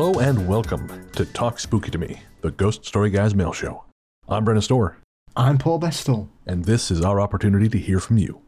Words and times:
Hello 0.00 0.18
and 0.18 0.48
welcome 0.48 1.10
to 1.10 1.26
Talk 1.26 1.60
Spooky 1.60 1.90
to 1.90 1.98
Me, 1.98 2.22
the 2.40 2.52
Ghost 2.52 2.86
Story 2.86 3.10
Guys 3.10 3.34
mail 3.34 3.52
show. 3.52 3.84
I'm 4.30 4.46
Brennan 4.46 4.62
Storr, 4.62 4.96
I'm 5.36 5.58
Paul 5.58 5.78
Bestall. 5.78 6.26
and 6.46 6.64
this 6.64 6.90
is 6.90 7.02
our 7.02 7.20
opportunity 7.20 7.68
to 7.68 7.76
hear 7.76 8.00
from 8.00 8.16
you, 8.16 8.40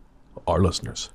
our 0.47 0.63
listeners. 0.63 1.11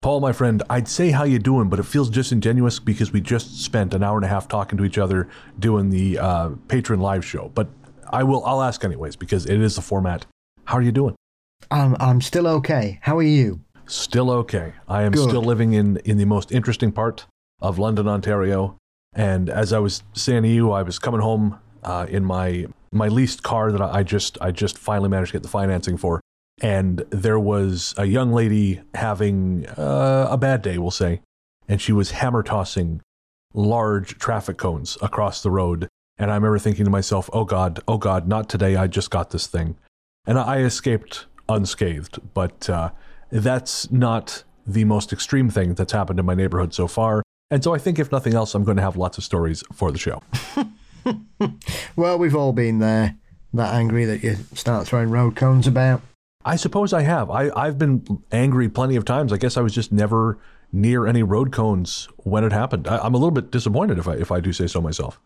Paul, 0.00 0.20
my 0.20 0.30
friend, 0.30 0.62
I'd 0.70 0.86
say 0.86 1.10
how 1.10 1.24
you 1.24 1.40
doing, 1.40 1.68
but 1.68 1.80
it 1.80 1.86
feels 1.86 2.08
disingenuous 2.08 2.78
because 2.78 3.12
we 3.12 3.20
just 3.20 3.64
spent 3.64 3.94
an 3.94 4.04
hour 4.04 4.14
and 4.14 4.24
a 4.24 4.28
half 4.28 4.46
talking 4.46 4.78
to 4.78 4.84
each 4.84 4.96
other 4.96 5.28
doing 5.58 5.90
the 5.90 6.20
uh, 6.20 6.50
patron 6.68 7.00
live 7.00 7.24
show. 7.24 7.50
But 7.52 7.66
I 8.08 8.22
will, 8.22 8.44
I'll 8.44 8.62
ask 8.62 8.84
anyways 8.84 9.16
because 9.16 9.44
it 9.44 9.60
is 9.60 9.74
the 9.74 9.82
format. 9.82 10.24
How 10.66 10.76
are 10.76 10.82
you 10.82 10.92
doing? 10.92 11.16
I'm 11.72 11.96
I'm 11.98 12.20
still 12.20 12.46
okay. 12.46 13.00
How 13.02 13.18
are 13.18 13.24
you? 13.24 13.58
Still 13.86 14.30
okay. 14.30 14.74
I 14.86 15.02
am 15.02 15.10
Good. 15.10 15.28
still 15.28 15.42
living 15.42 15.72
in 15.72 15.96
in 16.04 16.16
the 16.16 16.26
most 16.26 16.52
interesting 16.52 16.92
part 16.92 17.26
of 17.60 17.80
London, 17.80 18.06
Ontario. 18.06 18.78
And 19.14 19.48
as 19.48 19.72
I 19.72 19.78
was 19.78 20.02
saying 20.12 20.42
to 20.42 20.48
you, 20.48 20.72
I 20.72 20.82
was 20.82 20.98
coming 20.98 21.20
home 21.20 21.58
uh, 21.82 22.06
in 22.08 22.24
my 22.24 22.66
my 22.90 23.08
leased 23.08 23.42
car 23.42 23.72
that 23.72 23.82
I 23.82 24.02
just 24.02 24.38
I 24.40 24.50
just 24.50 24.78
finally 24.78 25.08
managed 25.08 25.32
to 25.32 25.38
get 25.38 25.42
the 25.42 25.48
financing 25.48 25.96
for, 25.96 26.20
and 26.60 27.04
there 27.10 27.38
was 27.38 27.94
a 27.96 28.06
young 28.06 28.32
lady 28.32 28.80
having 28.94 29.66
uh, 29.76 30.28
a 30.30 30.38
bad 30.38 30.62
day, 30.62 30.78
we'll 30.78 30.90
say, 30.90 31.20
and 31.68 31.80
she 31.80 31.92
was 31.92 32.12
hammer 32.12 32.42
tossing 32.42 33.00
large 33.52 34.18
traffic 34.18 34.56
cones 34.56 34.98
across 35.02 35.42
the 35.42 35.50
road. 35.50 35.88
And 36.18 36.30
I 36.30 36.34
remember 36.34 36.58
thinking 36.58 36.84
to 36.84 36.90
myself, 36.90 37.28
"Oh 37.32 37.44
God, 37.44 37.80
oh 37.88 37.98
God, 37.98 38.28
not 38.28 38.48
today! 38.48 38.76
I 38.76 38.86
just 38.86 39.10
got 39.10 39.30
this 39.30 39.46
thing," 39.46 39.76
and 40.26 40.38
I 40.38 40.58
escaped 40.58 41.26
unscathed. 41.48 42.20
But 42.32 42.70
uh, 42.70 42.90
that's 43.30 43.90
not 43.90 44.44
the 44.66 44.84
most 44.84 45.12
extreme 45.12 45.50
thing 45.50 45.74
that's 45.74 45.92
happened 45.92 46.18
in 46.18 46.26
my 46.26 46.34
neighborhood 46.34 46.72
so 46.72 46.88
far. 46.88 47.22
And 47.50 47.62
so 47.62 47.74
I 47.74 47.78
think, 47.78 47.98
if 47.98 48.10
nothing 48.10 48.34
else, 48.34 48.54
I'm 48.54 48.64
going 48.64 48.78
to 48.78 48.82
have 48.82 48.96
lots 48.96 49.18
of 49.18 49.24
stories 49.24 49.62
for 49.72 49.92
the 49.92 49.98
show. 49.98 50.22
Well, 51.96 52.18
we've 52.18 52.34
all 52.34 52.52
been 52.52 52.78
there. 52.78 53.16
That 53.52 53.74
angry 53.74 54.04
that 54.04 54.22
you 54.22 54.36
start 54.54 54.86
throwing 54.86 55.10
road 55.10 55.36
cones 55.36 55.66
about. 55.66 56.02
I 56.44 56.56
suppose 56.56 56.92
I 56.92 57.02
have. 57.02 57.30
I, 57.30 57.50
I've 57.54 57.78
been 57.78 58.22
angry 58.32 58.68
plenty 58.68 58.96
of 58.96 59.04
times. 59.04 59.32
I 59.32 59.36
guess 59.36 59.56
I 59.56 59.60
was 59.60 59.72
just 59.72 59.92
never 59.92 60.38
near 60.72 61.06
any 61.06 61.22
road 61.22 61.52
cones 61.52 62.08
when 62.18 62.42
it 62.42 62.52
happened. 62.52 62.88
I, 62.88 62.98
I'm 62.98 63.14
a 63.14 63.18
little 63.18 63.30
bit 63.30 63.52
disappointed 63.52 63.98
if 63.98 64.08
I, 64.08 64.14
if 64.14 64.32
I 64.32 64.40
do 64.40 64.52
say 64.52 64.66
so 64.66 64.80
myself. 64.80 65.20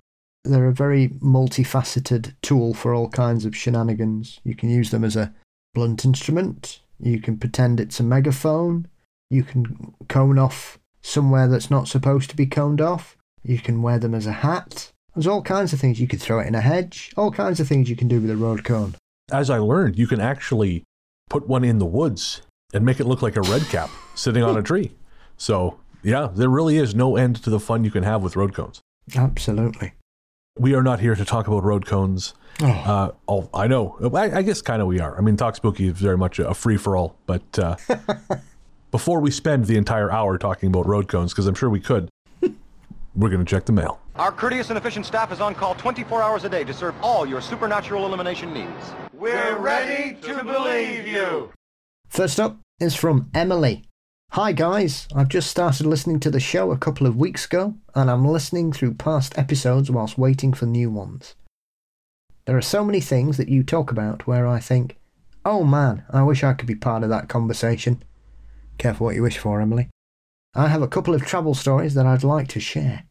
They're 0.44 0.68
a 0.68 0.74
very 0.74 1.08
multifaceted 1.08 2.34
tool 2.42 2.74
for 2.74 2.94
all 2.94 3.08
kinds 3.08 3.44
of 3.44 3.56
shenanigans. 3.56 4.40
You 4.44 4.54
can 4.54 4.68
use 4.68 4.90
them 4.90 5.04
as 5.04 5.16
a 5.16 5.34
blunt 5.74 6.04
instrument. 6.04 6.80
You 7.00 7.20
can 7.20 7.38
pretend 7.38 7.80
it's 7.80 7.98
a 7.98 8.04
megaphone. 8.04 8.86
You 9.30 9.42
can 9.42 9.94
cone 10.08 10.38
off 10.38 10.78
somewhere 11.02 11.48
that's 11.48 11.70
not 11.70 11.88
supposed 11.88 12.30
to 12.30 12.36
be 12.36 12.46
coned 12.46 12.80
off. 12.80 13.16
You 13.42 13.58
can 13.58 13.82
wear 13.82 13.98
them 13.98 14.14
as 14.14 14.26
a 14.26 14.32
hat. 14.32 14.90
There's 15.14 15.26
all 15.26 15.42
kinds 15.42 15.72
of 15.72 15.80
things. 15.80 16.00
You 16.00 16.06
could 16.08 16.20
throw 16.20 16.38
it 16.40 16.46
in 16.46 16.54
a 16.54 16.60
hedge. 16.60 17.12
All 17.16 17.30
kinds 17.32 17.60
of 17.60 17.68
things 17.68 17.88
you 17.90 17.96
can 17.96 18.08
do 18.08 18.20
with 18.20 18.30
a 18.30 18.36
road 18.36 18.64
cone. 18.64 18.94
As 19.30 19.50
I 19.50 19.58
learned, 19.58 19.98
you 19.98 20.06
can 20.06 20.20
actually 20.20 20.84
put 21.30 21.48
one 21.48 21.64
in 21.64 21.78
the 21.78 21.86
woods 21.86 22.42
and 22.72 22.84
make 22.84 23.00
it 23.00 23.06
look 23.06 23.22
like 23.22 23.36
a 23.36 23.42
red 23.42 23.62
cap 23.62 23.90
sitting 24.14 24.42
on 24.42 24.56
a 24.56 24.62
tree. 24.62 24.92
So, 25.36 25.78
yeah, 26.02 26.28
there 26.34 26.48
really 26.48 26.76
is 26.76 26.94
no 26.94 27.16
end 27.16 27.42
to 27.44 27.50
the 27.50 27.60
fun 27.60 27.84
you 27.84 27.90
can 27.90 28.02
have 28.04 28.22
with 28.22 28.36
road 28.36 28.54
cones. 28.54 28.80
Absolutely. 29.16 29.92
We 30.58 30.74
are 30.74 30.82
not 30.82 31.00
here 31.00 31.14
to 31.14 31.24
talk 31.24 31.46
about 31.46 31.62
road 31.64 31.86
cones. 31.86 32.34
Oh, 32.60 33.12
Uh, 33.28 33.46
I 33.56 33.66
know. 33.68 33.96
I, 34.14 34.38
I 34.38 34.42
guess 34.42 34.60
kind 34.60 34.82
of 34.82 34.88
we 34.88 34.98
are. 35.00 35.16
I 35.16 35.20
mean, 35.20 35.36
Talk 35.36 35.54
Spooky 35.56 35.86
is 35.88 35.98
very 35.98 36.18
much 36.18 36.38
a 36.40 36.52
free 36.54 36.76
for 36.76 36.96
all. 36.96 37.16
But 37.26 37.58
uh, 37.58 37.76
before 38.90 39.20
we 39.20 39.30
spend 39.30 39.66
the 39.66 39.76
entire 39.76 40.10
hour 40.10 40.38
talking 40.38 40.68
about 40.68 40.86
road 40.86 41.08
cones, 41.08 41.32
because 41.32 41.46
I'm 41.46 41.54
sure 41.54 41.70
we 41.70 41.80
could, 41.80 42.08
we're 43.14 43.28
going 43.28 43.44
to 43.44 43.50
check 43.50 43.66
the 43.66 43.72
mail. 43.72 44.00
Our 44.16 44.32
courteous 44.32 44.70
and 44.70 44.78
efficient 44.78 45.06
staff 45.06 45.30
is 45.32 45.40
on 45.40 45.54
call 45.54 45.74
24 45.74 46.22
hours 46.22 46.44
a 46.44 46.48
day 46.48 46.64
to 46.64 46.74
serve 46.74 46.94
all 47.02 47.26
your 47.26 47.40
supernatural 47.40 48.06
elimination 48.06 48.52
needs. 48.52 48.92
We're 49.12 49.56
ready 49.56 50.16
to 50.22 50.44
believe 50.44 51.06
you. 51.06 51.52
First 52.08 52.40
up 52.40 52.58
is 52.80 52.94
from 52.94 53.30
Emily. 53.34 53.84
Hi 54.32 54.52
guys, 54.52 55.08
I've 55.14 55.28
just 55.28 55.50
started 55.50 55.86
listening 55.86 56.20
to 56.20 56.30
the 56.30 56.40
show 56.40 56.70
a 56.70 56.78
couple 56.78 57.06
of 57.06 57.16
weeks 57.16 57.46
ago, 57.46 57.74
and 57.94 58.10
I'm 58.10 58.26
listening 58.26 58.72
through 58.72 58.94
past 58.94 59.38
episodes 59.38 59.90
whilst 59.90 60.18
waiting 60.18 60.52
for 60.52 60.66
new 60.66 60.90
ones. 60.90 61.34
There 62.44 62.56
are 62.56 62.62
so 62.62 62.84
many 62.84 63.00
things 63.00 63.36
that 63.38 63.48
you 63.48 63.62
talk 63.62 63.90
about 63.90 64.26
where 64.26 64.46
I 64.46 64.60
think, 64.60 64.98
oh 65.44 65.64
man, 65.64 66.04
I 66.10 66.22
wish 66.22 66.44
I 66.44 66.52
could 66.52 66.66
be 66.66 66.74
part 66.74 67.02
of 67.02 67.08
that 67.08 67.28
conversation. 67.28 68.02
Careful 68.78 69.06
what 69.06 69.16
you 69.16 69.22
wish 69.22 69.38
for, 69.38 69.60
Emily. 69.60 69.88
I 70.54 70.68
have 70.68 70.82
a 70.82 70.88
couple 70.88 71.12
of 71.12 71.22
travel 71.22 71.54
stories 71.54 71.94
that 71.94 72.06
I'd 72.06 72.22
like 72.22 72.46
to 72.48 72.60
share. 72.60 73.02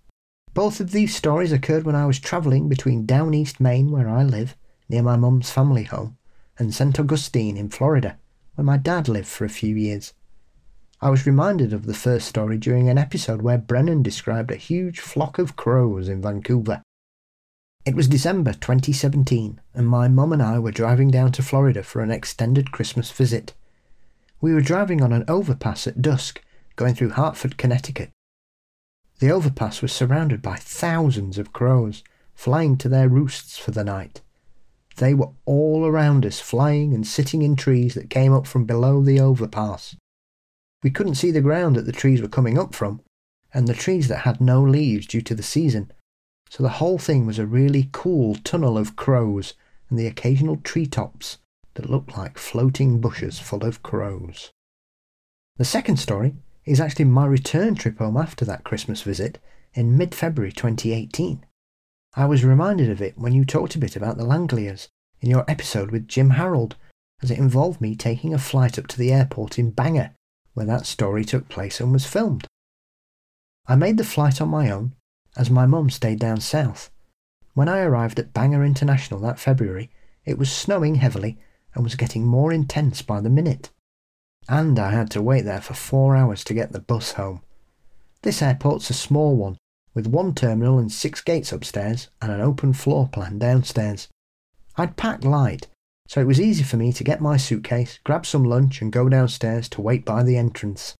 Both 0.54 0.80
of 0.80 0.92
these 0.92 1.16
stories 1.16 1.52
occurred 1.52 1.84
when 1.84 1.96
I 1.96 2.06
was 2.06 2.20
travelling 2.20 2.70
between 2.70 3.06
Down 3.06 3.34
East 3.34 3.60
Maine, 3.60 3.92
where 3.92 4.10
I 4.10 4.24
live, 4.24 4.56
near 4.90 5.04
my 5.04 5.18
mum's 5.18 5.52
family 5.52 5.84
home, 5.84 6.18
and 6.58 6.74
St. 6.74 6.98
Augustine 7.00 7.58
in 7.58 7.70
Florida, 7.70 8.18
where 8.56 8.66
my 8.66 8.78
dad 8.78 9.08
lived 9.08 9.28
for 9.28 9.44
a 9.46 9.50
few 9.50 9.76
years. 9.76 10.14
I 11.02 11.10
was 11.10 11.28
reminded 11.28 11.74
of 11.74 11.86
the 11.86 11.94
first 11.94 12.28
story 12.28 12.58
during 12.58 12.90
an 12.90 12.98
episode 12.98 13.42
where 13.42 13.58
Brennan 13.58 14.02
described 14.02 14.50
a 14.50 14.56
huge 14.56 15.00
flock 15.00 15.38
of 15.38 15.56
crows 15.56 16.08
in 16.08 16.22
Vancouver. 16.22 16.82
It 17.86 17.94
was 17.94 18.08
December 18.08 18.54
2017, 18.54 19.62
and 19.76 19.88
my 19.88 20.08
mum 20.08 20.34
and 20.34 20.42
I 20.42 20.60
were 20.60 20.72
driving 20.72 21.12
down 21.12 21.34
to 21.34 21.44
Florida 21.44 21.84
for 21.84 22.02
an 22.02 22.10
extended 22.10 22.72
Christmas 22.72 23.12
visit. 23.12 23.54
We 24.40 24.54
were 24.54 24.62
driving 24.62 25.02
on 25.02 25.12
an 25.14 25.26
overpass 25.28 25.88
at 25.88 26.02
dusk, 26.02 26.44
going 26.76 26.94
through 26.94 27.12
Hartford, 27.12 27.58
Connecticut. 27.58 28.12
The 29.20 29.32
overpass 29.32 29.82
was 29.82 29.92
surrounded 29.92 30.44
by 30.44 30.58
thousands 30.58 31.40
of 31.40 31.54
crows, 31.54 32.04
flying 32.36 32.78
to 32.78 32.90
their 32.90 33.10
roosts 33.10 33.58
for 33.58 33.72
the 33.72 33.84
night. 33.84 34.22
They 34.98 35.16
were 35.16 35.32
all 35.46 35.88
around 35.88 36.24
us, 36.24 36.40
flying 36.40 36.94
and 36.94 37.06
sitting 37.06 37.42
in 37.42 37.56
trees 37.56 37.96
that 37.96 38.12
came 38.12 38.32
up 38.32 38.46
from 38.46 38.66
below 38.66 39.02
the 39.02 39.20
overpass. 39.20 39.96
We 40.84 40.92
couldn't 40.92 41.16
see 41.16 41.32
the 41.32 41.42
ground 41.42 41.76
that 41.76 41.88
the 41.88 41.92
trees 41.92 42.22
were 42.22 42.28
coming 42.28 42.60
up 42.60 42.76
from, 42.76 43.02
and 43.54 43.68
the 43.68 43.74
trees 43.74 44.08
that 44.08 44.20
had 44.20 44.40
no 44.40 44.62
leaves 44.62 45.08
due 45.08 45.22
to 45.22 45.34
the 45.34 45.42
season, 45.42 45.92
so 46.50 46.62
the 46.62 46.78
whole 46.78 47.00
thing 47.00 47.26
was 47.26 47.40
a 47.40 47.46
really 47.48 47.90
cool 47.92 48.36
tunnel 48.36 48.78
of 48.78 48.96
crows 48.96 49.56
and 49.90 49.98
the 49.98 50.08
occasional 50.08 50.58
treetops 50.58 51.40
that 51.78 51.90
looked 51.90 52.18
like 52.18 52.38
floating 52.38 53.00
bushes 53.00 53.40
full 53.40 53.64
of 53.64 53.82
crows. 53.82 54.52
The 55.58 55.66
second 55.66 55.98
story 55.98 56.36
is 56.66 56.82
actually 56.82 57.06
my 57.06 57.26
return 57.26 57.76
trip 57.76 58.00
home 58.00 58.18
after 58.18 58.44
that 58.46 58.64
Christmas 58.64 59.02
visit 59.02 59.40
in 59.74 59.98
mid 59.98 60.14
February 60.14 60.52
2018. 60.52 61.46
I 62.16 62.26
was 62.26 62.44
reminded 62.44 62.90
of 62.90 63.02
it 63.02 63.18
when 63.18 63.34
you 63.34 63.46
talked 63.46 63.76
a 63.76 63.80
bit 63.80 63.96
about 63.96 64.18
the 64.18 64.26
Langoliers 64.26 64.88
in 65.22 65.30
your 65.30 65.46
episode 65.48 65.92
with 65.92 66.08
Jim 66.08 66.32
Harold, 66.32 66.76
as 67.22 67.32
it 67.32 67.38
involved 67.38 67.80
me 67.80 67.96
taking 67.96 68.34
a 68.34 68.40
flight 68.40 68.78
up 68.78 68.88
to 68.88 68.98
the 68.98 69.14
airport 69.14 69.58
in 69.58 69.72
Bangor, 69.72 70.12
where 70.54 70.66
that 70.66 70.86
story 70.86 71.24
took 71.24 71.48
place 71.48 71.80
and 71.80 71.92
was 71.92 72.06
filmed. 72.06 72.48
I 73.68 73.76
made 73.76 73.98
the 73.98 74.04
flight 74.04 74.42
on 74.42 74.50
my 74.50 74.70
own, 74.72 74.94
as 75.36 75.52
my 75.52 75.66
mum 75.66 75.90
stayed 75.90 76.20
down 76.20 76.42
south. 76.42 76.90
When 77.54 77.70
I 77.70 77.82
arrived 77.82 78.20
at 78.20 78.34
Bangor 78.34 78.64
International 78.64 79.20
that 79.22 79.40
February, 79.40 79.90
it 80.26 80.38
was 80.38 80.52
snowing 80.52 80.96
heavily 80.96 81.38
and 81.78 81.86
was 81.86 81.96
getting 81.96 82.26
more 82.26 82.52
intense 82.52 83.02
by 83.02 83.22
the 83.22 83.30
minute. 83.30 83.70
And 84.50 84.80
I 84.80 84.92
had 84.92 85.12
to 85.12 85.22
wait 85.22 85.46
there 85.46 85.62
for 85.62 85.74
four 85.74 86.16
hours 86.16 86.44
to 86.46 86.54
get 86.54 86.72
the 86.72 86.80
bus 86.80 87.14
home. 87.14 87.42
This 88.24 88.42
airport's 88.42 88.90
a 88.90 88.94
small 88.94 89.36
one, 89.36 89.58
with 89.94 90.08
one 90.08 90.34
terminal 90.34 90.80
and 90.80 90.92
six 90.92 91.22
gates 91.22 91.52
upstairs 91.52 92.10
and 92.22 92.32
an 92.32 92.42
open 92.42 92.74
floor 92.74 93.08
plan 93.08 93.38
downstairs. 93.38 94.08
I'd 94.76 94.98
packed 94.98 95.24
light, 95.24 95.68
so 96.08 96.20
it 96.20 96.28
was 96.28 96.42
easy 96.42 96.64
for 96.64 96.78
me 96.78 96.92
to 96.94 97.04
get 97.04 97.22
my 97.22 97.38
suitcase, 97.38 98.00
grab 98.04 98.26
some 98.26 98.44
lunch, 98.44 98.82
and 98.82 98.92
go 98.92 99.08
downstairs 99.08 99.70
to 99.70 99.82
wait 99.82 100.04
by 100.04 100.24
the 100.24 100.38
entrance. 100.38 100.96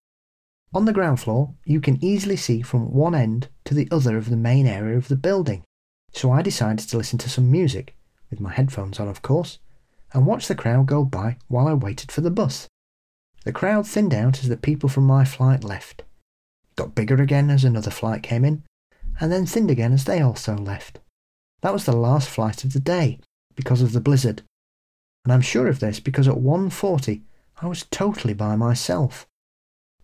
On 0.74 0.86
the 0.86 0.94
ground 0.94 1.20
floor, 1.20 1.54
you 1.66 1.82
can 1.82 2.04
easily 2.04 2.36
see 2.36 2.62
from 2.62 2.92
one 2.94 3.16
end 3.16 3.48
to 3.66 3.74
the 3.74 3.88
other 3.90 4.18
of 4.18 4.30
the 4.30 4.38
main 4.38 4.68
area 4.68 4.98
of 4.98 5.08
the 5.08 5.16
building, 5.16 5.64
so 6.12 6.32
I 6.32 6.42
decided 6.42 6.88
to 6.88 6.98
listen 6.98 7.18
to 7.20 7.30
some 7.30 7.50
music, 7.50 7.96
with 8.30 8.40
my 8.40 8.52
headphones 8.52 9.00
on, 9.00 9.08
of 9.08 9.22
course, 9.22 9.58
and 10.14 10.26
watched 10.26 10.48
the 10.48 10.56
crowd 10.56 10.86
go 10.86 11.04
by 11.04 11.38
while 11.48 11.68
I 11.68 11.74
waited 11.74 12.12
for 12.12 12.22
the 12.22 12.32
bus. 12.32 12.68
The 13.44 13.52
crowd 13.52 13.88
thinned 13.88 14.14
out 14.14 14.40
as 14.40 14.50
the 14.50 14.58
people 14.58 14.90
from 14.90 15.06
my 15.06 15.26
flight 15.26 15.64
left. 15.64 16.04
Got 16.76 16.96
bigger 16.96 17.22
again 17.22 17.50
as 17.50 17.64
another 17.64 17.92
flight 17.92 18.24
came 18.24 18.46
in, 18.46 18.64
and 19.20 19.32
then 19.32 19.46
thinned 19.46 19.72
again 19.72 19.94
as 19.94 20.06
they 20.06 20.22
also 20.22 20.56
left. 20.56 21.00
That 21.62 21.74
was 21.74 21.86
the 21.86 21.96
last 21.96 22.30
flight 22.30 22.64
of 22.64 22.74
the 22.74 22.80
day 22.80 23.20
because 23.56 23.82
of 23.82 23.94
the 23.94 24.02
blizzard. 24.02 24.44
And 25.26 25.34
I'm 25.34 25.42
sure 25.42 25.68
of 25.68 25.80
this 25.80 26.00
because 26.00 26.28
at 26.28 26.38
1:40 26.38 27.24
I 27.62 27.68
was 27.68 27.86
totally 27.90 28.34
by 28.34 28.56
myself. 28.56 29.28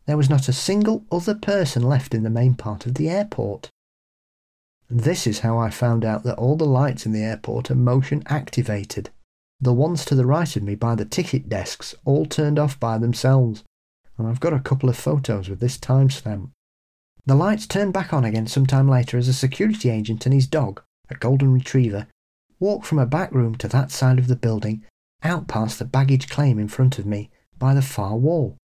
There 0.05 0.17
was 0.17 0.29
not 0.29 0.49
a 0.49 0.53
single 0.53 1.05
other 1.11 1.35
person 1.35 1.83
left 1.83 2.13
in 2.13 2.23
the 2.23 2.29
main 2.29 2.55
part 2.55 2.85
of 2.85 2.95
the 2.95 3.09
airport. 3.09 3.69
This 4.89 5.25
is 5.25 5.39
how 5.39 5.57
I 5.57 5.69
found 5.69 6.03
out 6.03 6.23
that 6.23 6.37
all 6.37 6.57
the 6.57 6.65
lights 6.65 7.05
in 7.05 7.13
the 7.13 7.23
airport 7.23 7.71
are 7.71 7.75
motion 7.75 8.23
activated. 8.25 9.11
The 9.63 9.71
ones 9.71 10.03
to 10.05 10.15
the 10.15 10.25
right 10.25 10.53
of 10.57 10.63
me 10.63 10.75
by 10.75 10.93
the 10.95 11.05
ticket 11.05 11.47
desks 11.47 11.95
all 12.03 12.25
turned 12.25 12.59
off 12.59 12.77
by 12.81 12.97
themselves, 12.97 13.63
and 14.17 14.27
I've 14.27 14.41
got 14.41 14.51
a 14.51 14.59
couple 14.59 14.89
of 14.89 14.97
photos 14.97 15.47
with 15.47 15.61
this 15.61 15.77
timestamp. 15.77 16.49
The 17.25 17.35
lights 17.35 17.65
turned 17.65 17.93
back 17.93 18.11
on 18.11 18.25
again 18.25 18.45
some 18.45 18.65
time 18.65 18.89
later 18.89 19.17
as 19.17 19.29
a 19.29 19.33
security 19.33 19.89
agent 19.89 20.25
and 20.25 20.33
his 20.33 20.47
dog, 20.47 20.83
a 21.09 21.15
golden 21.15 21.53
retriever, 21.53 22.07
walked 22.59 22.85
from 22.85 22.99
a 22.99 23.05
back 23.05 23.31
room 23.31 23.55
to 23.55 23.69
that 23.69 23.89
side 23.89 24.19
of 24.19 24.27
the 24.27 24.35
building, 24.35 24.83
out 25.23 25.47
past 25.47 25.79
the 25.79 25.85
baggage 25.85 26.27
claim 26.27 26.59
in 26.59 26.67
front 26.67 26.99
of 26.99 27.05
me 27.05 27.29
by 27.57 27.73
the 27.73 27.81
far 27.81 28.17
wall. 28.17 28.57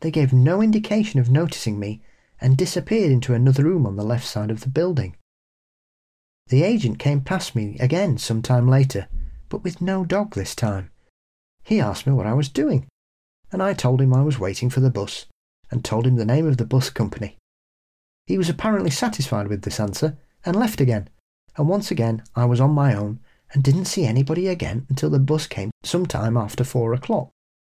They 0.00 0.10
gave 0.10 0.34
no 0.34 0.60
indication 0.60 1.20
of 1.20 1.30
noticing 1.30 1.80
me 1.80 2.02
and 2.38 2.58
disappeared 2.58 3.10
into 3.10 3.32
another 3.32 3.64
room 3.64 3.86
on 3.86 3.96
the 3.96 4.04
left 4.04 4.26
side 4.26 4.50
of 4.50 4.60
the 4.60 4.68
building. 4.68 5.16
The 6.48 6.64
agent 6.64 6.98
came 6.98 7.22
past 7.22 7.56
me 7.56 7.78
again 7.80 8.18
some 8.18 8.42
time 8.42 8.68
later, 8.68 9.08
but 9.52 9.62
with 9.62 9.82
no 9.82 10.02
dog 10.02 10.34
this 10.34 10.54
time. 10.54 10.90
He 11.62 11.78
asked 11.78 12.06
me 12.06 12.14
what 12.14 12.26
I 12.26 12.32
was 12.32 12.48
doing, 12.48 12.86
and 13.52 13.62
I 13.62 13.74
told 13.74 14.00
him 14.00 14.14
I 14.14 14.22
was 14.22 14.38
waiting 14.38 14.70
for 14.70 14.80
the 14.80 14.90
bus 14.90 15.26
and 15.70 15.84
told 15.84 16.06
him 16.06 16.16
the 16.16 16.24
name 16.24 16.46
of 16.46 16.56
the 16.56 16.64
bus 16.64 16.88
company. 16.88 17.36
He 18.26 18.38
was 18.38 18.48
apparently 18.48 18.88
satisfied 18.88 19.48
with 19.48 19.60
this 19.60 19.78
answer 19.78 20.16
and 20.46 20.56
left 20.56 20.80
again, 20.80 21.10
and 21.54 21.68
once 21.68 21.90
again 21.90 22.22
I 22.34 22.46
was 22.46 22.62
on 22.62 22.70
my 22.70 22.94
own 22.94 23.20
and 23.52 23.62
didn't 23.62 23.84
see 23.84 24.06
anybody 24.06 24.48
again 24.48 24.86
until 24.88 25.10
the 25.10 25.18
bus 25.18 25.46
came 25.46 25.70
some 25.82 26.06
time 26.06 26.38
after 26.38 26.64
four 26.64 26.94
o'clock. 26.94 27.28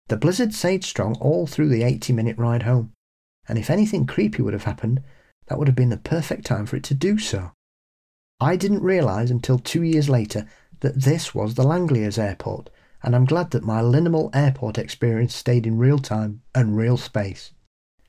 The 0.07 0.17
blizzard 0.17 0.55
stayed 0.55 0.83
strong 0.83 1.15
all 1.21 1.45
through 1.45 1.69
the 1.69 1.83
80 1.83 2.11
minute 2.11 2.39
ride 2.39 2.63
home, 2.63 2.91
and 3.47 3.59
if 3.59 3.69
anything 3.69 4.07
creepy 4.07 4.41
would 4.41 4.53
have 4.53 4.63
happened, 4.63 5.03
that 5.45 5.59
would 5.59 5.67
have 5.67 5.75
been 5.75 5.89
the 5.89 5.97
perfect 5.97 6.43
time 6.43 6.65
for 6.65 6.75
it 6.75 6.83
to 6.85 6.95
do 6.95 7.19
so. 7.19 7.51
I 8.39 8.55
didn't 8.55 8.81
realise 8.81 9.29
until 9.29 9.59
two 9.59 9.83
years 9.83 10.09
later 10.09 10.47
that 10.81 11.01
this 11.03 11.33
was 11.33 11.55
the 11.55 11.63
Langoliers 11.63 12.17
airport, 12.17 12.69
and 13.03 13.15
I'm 13.15 13.25
glad 13.25 13.51
that 13.51 13.63
my 13.63 13.81
liminal 13.81 14.33
airport 14.35 14.77
experience 14.77 15.35
stayed 15.35 15.65
in 15.65 15.77
real 15.77 15.99
time 15.99 16.41
and 16.53 16.77
real 16.77 16.97
space. 16.97 17.51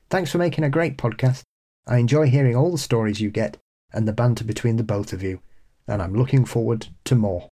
Thanks 0.09 0.31
for 0.31 0.37
making 0.37 0.63
a 0.63 0.69
great 0.69 0.97
podcast. 0.97 1.43
I 1.87 1.97
enjoy 1.97 2.27
hearing 2.27 2.55
all 2.55 2.71
the 2.71 2.77
stories 2.77 3.21
you 3.21 3.29
get 3.29 3.57
and 3.93 4.07
the 4.07 4.13
banter 4.13 4.43
between 4.43 4.77
the 4.77 4.83
both 4.83 5.13
of 5.13 5.23
you, 5.23 5.41
and 5.87 6.01
I'm 6.01 6.13
looking 6.13 6.45
forward 6.45 6.87
to 7.05 7.15
more. 7.15 7.49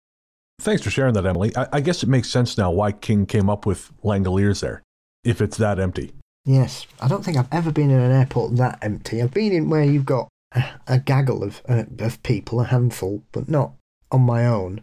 Thanks 0.61 0.83
for 0.83 0.91
sharing 0.91 1.15
that, 1.15 1.27
Emily. 1.27 1.57
I, 1.57 1.69
I 1.75 1.81
guess 1.81 2.03
it 2.03 2.09
makes 2.09 2.29
sense 2.29 2.59
now 2.59 2.71
why 2.71 2.93
King 2.93 3.27
came 3.27 3.49
up 3.49 3.67
with 3.67 3.91
Langoliers 4.05 4.61
there, 4.61 4.83
if 5.25 5.41
it's 5.41 5.57
that 5.57 5.79
empty. 5.79 6.13
Yes, 6.45 6.87
I 7.01 7.09
don't 7.09 7.25
think 7.25 7.37
I've 7.37 7.53
ever 7.53 7.71
been 7.71 7.91
in 7.91 8.01
an 8.01 8.13
airport 8.13 8.57
that 8.57 8.79
empty. 8.83 9.23
I've 9.23 9.33
been 9.33 9.53
in 9.53 9.71
where 9.71 9.85
you've 9.85 10.07
got 10.07 10.29
a, 10.53 10.65
a 10.87 10.99
gaggle 10.99 11.43
of 11.43 11.63
uh, 11.69 11.85
of 11.99 12.23
people, 12.23 12.61
a 12.61 12.65
handful, 12.65 13.23
but 13.33 13.49
not 13.49 13.73
on 14.11 14.23
my 14.23 14.47
own. 14.47 14.83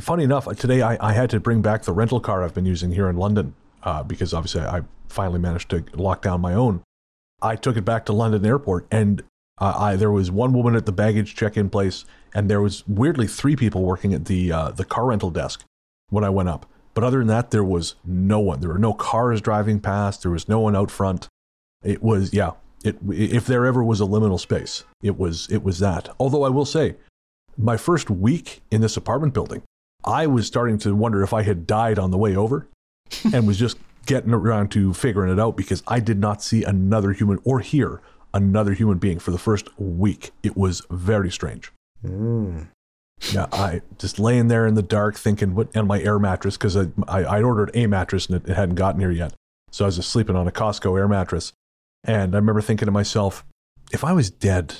Funny 0.00 0.24
enough, 0.24 0.46
today 0.56 0.82
I, 0.82 0.96
I 1.00 1.12
had 1.12 1.30
to 1.30 1.40
bring 1.40 1.60
back 1.60 1.82
the 1.82 1.92
rental 1.92 2.20
car 2.20 2.42
I've 2.42 2.54
been 2.54 2.66
using 2.66 2.92
here 2.92 3.08
in 3.08 3.16
London 3.16 3.54
uh, 3.82 4.02
because 4.02 4.32
obviously 4.32 4.62
I 4.62 4.82
finally 5.08 5.38
managed 5.38 5.70
to 5.70 5.84
lock 5.94 6.22
down 6.22 6.40
my 6.40 6.54
own. 6.54 6.82
I 7.42 7.56
took 7.56 7.76
it 7.76 7.84
back 7.84 8.06
to 8.06 8.12
London 8.12 8.46
Airport, 8.46 8.86
and 8.90 9.22
uh, 9.58 9.74
I 9.76 9.96
there 9.96 10.10
was 10.10 10.30
one 10.30 10.52
woman 10.52 10.76
at 10.76 10.86
the 10.86 10.92
baggage 10.92 11.34
check-in 11.34 11.68
place, 11.68 12.04
and 12.34 12.48
there 12.48 12.60
was 12.60 12.86
weirdly 12.86 13.26
three 13.26 13.56
people 13.56 13.82
working 13.82 14.14
at 14.14 14.26
the 14.26 14.52
uh, 14.52 14.70
the 14.70 14.84
car 14.84 15.06
rental 15.06 15.30
desk 15.30 15.64
when 16.08 16.24
I 16.24 16.30
went 16.30 16.48
up. 16.48 16.66
But 16.94 17.04
other 17.04 17.18
than 17.18 17.28
that, 17.28 17.50
there 17.50 17.64
was 17.64 17.96
no 18.04 18.38
one. 18.38 18.60
There 18.60 18.70
were 18.70 18.78
no 18.78 18.92
cars 18.92 19.40
driving 19.40 19.80
past. 19.80 20.22
There 20.22 20.30
was 20.30 20.48
no 20.48 20.60
one 20.60 20.76
out 20.76 20.90
front. 20.90 21.28
It 21.82 22.02
was 22.02 22.32
yeah. 22.32 22.52
It 22.84 22.96
if 23.10 23.46
there 23.46 23.66
ever 23.66 23.82
was 23.82 24.00
a 24.00 24.04
liminal 24.04 24.40
space, 24.40 24.84
it 25.02 25.18
was 25.18 25.48
it 25.50 25.62
was 25.62 25.78
that. 25.80 26.08
Although 26.18 26.44
I 26.44 26.48
will 26.48 26.64
say, 26.64 26.96
my 27.56 27.76
first 27.76 28.10
week 28.10 28.62
in 28.70 28.80
this 28.80 28.96
apartment 28.96 29.34
building, 29.34 29.62
I 30.04 30.26
was 30.26 30.46
starting 30.46 30.78
to 30.78 30.94
wonder 30.94 31.22
if 31.22 31.32
I 31.32 31.42
had 31.42 31.66
died 31.66 31.98
on 31.98 32.10
the 32.10 32.18
way 32.18 32.36
over, 32.36 32.66
and 33.32 33.46
was 33.46 33.58
just 33.58 33.78
getting 34.06 34.32
around 34.32 34.70
to 34.72 34.92
figuring 34.92 35.32
it 35.32 35.38
out 35.38 35.56
because 35.56 35.82
I 35.86 36.00
did 36.00 36.18
not 36.18 36.42
see 36.42 36.64
another 36.64 37.12
human 37.12 37.38
or 37.44 37.60
hear 37.60 38.00
another 38.34 38.72
human 38.72 38.98
being 38.98 39.18
for 39.18 39.30
the 39.30 39.38
first 39.38 39.68
week. 39.78 40.32
It 40.42 40.56
was 40.56 40.82
very 40.90 41.30
strange. 41.30 41.72
Mm. 42.04 42.68
Yeah, 43.30 43.46
I 43.52 43.82
just 43.98 44.18
laying 44.18 44.48
there 44.48 44.66
in 44.66 44.74
the 44.74 44.82
dark 44.82 45.16
thinking 45.16 45.54
what 45.54 45.68
and 45.74 45.86
my 45.86 46.00
air 46.00 46.18
mattress 46.18 46.56
because 46.56 46.76
I, 46.76 46.86
I 47.06 47.22
I 47.22 47.42
ordered 47.42 47.70
a 47.74 47.86
mattress 47.86 48.26
and 48.26 48.36
it, 48.36 48.50
it 48.50 48.56
hadn't 48.56 48.74
gotten 48.74 49.00
here 49.00 49.12
yet, 49.12 49.32
so 49.70 49.84
I 49.84 49.86
was 49.86 49.96
just 49.96 50.10
sleeping 50.10 50.34
on 50.34 50.48
a 50.48 50.52
Costco 50.52 50.98
air 50.98 51.06
mattress, 51.06 51.52
and 52.02 52.34
I 52.34 52.38
remember 52.38 52.60
thinking 52.60 52.86
to 52.86 52.92
myself, 52.92 53.44
if 53.92 54.02
I 54.02 54.12
was 54.12 54.28
dead, 54.28 54.78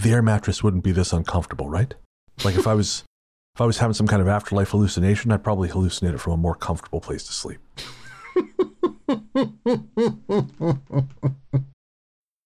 the 0.00 0.12
air 0.12 0.22
mattress 0.22 0.62
wouldn't 0.62 0.82
be 0.84 0.92
this 0.92 1.12
uncomfortable, 1.12 1.68
right? 1.68 1.94
Like 2.42 2.54
if 2.54 2.66
I 2.66 2.72
was 2.72 3.04
if 3.54 3.60
I 3.60 3.66
was 3.66 3.78
having 3.78 3.94
some 3.94 4.08
kind 4.08 4.20
of 4.20 4.26
afterlife 4.26 4.70
hallucination, 4.70 5.30
I'd 5.30 5.44
probably 5.44 5.68
hallucinate 5.68 6.14
it 6.14 6.18
from 6.18 6.32
a 6.32 6.36
more 6.36 6.56
comfortable 6.56 7.00
place 7.00 7.22
to 7.24 7.32
sleep. 7.32 7.60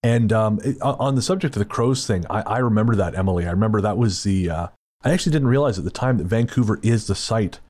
and 0.03 0.33
um, 0.35 0.61
on 0.83 1.15
the 1.15 1.23
subject 1.23 1.57
of 1.57 1.61
the 1.61 1.65
crows 1.65 2.07
thing, 2.07 2.27
I, 2.29 2.43
I, 2.43 2.59
remember 2.59 2.95
that, 2.97 3.15
Emily. 3.15 3.47
I 3.47 3.53
remember 3.53 3.81
that 3.81 3.97
was 3.97 4.23
the. 4.23 4.51
Uh, 4.51 4.67
I 5.03 5.13
actually 5.13 5.33
didn't 5.33 5.49
realize 5.49 5.79
at 5.79 5.85
the 5.85 5.91
time 5.91 6.19
that 6.19 6.27
Vancouver 6.27 6.79
is 6.83 7.07
the 7.07 7.15
site 7.15 7.61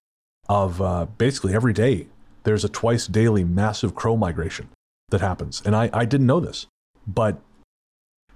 of 0.49 0.83
uh, 0.83 1.07
basically 1.19 1.55
every 1.55 1.73
day 1.73 2.09
there's 2.43 2.65
a 2.65 2.69
twice 2.69 3.07
daily 3.07 3.45
massive 3.45 3.95
crow 3.95 4.17
migration 4.17 4.69
that 5.11 5.21
happens. 5.21 5.63
And 5.65 5.77
I, 5.77 5.91
I 5.93 6.07
didn't 6.07 6.27
know 6.27 6.41
this. 6.41 6.67
But 7.07 7.41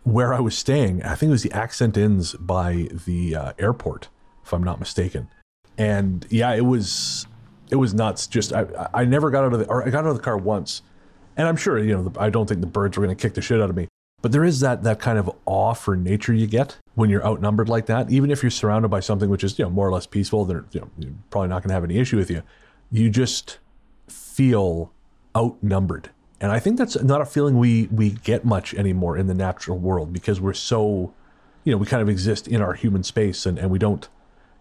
where 0.04 0.34
I 0.34 0.40
was 0.40 0.56
staying, 0.56 1.02
I 1.02 1.14
think 1.14 1.30
it 1.30 1.32
was 1.32 1.42
the 1.42 1.52
Accent 1.52 1.96
Inns 1.96 2.34
by 2.34 2.88
the 3.06 3.34
uh, 3.34 3.52
airport, 3.58 4.08
if 4.44 4.52
I'm 4.52 4.62
not 4.62 4.78
mistaken. 4.78 5.28
And 5.78 6.26
yeah, 6.30 6.54
it 6.54 6.64
was 6.64 7.26
it 7.70 7.76
was 7.76 7.94
nuts. 7.94 8.26
Just 8.26 8.52
I 8.52 8.88
I 8.92 9.04
never 9.04 9.30
got 9.30 9.44
out 9.44 9.52
of 9.54 9.60
the 9.60 9.66
or 9.66 9.86
I 9.86 9.90
got 9.90 10.04
out 10.04 10.10
of 10.10 10.16
the 10.16 10.22
car 10.22 10.36
once, 10.36 10.82
and 11.36 11.48
I'm 11.48 11.56
sure 11.56 11.78
you 11.78 11.96
know 11.96 12.12
I 12.18 12.30
don't 12.30 12.46
think 12.48 12.60
the 12.60 12.66
birds 12.66 12.96
were 12.96 13.04
going 13.04 13.16
to 13.16 13.20
kick 13.20 13.34
the 13.34 13.42
shit 13.42 13.60
out 13.60 13.70
of 13.70 13.76
me. 13.76 13.88
But 14.22 14.30
there 14.30 14.44
is 14.44 14.60
that 14.60 14.84
that 14.84 15.00
kind 15.00 15.18
of 15.18 15.30
awe 15.46 15.74
for 15.74 15.96
nature 15.96 16.32
you 16.32 16.46
get 16.46 16.78
when 16.94 17.10
you're 17.10 17.26
outnumbered 17.26 17.68
like 17.68 17.86
that. 17.86 18.10
Even 18.10 18.30
if 18.30 18.42
you're 18.42 18.50
surrounded 18.50 18.88
by 18.88 19.00
something 19.00 19.28
which 19.28 19.42
is 19.42 19.58
you 19.58 19.64
know 19.64 19.70
more 19.70 19.88
or 19.88 19.92
less 19.92 20.06
peaceful, 20.06 20.44
they're 20.44 20.64
you 20.70 20.80
know, 20.80 20.90
you're 20.98 21.12
probably 21.30 21.48
not 21.48 21.62
going 21.62 21.68
to 21.68 21.74
have 21.74 21.84
any 21.84 21.98
issue 21.98 22.16
with 22.16 22.30
you. 22.30 22.42
You 22.90 23.10
just 23.10 23.58
feel 24.08 24.92
outnumbered, 25.36 26.10
and 26.40 26.52
I 26.52 26.60
think 26.60 26.78
that's 26.78 27.02
not 27.02 27.20
a 27.20 27.24
feeling 27.24 27.58
we 27.58 27.88
we 27.90 28.10
get 28.10 28.44
much 28.44 28.74
anymore 28.74 29.16
in 29.16 29.26
the 29.26 29.34
natural 29.34 29.78
world 29.78 30.12
because 30.12 30.40
we're 30.40 30.52
so, 30.52 31.12
you 31.64 31.72
know, 31.72 31.78
we 31.78 31.86
kind 31.86 32.02
of 32.02 32.08
exist 32.08 32.46
in 32.46 32.60
our 32.60 32.74
human 32.74 33.02
space 33.02 33.44
and 33.44 33.58
and 33.58 33.70
we 33.70 33.78
don't, 33.78 34.08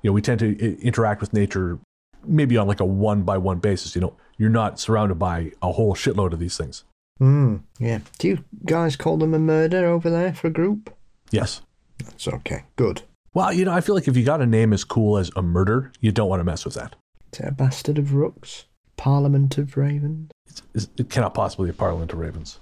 you 0.01 0.09
know, 0.09 0.13
we 0.13 0.21
tend 0.21 0.39
to 0.39 0.81
interact 0.81 1.21
with 1.21 1.33
nature 1.33 1.79
maybe 2.25 2.57
on 2.57 2.67
like 2.67 2.79
a 2.79 2.85
one 2.85 3.23
by 3.23 3.37
one 3.37 3.59
basis. 3.59 3.95
You 3.95 4.01
know, 4.01 4.15
you're 4.37 4.49
not 4.49 4.79
surrounded 4.79 5.15
by 5.15 5.51
a 5.61 5.71
whole 5.71 5.95
shitload 5.95 6.33
of 6.33 6.39
these 6.39 6.57
things. 6.57 6.83
Mm, 7.19 7.61
yeah. 7.79 7.99
Do 8.17 8.27
you 8.27 8.43
guys 8.65 8.95
call 8.95 9.17
them 9.17 9.33
a 9.33 9.39
murder 9.39 9.85
over 9.85 10.09
there 10.09 10.33
for 10.33 10.47
a 10.47 10.51
group? 10.51 10.93
Yes. 11.29 11.61
That's 12.03 12.27
okay. 12.27 12.63
Good. 12.75 13.03
Well, 13.33 13.53
you 13.53 13.65
know, 13.65 13.71
I 13.71 13.81
feel 13.81 13.95
like 13.95 14.07
if 14.07 14.17
you 14.17 14.23
got 14.23 14.41
a 14.41 14.45
name 14.45 14.73
as 14.73 14.83
cool 14.83 15.17
as 15.17 15.31
a 15.35 15.41
murder, 15.41 15.91
you 16.01 16.11
don't 16.11 16.29
want 16.29 16.39
to 16.39 16.43
mess 16.43 16.65
with 16.65 16.73
that. 16.73 16.95
Is 17.31 17.39
it 17.39 17.47
a 17.47 17.51
bastard 17.51 17.97
of 17.97 18.13
rooks? 18.13 18.65
Parliament 18.97 19.57
of 19.57 19.77
ravens? 19.77 20.31
It's, 20.73 20.89
it 20.97 21.09
cannot 21.09 21.33
possibly 21.33 21.67
be 21.67 21.71
a 21.71 21.73
parliament 21.73 22.11
of 22.11 22.19
ravens. 22.19 22.59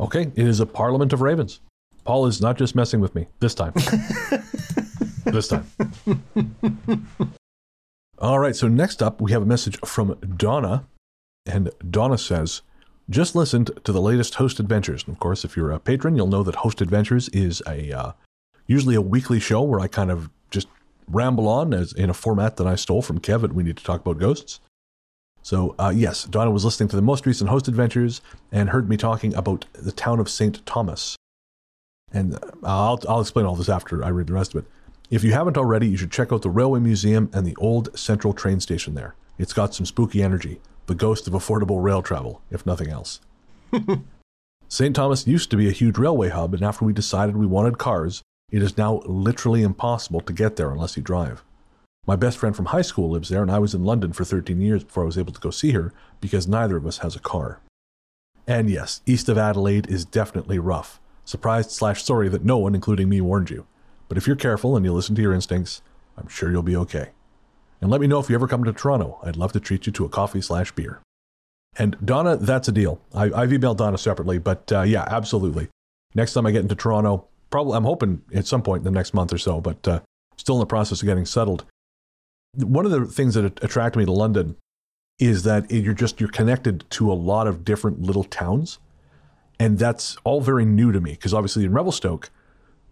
Okay, 0.00 0.22
it 0.34 0.46
is 0.46 0.58
a 0.60 0.66
parliament 0.66 1.12
of 1.12 1.20
ravens. 1.20 1.60
Paul 2.04 2.26
is 2.26 2.40
not 2.40 2.58
just 2.58 2.74
messing 2.74 3.00
with 3.00 3.14
me 3.14 3.28
this 3.38 3.54
time. 3.54 3.72
this 5.24 5.48
time. 5.48 5.70
All 8.18 8.38
right, 8.38 8.54
so 8.54 8.68
next 8.68 9.02
up, 9.02 9.20
we 9.20 9.32
have 9.32 9.42
a 9.42 9.46
message 9.46 9.78
from 9.84 10.14
Donna. 10.36 10.86
And 11.46 11.70
Donna 11.90 12.16
says, 12.16 12.62
just 13.10 13.34
listened 13.34 13.70
to 13.84 13.92
the 13.92 14.00
latest 14.00 14.36
Host 14.36 14.60
Adventures. 14.60 15.04
And 15.04 15.14
of 15.14 15.20
course, 15.20 15.44
if 15.44 15.56
you're 15.56 15.72
a 15.72 15.78
patron, 15.78 16.16
you'll 16.16 16.26
know 16.26 16.42
that 16.42 16.56
Host 16.56 16.80
Adventures 16.80 17.28
is 17.30 17.62
a 17.66 17.92
uh, 17.92 18.12
usually 18.66 18.94
a 18.94 19.02
weekly 19.02 19.40
show 19.40 19.62
where 19.62 19.80
I 19.80 19.88
kind 19.88 20.10
of 20.10 20.30
just 20.50 20.68
ramble 21.08 21.48
on 21.48 21.74
as 21.74 21.92
in 21.92 22.08
a 22.08 22.14
format 22.14 22.56
that 22.56 22.66
I 22.66 22.76
stole 22.76 23.02
from 23.02 23.20
Kevin. 23.20 23.54
We 23.54 23.62
need 23.62 23.76
to 23.76 23.84
talk 23.84 24.00
about 24.00 24.18
ghosts. 24.18 24.60
So 25.42 25.74
uh, 25.78 25.92
yes, 25.94 26.24
Donna 26.24 26.50
was 26.50 26.64
listening 26.64 26.88
to 26.88 26.96
the 26.96 27.02
most 27.02 27.26
recent 27.26 27.50
Host 27.50 27.68
Adventures 27.68 28.22
and 28.50 28.70
heard 28.70 28.88
me 28.88 28.96
talking 28.96 29.34
about 29.34 29.66
the 29.74 29.92
town 29.92 30.18
of 30.18 30.30
St. 30.30 30.64
Thomas. 30.64 31.16
And 32.10 32.36
uh, 32.36 32.38
I'll, 32.62 33.02
I'll 33.06 33.20
explain 33.20 33.44
all 33.44 33.56
this 33.56 33.68
after 33.68 34.02
I 34.02 34.08
read 34.08 34.28
the 34.28 34.32
rest 34.32 34.54
of 34.54 34.64
it. 34.64 34.70
If 35.10 35.22
you 35.22 35.32
haven't 35.32 35.58
already, 35.58 35.86
you 35.86 35.96
should 35.98 36.10
check 36.10 36.32
out 36.32 36.42
the 36.42 36.50
Railway 36.50 36.80
Museum 36.80 37.28
and 37.32 37.46
the 37.46 37.56
old 37.56 37.96
Central 37.98 38.32
train 38.32 38.60
station 38.60 38.94
there. 38.94 39.14
It's 39.38 39.52
got 39.52 39.74
some 39.74 39.84
spooky 39.84 40.22
energy, 40.22 40.60
the 40.86 40.94
ghost 40.94 41.26
of 41.26 41.34
affordable 41.34 41.82
rail 41.82 42.00
travel, 42.00 42.40
if 42.50 42.64
nothing 42.64 42.88
else. 42.88 43.20
St. 44.68 44.96
Thomas 44.96 45.26
used 45.26 45.50
to 45.50 45.56
be 45.56 45.68
a 45.68 45.72
huge 45.72 45.98
railway 45.98 46.30
hub, 46.30 46.54
and 46.54 46.64
after 46.64 46.84
we 46.84 46.92
decided 46.92 47.36
we 47.36 47.46
wanted 47.46 47.76
cars, 47.76 48.22
it 48.50 48.62
is 48.62 48.78
now 48.78 49.02
literally 49.04 49.62
impossible 49.62 50.20
to 50.22 50.32
get 50.32 50.56
there 50.56 50.70
unless 50.70 50.96
you 50.96 51.02
drive. 51.02 51.44
My 52.06 52.16
best 52.16 52.38
friend 52.38 52.56
from 52.56 52.66
high 52.66 52.82
school 52.82 53.10
lives 53.10 53.28
there, 53.28 53.42
and 53.42 53.50
I 53.50 53.58
was 53.58 53.74
in 53.74 53.84
London 53.84 54.12
for 54.12 54.24
13 54.24 54.60
years 54.60 54.84
before 54.84 55.02
I 55.02 55.06
was 55.06 55.18
able 55.18 55.32
to 55.32 55.40
go 55.40 55.50
see 55.50 55.72
her 55.72 55.92
because 56.20 56.48
neither 56.48 56.76
of 56.76 56.86
us 56.86 56.98
has 56.98 57.14
a 57.14 57.20
car. 57.20 57.60
And 58.46 58.70
yes, 58.70 59.00
east 59.06 59.28
of 59.28 59.38
Adelaide 59.38 59.86
is 59.88 60.04
definitely 60.04 60.58
rough. 60.58 61.00
Surprised 61.24 61.70
slash 61.70 62.02
sorry 62.02 62.28
that 62.28 62.44
no 62.44 62.58
one, 62.58 62.74
including 62.74 63.08
me, 63.08 63.20
warned 63.20 63.50
you. 63.50 63.66
But 64.08 64.18
if 64.18 64.26
you're 64.26 64.36
careful 64.36 64.76
and 64.76 64.84
you 64.84 64.92
listen 64.92 65.14
to 65.14 65.22
your 65.22 65.32
instincts, 65.32 65.82
I'm 66.16 66.28
sure 66.28 66.50
you'll 66.50 66.62
be 66.62 66.76
okay. 66.76 67.10
And 67.80 67.90
let 67.90 68.00
me 68.00 68.06
know 68.06 68.18
if 68.18 68.28
you 68.28 68.34
ever 68.34 68.48
come 68.48 68.64
to 68.64 68.72
Toronto. 68.72 69.18
I'd 69.22 69.36
love 69.36 69.52
to 69.52 69.60
treat 69.60 69.86
you 69.86 69.92
to 69.92 70.04
a 70.04 70.08
coffee 70.08 70.40
slash 70.40 70.72
beer. 70.72 71.00
And 71.76 71.96
Donna, 72.04 72.36
that's 72.36 72.68
a 72.68 72.72
deal. 72.72 73.00
I, 73.12 73.24
have 73.24 73.50
emailed 73.50 73.78
Donna 73.78 73.98
separately, 73.98 74.38
but 74.38 74.70
uh, 74.72 74.82
yeah, 74.82 75.04
absolutely. 75.08 75.68
next 76.14 76.32
time 76.32 76.46
I 76.46 76.52
get 76.52 76.62
into 76.62 76.76
Toronto, 76.76 77.26
probably 77.50 77.76
I'm 77.76 77.84
hoping 77.84 78.22
at 78.32 78.46
some 78.46 78.62
point 78.62 78.80
in 78.80 78.84
the 78.84 78.90
next 78.90 79.12
month 79.12 79.32
or 79.32 79.38
so, 79.38 79.60
but 79.60 79.86
uh, 79.88 80.00
still 80.36 80.56
in 80.56 80.60
the 80.60 80.66
process 80.66 81.02
of 81.02 81.06
getting 81.06 81.26
settled. 81.26 81.64
One 82.56 82.84
of 82.86 82.92
the 82.92 83.06
things 83.06 83.34
that 83.34 83.62
attracted 83.62 83.98
me 83.98 84.04
to 84.04 84.12
London 84.12 84.56
is 85.18 85.42
that 85.44 85.70
you're 85.70 85.94
just 85.94 86.20
you're 86.20 86.30
connected 86.30 86.84
to 86.90 87.10
a 87.10 87.14
lot 87.14 87.46
of 87.46 87.64
different 87.64 88.02
little 88.02 88.24
towns, 88.24 88.78
and 89.58 89.78
that's 89.78 90.16
all 90.24 90.40
very 90.40 90.64
new 90.64 90.92
to 90.92 91.00
me 91.00 91.12
because 91.12 91.34
obviously 91.34 91.64
in 91.64 91.72
Revelstoke, 91.72 92.30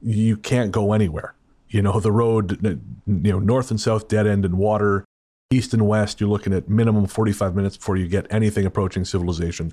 you 0.03 0.37
can't 0.37 0.73
go 0.73 0.93
anywhere. 0.93 1.35
You 1.69 1.83
know 1.83 2.01
the 2.01 2.13
road, 2.13 2.59
you 3.07 3.33
know 3.33 3.39
north 3.39 3.71
and 3.71 3.81
south 3.81 4.09
dead 4.09 4.27
end 4.27 4.45
and 4.45 4.59
water, 4.59 5.05
east 5.51 5.73
and 5.73 5.87
west. 5.87 6.21
You're 6.21 6.29
looking 6.29 6.53
at 6.53 6.69
minimum 6.69 7.07
45 7.07 7.55
minutes 7.55 7.77
before 7.77 7.97
you 7.97 8.09
get 8.09 8.27
anything 8.31 8.67
approaching 8.67 9.05
civilization. 9.05 9.73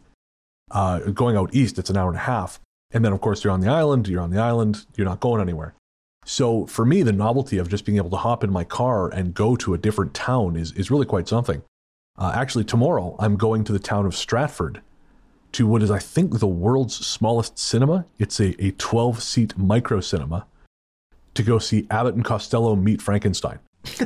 Uh, 0.72 1.00
going 1.00 1.36
out 1.36 1.54
east, 1.54 1.80
it's 1.80 1.90
an 1.90 1.98
hour 1.98 2.10
and 2.10 2.18
a 2.18 2.22
half. 2.22 2.60
And 2.92 3.04
then, 3.04 3.12
of 3.12 3.22
course, 3.22 3.44
you're 3.44 3.54
on 3.54 3.60
the 3.60 3.70
island, 3.70 4.08
you're 4.08 4.22
on 4.22 4.32
the 4.32 4.40
island, 4.40 4.86
you're 4.96 5.06
not 5.06 5.20
going 5.20 5.42
anywhere. 5.42 5.76
So 6.26 6.66
for 6.68 6.86
me, 6.86 7.04
the 7.04 7.12
novelty 7.12 7.58
of 7.58 7.70
just 7.70 7.86
being 7.86 7.98
able 7.98 8.10
to 8.12 8.18
hop 8.18 8.44
in 8.44 8.52
my 8.52 8.64
car 8.64 9.10
and 9.10 9.34
go 9.34 9.56
to 9.58 9.74
a 9.74 9.78
different 9.78 10.14
town 10.14 10.56
is, 10.56 10.72
is 10.74 10.92
really 10.92 11.06
quite 11.06 11.28
something. 11.28 11.64
Uh, 12.18 12.32
actually, 12.36 12.64
tomorrow, 12.64 13.16
I'm 13.20 13.36
going 13.36 13.64
to 13.64 13.74
the 13.74 13.80
town 13.80 14.06
of 14.06 14.16
Stratford 14.16 14.82
to 15.54 15.68
what 15.68 15.82
is, 15.82 15.92
I 15.92 16.00
think, 16.00 16.40
the 16.40 16.48
world's 16.48 16.96
smallest 17.06 17.58
cinema. 17.58 18.06
It's 18.18 18.40
a, 18.40 18.56
a 18.64 18.72
12 18.72 19.22
seat 19.22 19.58
micro 19.58 20.00
cinema 20.00 20.46
to 21.34 21.44
go 21.44 21.60
see 21.60 21.88
Abbott 21.90 22.16
and 22.16 22.26
Costello 22.26 22.76
meet 22.76 23.02
Frankenstein. 23.02 23.60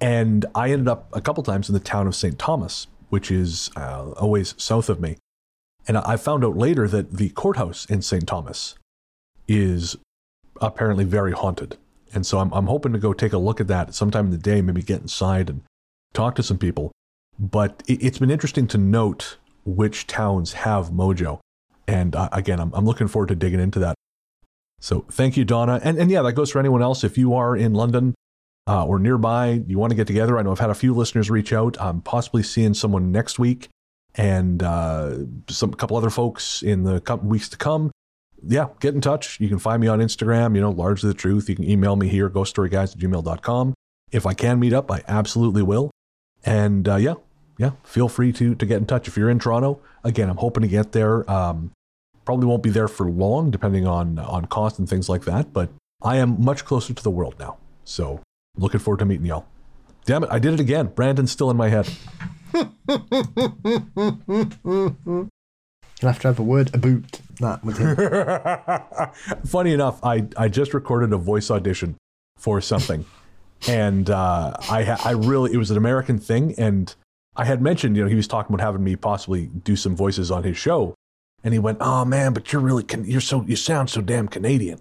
and 0.00 0.46
I 0.54 0.70
ended 0.70 0.88
up 0.88 1.08
a 1.12 1.20
couple 1.20 1.42
times 1.42 1.68
in 1.68 1.74
the 1.74 1.80
town 1.80 2.06
of 2.06 2.14
St. 2.14 2.38
Thomas, 2.38 2.86
which 3.08 3.30
is 3.30 3.70
uh, 3.76 4.10
always 4.12 4.54
south 4.56 4.88
of 4.88 5.00
me. 5.00 5.16
And 5.88 5.98
I 5.98 6.16
found 6.16 6.44
out 6.44 6.56
later 6.56 6.88
that 6.88 7.12
the 7.12 7.28
courthouse 7.30 7.86
in 7.86 8.02
St. 8.02 8.26
Thomas 8.26 8.74
is 9.46 9.96
apparently 10.60 11.04
very 11.04 11.32
haunted. 11.32 11.76
And 12.12 12.26
so 12.26 12.38
I'm, 12.38 12.52
I'm 12.52 12.66
hoping 12.66 12.92
to 12.92 12.98
go 12.98 13.12
take 13.12 13.32
a 13.32 13.38
look 13.38 13.60
at 13.60 13.68
that 13.68 13.94
sometime 13.94 14.26
in 14.26 14.30
the 14.32 14.38
day, 14.38 14.60
maybe 14.62 14.82
get 14.82 15.02
inside 15.02 15.48
and 15.48 15.62
talk 16.16 16.34
to 16.36 16.42
some 16.42 16.58
people. 16.58 16.92
But 17.38 17.82
it, 17.86 18.02
has 18.02 18.18
been 18.18 18.30
interesting 18.30 18.66
to 18.68 18.78
note 18.78 19.36
which 19.64 20.06
towns 20.06 20.54
have 20.54 20.90
mojo. 20.90 21.40
And 21.86 22.16
uh, 22.16 22.28
again, 22.32 22.58
I'm, 22.60 22.72
I'm 22.74 22.84
looking 22.84 23.08
forward 23.08 23.28
to 23.28 23.34
digging 23.36 23.60
into 23.60 23.78
that. 23.80 23.94
So 24.80 25.04
thank 25.10 25.36
you, 25.36 25.44
Donna. 25.44 25.80
And, 25.82 25.98
and 25.98 26.10
yeah, 26.10 26.22
that 26.22 26.32
goes 26.32 26.50
for 26.50 26.58
anyone 26.58 26.82
else. 26.82 27.04
If 27.04 27.16
you 27.18 27.34
are 27.34 27.56
in 27.56 27.74
London 27.74 28.14
uh, 28.66 28.84
or 28.84 28.98
nearby, 28.98 29.62
you 29.66 29.78
want 29.78 29.90
to 29.90 29.96
get 29.96 30.06
together. 30.06 30.38
I 30.38 30.42
know 30.42 30.52
I've 30.52 30.58
had 30.58 30.70
a 30.70 30.74
few 30.74 30.94
listeners 30.94 31.30
reach 31.30 31.52
out. 31.52 31.80
I'm 31.80 32.00
possibly 32.00 32.42
seeing 32.42 32.74
someone 32.74 33.12
next 33.12 33.38
week 33.38 33.68
and 34.14 34.62
uh, 34.62 35.18
some 35.48 35.74
couple 35.74 35.96
other 35.96 36.10
folks 36.10 36.62
in 36.62 36.84
the 36.84 37.00
weeks 37.22 37.48
to 37.50 37.56
come. 37.56 37.90
Yeah, 38.42 38.68
get 38.80 38.94
in 38.94 39.00
touch. 39.00 39.40
You 39.40 39.48
can 39.48 39.58
find 39.58 39.80
me 39.80 39.88
on 39.88 39.98
Instagram, 40.00 40.54
you 40.54 40.60
know, 40.60 40.70
largely 40.70 41.08
the 41.08 41.14
truth. 41.14 41.48
You 41.48 41.56
can 41.56 41.68
email 41.68 41.96
me 41.96 42.08
here, 42.08 42.28
ghoststoryguys 42.28 42.94
at 42.94 42.98
gmail.com. 42.98 43.74
If 44.12 44.26
I 44.26 44.34
can 44.34 44.60
meet 44.60 44.72
up, 44.72 44.90
I 44.90 45.02
absolutely 45.08 45.62
will. 45.62 45.90
And 46.46 46.88
uh, 46.88 46.96
yeah, 46.96 47.14
yeah, 47.58 47.72
feel 47.82 48.08
free 48.08 48.32
to 48.32 48.54
to 48.54 48.66
get 48.66 48.78
in 48.78 48.86
touch. 48.86 49.08
If 49.08 49.16
you're 49.16 49.28
in 49.28 49.38
Toronto, 49.38 49.80
again, 50.04 50.30
I'm 50.30 50.36
hoping 50.36 50.62
to 50.62 50.68
get 50.68 50.92
there. 50.92 51.28
Um, 51.30 51.72
probably 52.24 52.46
won't 52.46 52.62
be 52.62 52.70
there 52.70 52.88
for 52.88 53.10
long, 53.10 53.50
depending 53.50 53.86
on 53.86 54.18
on 54.18 54.46
cost 54.46 54.78
and 54.78 54.88
things 54.88 55.08
like 55.08 55.24
that. 55.24 55.52
But 55.52 55.70
I 56.02 56.16
am 56.16 56.42
much 56.42 56.64
closer 56.64 56.94
to 56.94 57.02
the 57.02 57.10
world 57.10 57.34
now, 57.38 57.58
so 57.84 58.20
looking 58.56 58.80
forward 58.80 58.98
to 58.98 59.04
meeting 59.04 59.26
y'all. 59.26 59.46
Damn 60.04 60.22
it, 60.22 60.30
I 60.30 60.38
did 60.38 60.54
it 60.54 60.60
again. 60.60 60.86
Brandon's 60.86 61.32
still 61.32 61.50
in 61.50 61.56
my 61.56 61.68
head. 61.68 61.90
You'll 66.02 66.12
have 66.12 66.20
to 66.20 66.28
have 66.28 66.38
a 66.38 66.42
word 66.42 66.74
about 66.74 67.20
that 67.40 67.64
with 67.64 67.78
him. 67.78 67.96
Funny 69.46 69.72
enough, 69.72 69.98
I, 70.04 70.26
I 70.36 70.48
just 70.48 70.74
recorded 70.74 71.12
a 71.12 71.16
voice 71.16 71.50
audition 71.50 71.96
for 72.36 72.60
something. 72.60 73.04
And 73.68 74.10
uh, 74.10 74.54
I, 74.60 74.98
I 75.04 75.10
really, 75.12 75.52
it 75.52 75.56
was 75.56 75.70
an 75.70 75.76
American 75.76 76.18
thing. 76.18 76.54
And 76.58 76.94
I 77.36 77.44
had 77.44 77.60
mentioned, 77.60 77.96
you 77.96 78.02
know, 78.02 78.08
he 78.08 78.14
was 78.14 78.28
talking 78.28 78.54
about 78.54 78.64
having 78.64 78.84
me 78.84 78.96
possibly 78.96 79.46
do 79.46 79.76
some 79.76 79.96
voices 79.96 80.30
on 80.30 80.42
his 80.42 80.56
show. 80.56 80.94
And 81.42 81.52
he 81.52 81.58
went, 81.58 81.78
oh 81.80 82.04
man, 82.04 82.32
but 82.32 82.52
you're 82.52 82.62
really, 82.62 82.84
you're 83.04 83.20
so, 83.20 83.42
you 83.42 83.56
sound 83.56 83.90
so 83.90 84.00
damn 84.00 84.28
Canadian. 84.28 84.80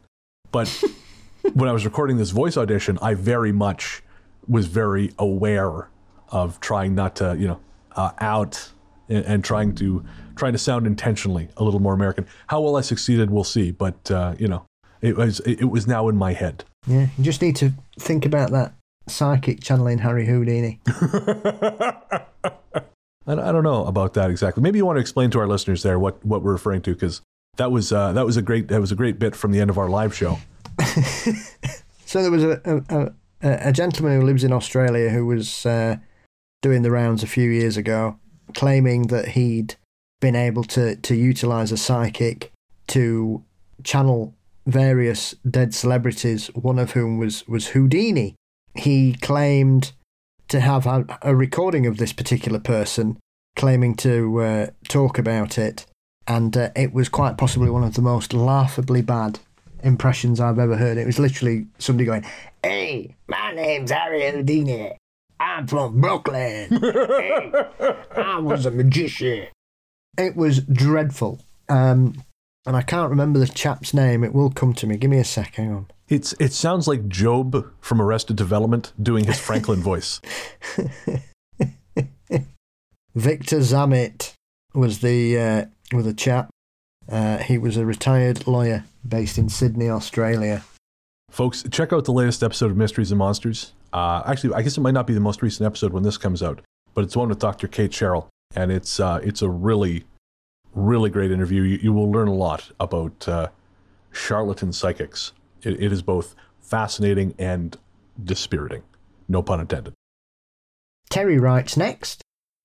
But 0.51 0.83
when 1.53 1.69
I 1.69 1.71
was 1.71 1.85
recording 1.85 2.17
this 2.17 2.31
voice 2.31 2.57
audition, 2.57 2.97
I 3.01 3.13
very 3.13 3.51
much 3.51 4.01
was 4.47 4.67
very 4.67 5.11
aware 5.17 5.89
of 6.29 6.59
trying 6.59 6.95
not 6.95 7.15
to, 7.17 7.35
you 7.37 7.47
know, 7.47 7.59
uh, 7.95 8.11
out 8.19 8.71
and, 9.09 9.25
and, 9.25 9.43
trying 9.43 9.73
to 9.75 10.03
trying 10.35 10.51
to 10.51 10.57
sound 10.57 10.85
intentionally 10.85 11.47
a 11.57 11.63
little 11.63 11.79
more 11.79 11.93
American. 11.93 12.25
How 12.47 12.61
well 12.61 12.75
I 12.75 12.81
succeeded, 12.81 13.29
we'll 13.29 13.43
see. 13.43 13.71
But 13.71 14.11
uh, 14.11 14.35
you 14.37 14.47
know, 14.47 14.65
it 15.01 15.15
was 15.15 15.39
it 15.41 15.65
was 15.65 15.87
now 15.87 16.09
in 16.09 16.17
my 16.17 16.33
head. 16.33 16.65
Yeah, 16.87 17.07
you 17.17 17.23
just 17.23 17.41
need 17.41 17.55
to 17.57 17.73
think 17.99 18.25
about 18.25 18.51
that 18.51 18.73
psychic 19.07 19.61
channeling 19.61 19.99
Harry 19.99 20.25
Houdini. 20.25 20.79
I, 23.27 23.33
I 23.33 23.51
don't 23.51 23.63
know 23.63 23.85
about 23.85 24.13
that 24.13 24.29
exactly. 24.29 24.61
Maybe 24.61 24.77
you 24.77 24.85
want 24.85 24.97
to 24.97 25.01
explain 25.01 25.31
to 25.31 25.39
our 25.39 25.47
listeners 25.47 25.83
there 25.83 25.97
what, 25.97 26.23
what 26.25 26.43
we're 26.43 26.51
referring 26.51 26.81
to 26.83 26.93
because 26.93 27.21
that 27.57 27.71
was 27.71 27.91
uh, 27.91 28.13
that 28.13 28.25
was 28.25 28.37
a 28.37 28.41
great 28.41 28.67
that 28.67 28.81
was 28.81 28.91
a 28.91 28.95
great 28.95 29.17
bit 29.17 29.35
from 29.35 29.51
the 29.51 29.59
end 29.59 29.69
of 29.69 29.77
our 29.77 29.89
live 29.89 30.15
show. 30.15 30.37
so 32.05 32.21
there 32.21 32.31
was 32.31 32.43
a, 32.43 32.83
a, 32.89 33.11
a, 33.41 33.71
gentleman 33.71 34.19
who 34.19 34.25
lives 34.25 34.43
in 34.43 34.51
Australia 34.51 35.09
who 35.09 35.25
was 35.25 35.65
uh, 35.65 35.95
doing 36.61 36.81
the 36.81 36.91
rounds 36.91 37.23
a 37.23 37.27
few 37.27 37.49
years 37.49 37.77
ago, 37.77 38.19
claiming 38.53 39.03
that 39.07 39.29
he'd 39.29 39.75
been 40.19 40.35
able 40.35 40.63
to, 40.63 40.95
to 40.97 41.15
utilize 41.15 41.71
a 41.71 41.77
psychic 41.77 42.51
to 42.87 43.43
channel 43.83 44.33
various 44.65 45.35
dead 45.49 45.73
celebrities, 45.73 46.47
one 46.47 46.79
of 46.79 46.91
whom 46.91 47.17
was, 47.17 47.47
was 47.47 47.67
Houdini. 47.67 48.35
He 48.75 49.13
claimed 49.21 49.93
to 50.47 50.59
have 50.59 50.85
a, 50.85 51.05
a 51.21 51.35
recording 51.35 51.85
of 51.85 51.97
this 51.97 52.13
particular 52.13 52.59
person 52.59 53.17
claiming 53.55 53.95
to 53.95 54.41
uh, 54.41 54.67
talk 54.89 55.17
about 55.17 55.57
it, 55.57 55.85
and 56.27 56.55
uh, 56.57 56.69
it 56.75 56.93
was 56.93 57.09
quite 57.09 57.37
possibly 57.37 57.69
one 57.69 57.83
of 57.83 57.93
the 57.93 58.01
most 58.01 58.33
laughably 58.33 59.01
bad 59.01 59.39
impressions 59.81 60.39
I've 60.39 60.59
ever 60.59 60.75
heard. 60.75 60.97
It 60.97 61.05
was 61.05 61.19
literally 61.19 61.67
somebody 61.77 62.05
going, 62.05 62.25
Hey, 62.63 63.15
my 63.27 63.53
name's 63.53 63.91
Harry 63.91 64.29
Houdini. 64.29 64.97
I'm 65.39 65.67
from 65.67 66.01
Brooklyn. 66.01 66.69
hey, 66.81 67.51
I 68.17 68.39
was 68.39 68.65
a 68.65 68.71
magician. 68.71 69.47
It 70.17 70.35
was 70.35 70.61
dreadful. 70.61 71.39
Um, 71.69 72.23
and 72.65 72.75
I 72.75 72.81
can't 72.81 73.09
remember 73.09 73.39
the 73.39 73.47
chap's 73.47 73.93
name. 73.93 74.23
It 74.23 74.33
will 74.33 74.49
come 74.49 74.73
to 74.73 74.87
me. 74.87 74.97
Give 74.97 75.11
me 75.11 75.19
a 75.19 75.23
sec. 75.23 75.55
Hang 75.55 75.71
on. 75.71 75.87
It's 76.07 76.33
it 76.39 76.53
sounds 76.53 76.87
like 76.87 77.07
Job 77.07 77.71
from 77.81 78.01
Arrested 78.01 78.35
Development 78.35 78.93
doing 79.01 79.25
his 79.25 79.39
Franklin 79.39 79.79
voice. 79.81 80.21
Victor 83.15 83.59
Zammit 83.59 84.33
was 84.73 84.99
the 84.99 85.39
uh, 85.39 85.65
was 85.95 86.05
a 86.05 86.13
chap. 86.13 86.49
Uh, 87.09 87.37
he 87.37 87.57
was 87.57 87.77
a 87.77 87.85
retired 87.85 88.47
lawyer 88.47 88.83
based 89.07 89.37
in 89.37 89.49
Sydney, 89.49 89.89
Australia. 89.89 90.63
Folks, 91.31 91.63
check 91.71 91.93
out 91.93 92.05
the 92.05 92.11
latest 92.11 92.43
episode 92.43 92.71
of 92.71 92.77
Mysteries 92.77 93.11
and 93.11 93.19
Monsters. 93.19 93.73
Uh, 93.93 94.23
actually, 94.25 94.53
I 94.53 94.61
guess 94.61 94.77
it 94.77 94.81
might 94.81 94.93
not 94.93 95.07
be 95.07 95.13
the 95.13 95.19
most 95.19 95.41
recent 95.41 95.65
episode 95.65 95.93
when 95.93 96.03
this 96.03 96.17
comes 96.17 96.41
out, 96.41 96.61
but 96.93 97.03
it's 97.03 97.15
one 97.15 97.29
with 97.29 97.39
Dr. 97.39 97.67
Kate 97.67 97.93
Sherrill, 97.93 98.29
and 98.55 98.71
it's 98.71 98.99
uh, 98.99 99.19
it's 99.23 99.41
a 99.41 99.49
really, 99.49 100.05
really 100.75 101.09
great 101.09 101.31
interview. 101.31 101.63
You, 101.63 101.79
you 101.81 101.93
will 101.93 102.11
learn 102.11 102.27
a 102.27 102.33
lot 102.33 102.71
about 102.79 103.27
uh, 103.27 103.47
charlatan 104.11 104.71
psychics. 104.71 105.31
It, 105.63 105.81
it 105.81 105.91
is 105.91 106.01
both 106.01 106.35
fascinating 106.59 107.33
and 107.39 107.75
dispiriting. 108.23 108.83
No 109.27 109.41
pun 109.41 109.61
intended. 109.61 109.93
Terry 111.09 111.39
writes 111.39 111.77
next. 111.77 112.21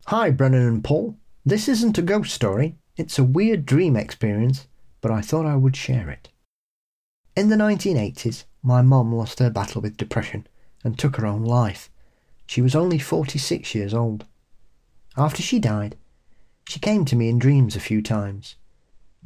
Hi, 0.06 0.30
Brennan 0.30 0.66
and 0.66 0.84
Paul. 0.84 1.16
This 1.44 1.68
isn't 1.68 1.98
a 1.98 2.02
ghost 2.02 2.34
story. 2.34 2.76
It's 2.96 3.18
a 3.18 3.24
weird 3.24 3.64
dream 3.64 3.96
experience, 3.96 4.66
but 5.00 5.10
I 5.10 5.20
thought 5.20 5.46
I 5.46 5.56
would 5.56 5.76
share 5.76 6.10
it. 6.10 6.28
In 7.36 7.48
the 7.48 7.56
1980s, 7.56 8.44
my 8.62 8.82
mom 8.82 9.14
lost 9.14 9.38
her 9.38 9.50
battle 9.50 9.80
with 9.80 9.96
depression 9.96 10.46
and 10.84 10.98
took 10.98 11.16
her 11.16 11.26
own 11.26 11.44
life. 11.44 11.90
She 12.46 12.60
was 12.60 12.74
only 12.74 12.98
46 12.98 13.74
years 13.74 13.94
old. 13.94 14.26
After 15.16 15.42
she 15.42 15.58
died, 15.58 15.96
she 16.70 16.78
came 16.78 17.04
to 17.04 17.16
me 17.16 17.28
in 17.28 17.36
dreams 17.36 17.74
a 17.74 17.80
few 17.80 18.00
times. 18.00 18.54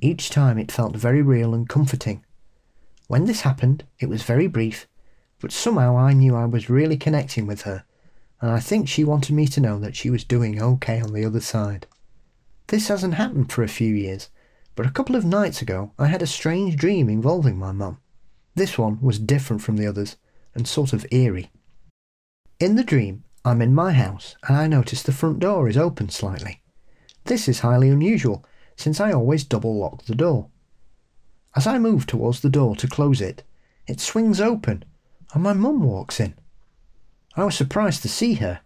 Each 0.01 0.31
time 0.31 0.57
it 0.57 0.73
felt 0.73 0.97
very 0.97 1.21
real 1.21 1.53
and 1.53 1.69
comforting. 1.69 2.25
When 3.07 3.27
this 3.27 3.43
happened, 3.43 3.85
it 3.99 4.09
was 4.09 4.23
very 4.23 4.47
brief, 4.47 4.89
but 5.41 5.53
somehow 5.53 5.95
I 5.95 6.15
knew 6.15 6.35
I 6.35 6.47
was 6.47 6.71
really 6.71 6.97
connecting 6.97 7.47
with 7.47 7.63
her, 7.63 7.85
and 8.41 8.51
I 8.51 8.61
think 8.61 8.89
she 8.89 9.05
wanted 9.05 9.35
me 9.35 9.47
to 9.49 9.61
know 9.61 9.79
that 9.79 9.95
she 9.95 10.09
was 10.09 10.25
doing 10.25 10.63
okay 10.63 11.03
on 11.03 11.13
the 11.13 11.27
other 11.27 11.43
side. 11.43 11.87
This 12.69 12.89
hasn't 12.89 13.13
happened 13.13 13.53
for 13.53 13.63
a 13.63 13.69
few 13.69 13.95
years, 13.95 14.31
but 14.75 14.87
a 14.87 14.91
couple 14.91 15.15
of 15.15 15.27
nights 15.27 15.61
ago 15.61 15.93
I 15.99 16.07
had 16.07 16.23
a 16.23 16.27
strange 16.27 16.77
dream 16.77 17.11
involving 17.11 17.59
my 17.59 17.73
mum. 17.73 17.99
This 18.55 18.79
one 18.79 19.03
was 19.03 19.19
different 19.19 19.61
from 19.61 19.77
the 19.77 19.87
others 19.87 20.17
and 20.55 20.67
sort 20.67 20.95
of 20.95 21.05
eerie. 21.11 21.51
In 22.59 22.77
the 22.77 22.85
dream, 22.85 23.25
I'm 23.45 23.61
in 23.61 23.75
my 23.75 23.93
house 23.93 24.35
and 24.49 24.57
I 24.57 24.67
notice 24.67 25.03
the 25.03 25.13
front 25.13 25.41
door 25.41 25.69
is 25.69 25.77
open 25.77 26.09
slightly. 26.09 26.63
This 27.25 27.49
is 27.49 27.61
highly 27.61 27.89
unusual, 27.89 28.45
since 28.77 29.01
I 29.01 29.13
always 29.13 29.45
double 29.45 29.79
lock 29.79 30.05
the 30.05 30.15
door. 30.15 30.49
As 31.57 31.67
I 31.67 31.79
move 31.79 32.07
towards 32.07 32.41
the 32.41 32.51
door 32.51 32.77
to 32.77 32.89
close 32.89 33.21
it, 33.21 33.43
it 33.87 34.01
swings 34.01 34.41
open, 34.41 34.85
and 35.33 35.43
my 35.43 35.53
mum 35.53 35.83
walks 35.83 36.21
in. 36.21 36.35
I 37.37 37.45
was 37.45 37.57
surprised 37.57 38.03
to 38.03 38.09
see 38.09 38.35
her. 38.35 38.61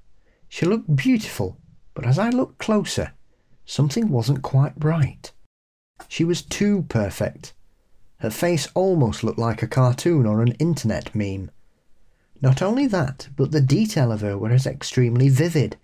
She 0.49 0.67
looked 0.67 0.95
beautiful, 0.97 1.59
but 1.95 2.07
as 2.07 2.19
I 2.19 2.31
looked 2.31 2.59
closer, 2.59 3.13
something 3.65 4.09
wasn't 4.09 4.43
quite 4.43 4.73
right. 4.79 5.31
She 6.09 6.25
was 6.25 6.43
too 6.43 6.85
perfect. 6.89 7.55
Her 8.19 8.31
face 8.31 8.69
almost 8.75 9.23
looked 9.23 9.39
like 9.39 9.63
a 9.63 9.69
cartoon 9.69 10.27
or 10.27 10.43
an 10.43 10.53
internet 10.53 11.15
meme. 11.15 11.51
Not 12.41 12.63
only 12.63 12.87
that, 12.87 13.29
but 13.37 13.53
the 13.53 13.61
detail 13.61 14.11
of 14.11 14.21
her 14.21 14.39
was 14.39 14.67
extremely 14.67 15.29
vivid, 15.29 15.77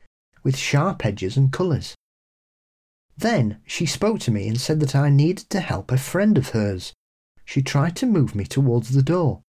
with 0.42 0.56
sharp 0.56 1.04
edges 1.04 1.36
and 1.36 1.52
colours. 1.52 1.93
Then 3.16 3.58
she 3.64 3.86
spoke 3.86 4.20
to 4.20 4.30
me 4.30 4.48
and 4.48 4.60
said 4.60 4.80
that 4.80 4.94
I 4.96 5.08
needed 5.08 5.48
to 5.50 5.60
help 5.60 5.92
a 5.92 5.98
friend 5.98 6.36
of 6.36 6.50
hers. 6.50 6.92
She 7.44 7.62
tried 7.62 7.96
to 7.96 8.06
move 8.06 8.34
me 8.34 8.44
towards 8.44 8.90
the 8.90 9.02
door. 9.02 9.42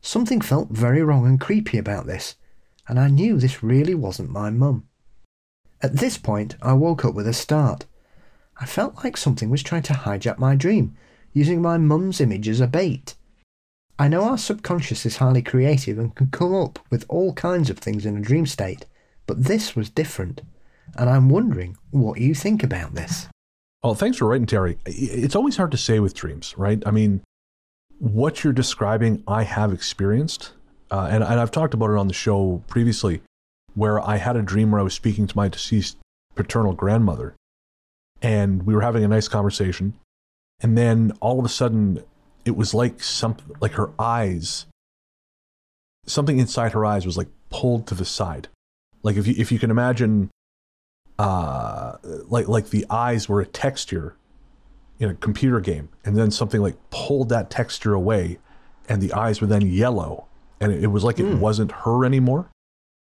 Something 0.00 0.40
felt 0.40 0.70
very 0.70 1.02
wrong 1.02 1.26
and 1.26 1.40
creepy 1.40 1.78
about 1.78 2.06
this, 2.06 2.36
and 2.86 3.00
I 3.00 3.08
knew 3.08 3.38
this 3.38 3.62
really 3.62 3.94
wasn't 3.94 4.30
my 4.30 4.50
mum. 4.50 4.86
At 5.80 5.96
this 5.96 6.18
point, 6.18 6.56
I 6.62 6.74
woke 6.74 7.04
up 7.04 7.14
with 7.14 7.26
a 7.26 7.32
start. 7.32 7.86
I 8.58 8.66
felt 8.66 9.02
like 9.02 9.16
something 9.16 9.50
was 9.50 9.62
trying 9.62 9.82
to 9.84 9.94
hijack 9.94 10.38
my 10.38 10.54
dream, 10.54 10.96
using 11.32 11.60
my 11.60 11.78
mum's 11.78 12.20
image 12.20 12.48
as 12.48 12.60
a 12.60 12.66
bait. 12.66 13.14
I 13.98 14.08
know 14.08 14.24
our 14.24 14.38
subconscious 14.38 15.06
is 15.06 15.16
highly 15.16 15.42
creative 15.42 15.98
and 15.98 16.14
can 16.14 16.28
come 16.28 16.54
up 16.54 16.78
with 16.90 17.04
all 17.08 17.32
kinds 17.32 17.70
of 17.70 17.78
things 17.78 18.04
in 18.04 18.16
a 18.16 18.20
dream 18.20 18.46
state, 18.46 18.86
but 19.26 19.44
this 19.44 19.74
was 19.74 19.88
different, 19.88 20.42
and 20.96 21.10
I'm 21.10 21.28
wondering 21.28 21.76
what 21.90 22.20
you 22.20 22.34
think 22.34 22.62
about 22.62 22.94
this. 22.94 23.28
Well, 23.82 23.94
thanks 23.94 24.18
for 24.18 24.26
writing, 24.26 24.46
Terry. 24.46 24.78
It's 24.86 25.36
always 25.36 25.56
hard 25.56 25.70
to 25.72 25.76
say 25.76 26.00
with 26.00 26.14
dreams, 26.14 26.54
right? 26.56 26.82
I 26.86 26.90
mean, 26.90 27.20
what 27.98 28.42
you're 28.42 28.52
describing, 28.52 29.22
I 29.28 29.42
have 29.42 29.72
experienced, 29.72 30.52
uh, 30.90 31.08
and, 31.10 31.22
and 31.22 31.38
I've 31.40 31.50
talked 31.50 31.74
about 31.74 31.90
it 31.90 31.98
on 31.98 32.08
the 32.08 32.14
show 32.14 32.62
previously, 32.66 33.22
where 33.74 34.00
I 34.00 34.16
had 34.16 34.36
a 34.36 34.42
dream 34.42 34.70
where 34.70 34.80
I 34.80 34.84
was 34.84 34.94
speaking 34.94 35.26
to 35.26 35.36
my 35.36 35.48
deceased 35.48 35.98
paternal 36.34 36.72
grandmother, 36.72 37.34
and 38.22 38.64
we 38.64 38.74
were 38.74 38.80
having 38.80 39.04
a 39.04 39.08
nice 39.08 39.28
conversation, 39.28 39.94
and 40.60 40.78
then 40.78 41.12
all 41.20 41.38
of 41.38 41.44
a 41.44 41.50
sudden, 41.50 42.02
it 42.44 42.56
was 42.56 42.72
like 42.74 43.02
something, 43.02 43.54
like 43.60 43.72
her 43.72 43.90
eyes, 43.98 44.66
something 46.06 46.38
inside 46.38 46.72
her 46.72 46.84
eyes 46.84 47.04
was 47.04 47.16
like 47.16 47.28
pulled 47.50 47.86
to 47.88 47.94
the 47.94 48.04
side, 48.04 48.48
like 49.02 49.16
if 49.16 49.26
you 49.26 49.34
if 49.36 49.52
you 49.52 49.58
can 49.58 49.70
imagine, 49.70 50.30
uh, 51.18 51.96
like 52.28 52.48
like 52.48 52.70
the 52.70 52.86
eyes 52.90 53.28
were 53.28 53.40
a 53.40 53.46
texture 53.46 54.16
in 54.98 55.10
a 55.10 55.14
computer 55.14 55.60
game, 55.60 55.88
and 56.04 56.16
then 56.16 56.30
something 56.30 56.60
like 56.60 56.76
pulled 56.90 57.28
that 57.28 57.50
texture 57.50 57.94
away, 57.94 58.38
and 58.88 59.00
the 59.00 59.12
eyes 59.12 59.40
were 59.40 59.46
then 59.46 59.62
yellow, 59.62 60.26
and 60.60 60.72
it, 60.72 60.84
it 60.84 60.88
was 60.88 61.04
like 61.04 61.16
mm. 61.16 61.30
it 61.30 61.34
hmm. 61.34 61.40
wasn't 61.40 61.72
her 61.72 62.04
anymore. 62.04 62.48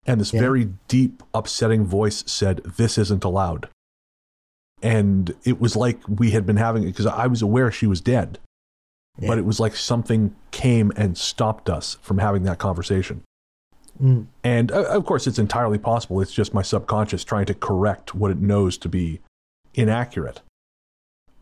And 0.05 0.21
this 0.21 0.33
yeah. 0.33 0.41
very 0.41 0.71
deep, 0.89 1.23
upsetting 1.33 1.85
voice 1.85 2.25
said, 2.27 2.59
This 2.77 2.99
isn't 2.99 3.25
allowed. 3.25 3.69
And 4.83 5.35
it 5.45 5.61
was 5.61 5.77
like 5.77 6.01
we 6.09 6.33
had 6.33 6.45
been 6.45 6.57
having 6.57 6.83
it 6.83 6.87
because 6.87 7.07
I 7.07 7.29
was 7.29 7.41
aware 7.41 7.71
she 7.71 7.87
was 7.87 8.01
dead, 8.01 8.41
yeah. 9.19 9.29
but 9.29 9.39
it 9.39 9.45
was 9.45 9.61
like 9.61 9.77
something 9.77 10.35
came 10.51 10.91
and 10.97 11.17
stopped 11.17 11.71
us 11.71 11.99
from 12.03 12.19
having 12.19 12.43
that 12.45 12.59
conversation. 12.59 13.23
Mm. 14.01 14.27
And 14.43 14.71
uh, 14.71 14.85
of 14.85 15.05
course, 15.05 15.27
it's 15.27 15.39
entirely 15.39 15.79
possible. 15.79 16.21
It's 16.21 16.33
just 16.33 16.55
my 16.55 16.63
subconscious 16.63 17.25
trying 17.25 17.47
to 17.47 17.55
correct 17.55 18.15
what 18.15 18.31
it 18.31 18.39
knows 18.39 18.79
to 18.79 18.89
be 18.89 19.21
inaccurate. 19.75 20.41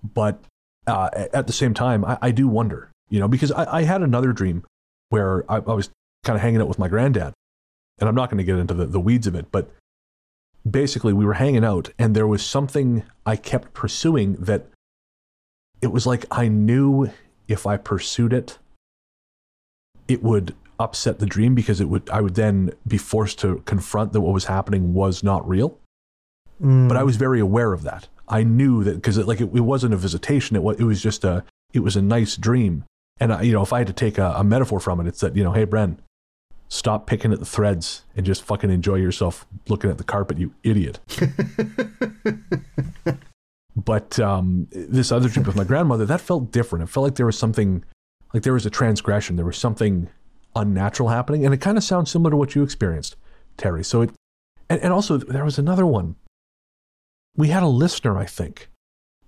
But 0.02 0.40
uh, 0.86 1.10
at 1.32 1.46
the 1.46 1.52
same 1.52 1.74
time, 1.74 2.04
I, 2.04 2.18
I, 2.22 2.30
do 2.30 2.48
wonder, 2.48 2.90
you 3.10 3.20
know, 3.20 3.28
because 3.28 3.52
I, 3.52 3.78
I 3.78 3.82
had 3.82 4.02
another 4.02 4.32
dream 4.32 4.64
where 5.10 5.50
I, 5.50 5.56
I 5.56 5.74
was 5.74 5.90
kind 6.24 6.36
of 6.36 6.42
hanging 6.42 6.60
out 6.60 6.68
with 6.68 6.78
my 6.78 6.88
granddad. 6.88 7.34
And 7.98 8.08
I'm 8.08 8.14
not 8.14 8.30
going 8.30 8.38
to 8.38 8.44
get 8.44 8.58
into 8.58 8.72
the, 8.72 8.86
the 8.86 9.00
weeds 9.00 9.26
of 9.26 9.34
it, 9.34 9.52
but 9.52 9.70
basically, 10.68 11.12
we 11.12 11.24
were 11.24 11.34
hanging 11.34 11.64
out, 11.64 11.90
and 11.98 12.14
there 12.14 12.26
was 12.26 12.44
something 12.44 13.02
I 13.26 13.36
kept 13.36 13.74
pursuing 13.74 14.34
that 14.34 14.66
it 15.82 15.88
was 15.88 16.06
like 16.06 16.24
I 16.30 16.48
knew 16.48 17.10
if 17.48 17.66
I 17.66 17.76
pursued 17.76 18.32
it, 18.32 18.58
it 20.08 20.22
would 20.22 20.54
upset 20.80 21.18
the 21.18 21.26
dream 21.26 21.54
because 21.54 21.80
it 21.80 21.88
would 21.88 22.08
I 22.10 22.20
would 22.20 22.34
then 22.34 22.72
be 22.88 22.98
forced 22.98 23.38
to 23.40 23.62
confront 23.66 24.12
that 24.14 24.22
what 24.22 24.32
was 24.32 24.46
happening 24.46 24.94
was 24.94 25.22
not 25.22 25.46
real. 25.48 25.78
Mm. 26.60 26.88
But 26.88 26.96
I 26.96 27.04
was 27.04 27.16
very 27.16 27.38
aware 27.38 27.72
of 27.72 27.82
that. 27.82 28.08
I 28.28 28.42
knew 28.42 28.82
that 28.84 28.96
because 28.96 29.18
it, 29.18 29.26
like 29.26 29.40
it, 29.40 29.50
it, 29.54 29.60
wasn't 29.60 29.94
a 29.94 29.96
visitation. 29.96 30.56
It 30.56 30.62
was 30.62 30.80
it 30.80 30.84
was 30.84 31.02
just 31.02 31.24
a 31.24 31.44
it 31.72 31.80
was 31.80 31.96
a 31.96 32.02
nice 32.02 32.36
dream. 32.36 32.84
And 33.20 33.32
I, 33.32 33.42
you 33.42 33.52
know, 33.52 33.62
if 33.62 33.72
I 33.72 33.78
had 33.78 33.86
to 33.88 33.92
take 33.92 34.16
a, 34.16 34.32
a 34.36 34.42
metaphor 34.42 34.80
from 34.80 35.00
it, 35.00 35.06
it's 35.06 35.20
that 35.20 35.36
you 35.36 35.44
know, 35.44 35.52
hey, 35.52 35.66
Bren, 35.66 35.98
stop 36.68 37.06
picking 37.06 37.32
at 37.32 37.40
the 37.40 37.44
threads 37.44 38.04
and 38.16 38.24
just 38.24 38.42
fucking 38.42 38.70
enjoy 38.70 38.94
yourself 38.94 39.46
looking 39.68 39.90
at 39.90 39.98
the 39.98 40.04
carpet, 40.04 40.38
you 40.38 40.54
idiot. 40.62 40.98
but 43.76 44.18
um, 44.18 44.66
this 44.70 45.12
other 45.12 45.28
trip 45.28 45.46
with 45.46 45.56
my 45.56 45.64
grandmother, 45.64 46.06
that 46.06 46.22
felt 46.22 46.50
different. 46.50 46.84
It 46.84 46.86
felt 46.86 47.04
like 47.04 47.16
there 47.16 47.26
was 47.26 47.36
something, 47.36 47.84
like 48.32 48.44
there 48.44 48.54
was 48.54 48.64
a 48.64 48.70
transgression. 48.70 49.36
There 49.36 49.44
was 49.44 49.58
something 49.58 50.08
unnatural 50.54 51.08
happening, 51.08 51.44
and 51.44 51.54
it 51.54 51.60
kind 51.60 51.78
of 51.78 51.84
sounds 51.84 52.10
similar 52.10 52.30
to 52.30 52.36
what 52.36 52.54
you 52.54 52.62
experienced, 52.62 53.16
Terry. 53.56 53.84
So 53.84 54.02
it, 54.02 54.10
and, 54.68 54.80
and 54.80 54.92
also 54.92 55.16
there 55.16 55.44
was 55.44 55.58
another 55.58 55.86
one 55.86 56.16
we 57.36 57.48
had 57.48 57.62
a 57.62 57.68
listener, 57.68 58.18
I 58.18 58.26
think, 58.26 58.68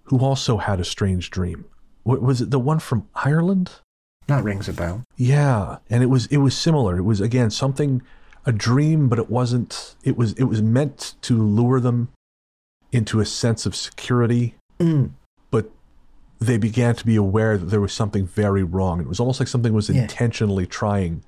who 0.05 0.19
also 0.19 0.59
had 0.59 0.81
a 0.81 0.85
strange 0.85 1.31
dream. 1.31 1.65
Was 2.05 2.41
it 2.41 2.51
the 2.51 2.59
one 2.59 2.81
from 2.81 3.09
Ireland? 3.15 3.71
That 4.27 4.45
rings 4.45 4.69
a 4.69 4.73
bell. 4.73 5.05
Yeah, 5.17 5.79
and 5.89 6.03
it 6.03 6.07
was 6.07 6.27
it 6.27 6.39
was 6.39 6.57
similar. 6.57 6.99
It 6.99 7.03
was 7.03 7.21
again 7.21 7.51
something 7.51 8.03
a 8.45 8.53
dream, 8.53 9.09
but 9.09 9.19
it 9.19 9.31
wasn't. 9.31 9.95
It 10.03 10.17
was 10.17 10.33
it 10.35 10.45
was 10.45 10.61
meant 10.61 11.15
to 11.23 11.41
lure 11.41 11.81
them 11.81 12.09
into 12.91 13.21
a 13.21 13.25
sense 13.25 13.67
of 13.67 13.77
security. 13.77 14.57
Mm. 14.79 15.13
They 16.43 16.59
began 16.59 16.95
to 16.97 17.07
be 17.07 17.17
aware 17.17 17.57
that 17.57 17.67
there 17.67 17.81
was 17.81 17.93
something 17.93 18.27
very 18.27 18.63
wrong. 18.63 19.01
It 19.01 19.07
was 19.07 19.21
almost 19.21 19.41
like 19.41 19.49
something 19.49 19.73
was 19.73 19.89
yeah. 19.89 20.03
intentionally 20.03 20.67
trying 20.67 21.25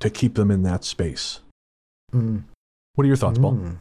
to 0.00 0.10
keep 0.10 0.34
them 0.34 0.50
in 0.50 0.62
that 0.62 0.84
space. 0.84 1.40
Mm. 2.12 2.44
What 2.94 3.04
are 3.04 3.08
your 3.08 3.16
thoughts, 3.16 3.38
mm. 3.38 3.42
Paul? 3.42 3.78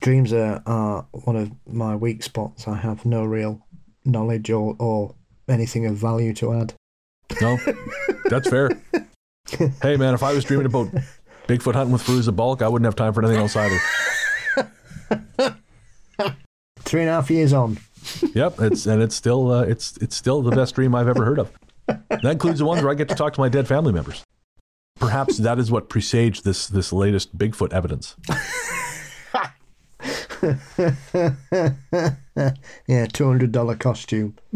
dreams 0.00 0.32
are, 0.32 0.62
are 0.66 1.06
one 1.12 1.36
of 1.36 1.50
my 1.66 1.96
weak 1.96 2.22
spots. 2.22 2.68
I 2.68 2.76
have 2.76 3.04
no 3.04 3.24
real 3.24 3.66
knowledge 4.04 4.50
or, 4.50 4.76
or 4.78 5.14
anything 5.48 5.86
of 5.86 5.96
value 5.96 6.32
to 6.34 6.52
add. 6.54 6.74
No, 7.40 7.58
that's 8.30 8.48
fair. 8.48 8.70
hey, 9.82 9.96
man, 9.96 10.14
if 10.14 10.22
I 10.22 10.32
was 10.32 10.44
dreaming 10.44 10.66
about 10.66 10.88
Bigfoot 11.48 11.74
hunting 11.74 11.92
with 11.92 12.02
Fairuza 12.02 12.34
Balk, 12.34 12.62
I 12.62 12.68
wouldn't 12.68 12.86
have 12.86 12.96
time 12.96 13.12
for 13.12 13.22
anything 13.24 13.40
else 13.40 13.56
either. 13.56 13.78
Three 16.80 17.00
and 17.00 17.10
a 17.10 17.14
half 17.14 17.30
years 17.30 17.52
on. 17.52 17.78
Yep, 18.34 18.60
it's 18.60 18.86
and 18.86 19.02
it's 19.02 19.14
still 19.14 19.50
uh, 19.50 19.62
it's 19.62 19.96
it's 19.98 20.16
still 20.16 20.42
the 20.42 20.54
best 20.54 20.74
dream 20.74 20.94
I've 20.94 21.08
ever 21.08 21.24
heard 21.24 21.38
of. 21.38 21.52
That 21.86 22.24
includes 22.24 22.58
the 22.58 22.64
ones 22.64 22.82
where 22.82 22.90
I 22.90 22.94
get 22.94 23.08
to 23.08 23.14
talk 23.14 23.32
to 23.34 23.40
my 23.40 23.48
dead 23.48 23.68
family 23.68 23.92
members. 23.92 24.24
Perhaps 24.98 25.38
that 25.38 25.58
is 25.58 25.70
what 25.70 25.88
presaged 25.88 26.44
this 26.44 26.66
this 26.66 26.92
latest 26.92 27.36
Bigfoot 27.36 27.72
evidence. 27.72 28.16
yeah, 32.86 33.06
two 33.06 33.26
hundred 33.26 33.52
dollar 33.52 33.76
costume. 33.76 34.34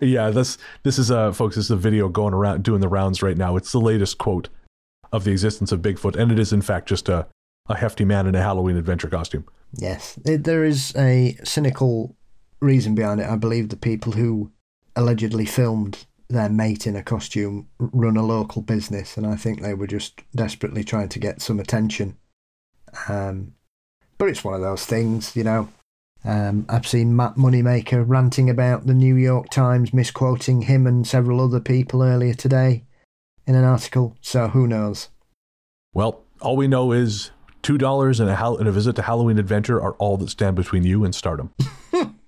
yeah, 0.00 0.30
this 0.30 0.58
this 0.82 0.98
is 0.98 1.10
uh 1.10 1.32
folks, 1.32 1.56
this 1.56 1.66
is 1.66 1.70
a 1.70 1.76
video 1.76 2.08
going 2.08 2.34
around 2.34 2.62
doing 2.62 2.80
the 2.80 2.88
rounds 2.88 3.22
right 3.22 3.36
now. 3.36 3.56
It's 3.56 3.72
the 3.72 3.80
latest 3.80 4.18
quote 4.18 4.48
of 5.12 5.24
the 5.24 5.32
existence 5.32 5.72
of 5.72 5.80
Bigfoot, 5.80 6.16
and 6.16 6.30
it 6.30 6.38
is 6.38 6.52
in 6.52 6.62
fact 6.62 6.88
just 6.88 7.08
a, 7.08 7.26
a 7.68 7.76
hefty 7.76 8.04
man 8.04 8.26
in 8.26 8.34
a 8.34 8.42
Halloween 8.42 8.76
adventure 8.76 9.08
costume. 9.08 9.44
Yes. 9.72 10.18
It, 10.24 10.44
there 10.44 10.64
is 10.64 10.94
a 10.96 11.36
cynical 11.44 12.16
reason 12.60 12.94
behind 12.94 13.20
it. 13.20 13.28
I 13.28 13.36
believe 13.36 13.68
the 13.68 13.76
people 13.76 14.12
who 14.12 14.52
allegedly 14.96 15.46
filmed 15.46 16.06
their 16.28 16.48
mate 16.48 16.86
in 16.86 16.96
a 16.96 17.02
costume 17.02 17.68
run 17.78 18.16
a 18.16 18.24
local 18.24 18.62
business, 18.62 19.16
and 19.16 19.26
I 19.26 19.36
think 19.36 19.62
they 19.62 19.74
were 19.74 19.86
just 19.86 20.20
desperately 20.34 20.84
trying 20.84 21.08
to 21.10 21.18
get 21.18 21.40
some 21.40 21.58
attention. 21.58 22.16
Um, 23.08 23.54
but 24.18 24.28
it's 24.28 24.44
one 24.44 24.54
of 24.54 24.60
those 24.60 24.84
things, 24.84 25.34
you 25.36 25.44
know. 25.44 25.68
Um, 26.24 26.66
I've 26.68 26.86
seen 26.86 27.16
Matt 27.16 27.36
Moneymaker 27.36 28.04
ranting 28.06 28.50
about 28.50 28.86
the 28.86 28.94
New 28.94 29.14
York 29.14 29.50
Times 29.50 29.94
misquoting 29.94 30.62
him 30.62 30.86
and 30.86 31.06
several 31.06 31.40
other 31.40 31.60
people 31.60 32.02
earlier 32.02 32.34
today 32.34 32.84
in 33.46 33.54
an 33.54 33.64
article, 33.64 34.16
so 34.20 34.48
who 34.48 34.66
knows? 34.66 35.08
Well, 35.94 36.24
all 36.40 36.56
we 36.56 36.68
know 36.68 36.92
is 36.92 37.30
two 37.62 37.78
dollars 37.78 38.20
and 38.20 38.30
a 38.30 38.50
and 38.52 38.68
a 38.68 38.72
visit 38.72 38.96
to 38.96 39.02
Halloween 39.02 39.38
Adventure 39.38 39.80
are 39.80 39.94
all 39.94 40.16
that 40.16 40.30
stand 40.30 40.56
between 40.56 40.84
you 40.84 41.04
and 41.04 41.14
stardom. 41.14 41.52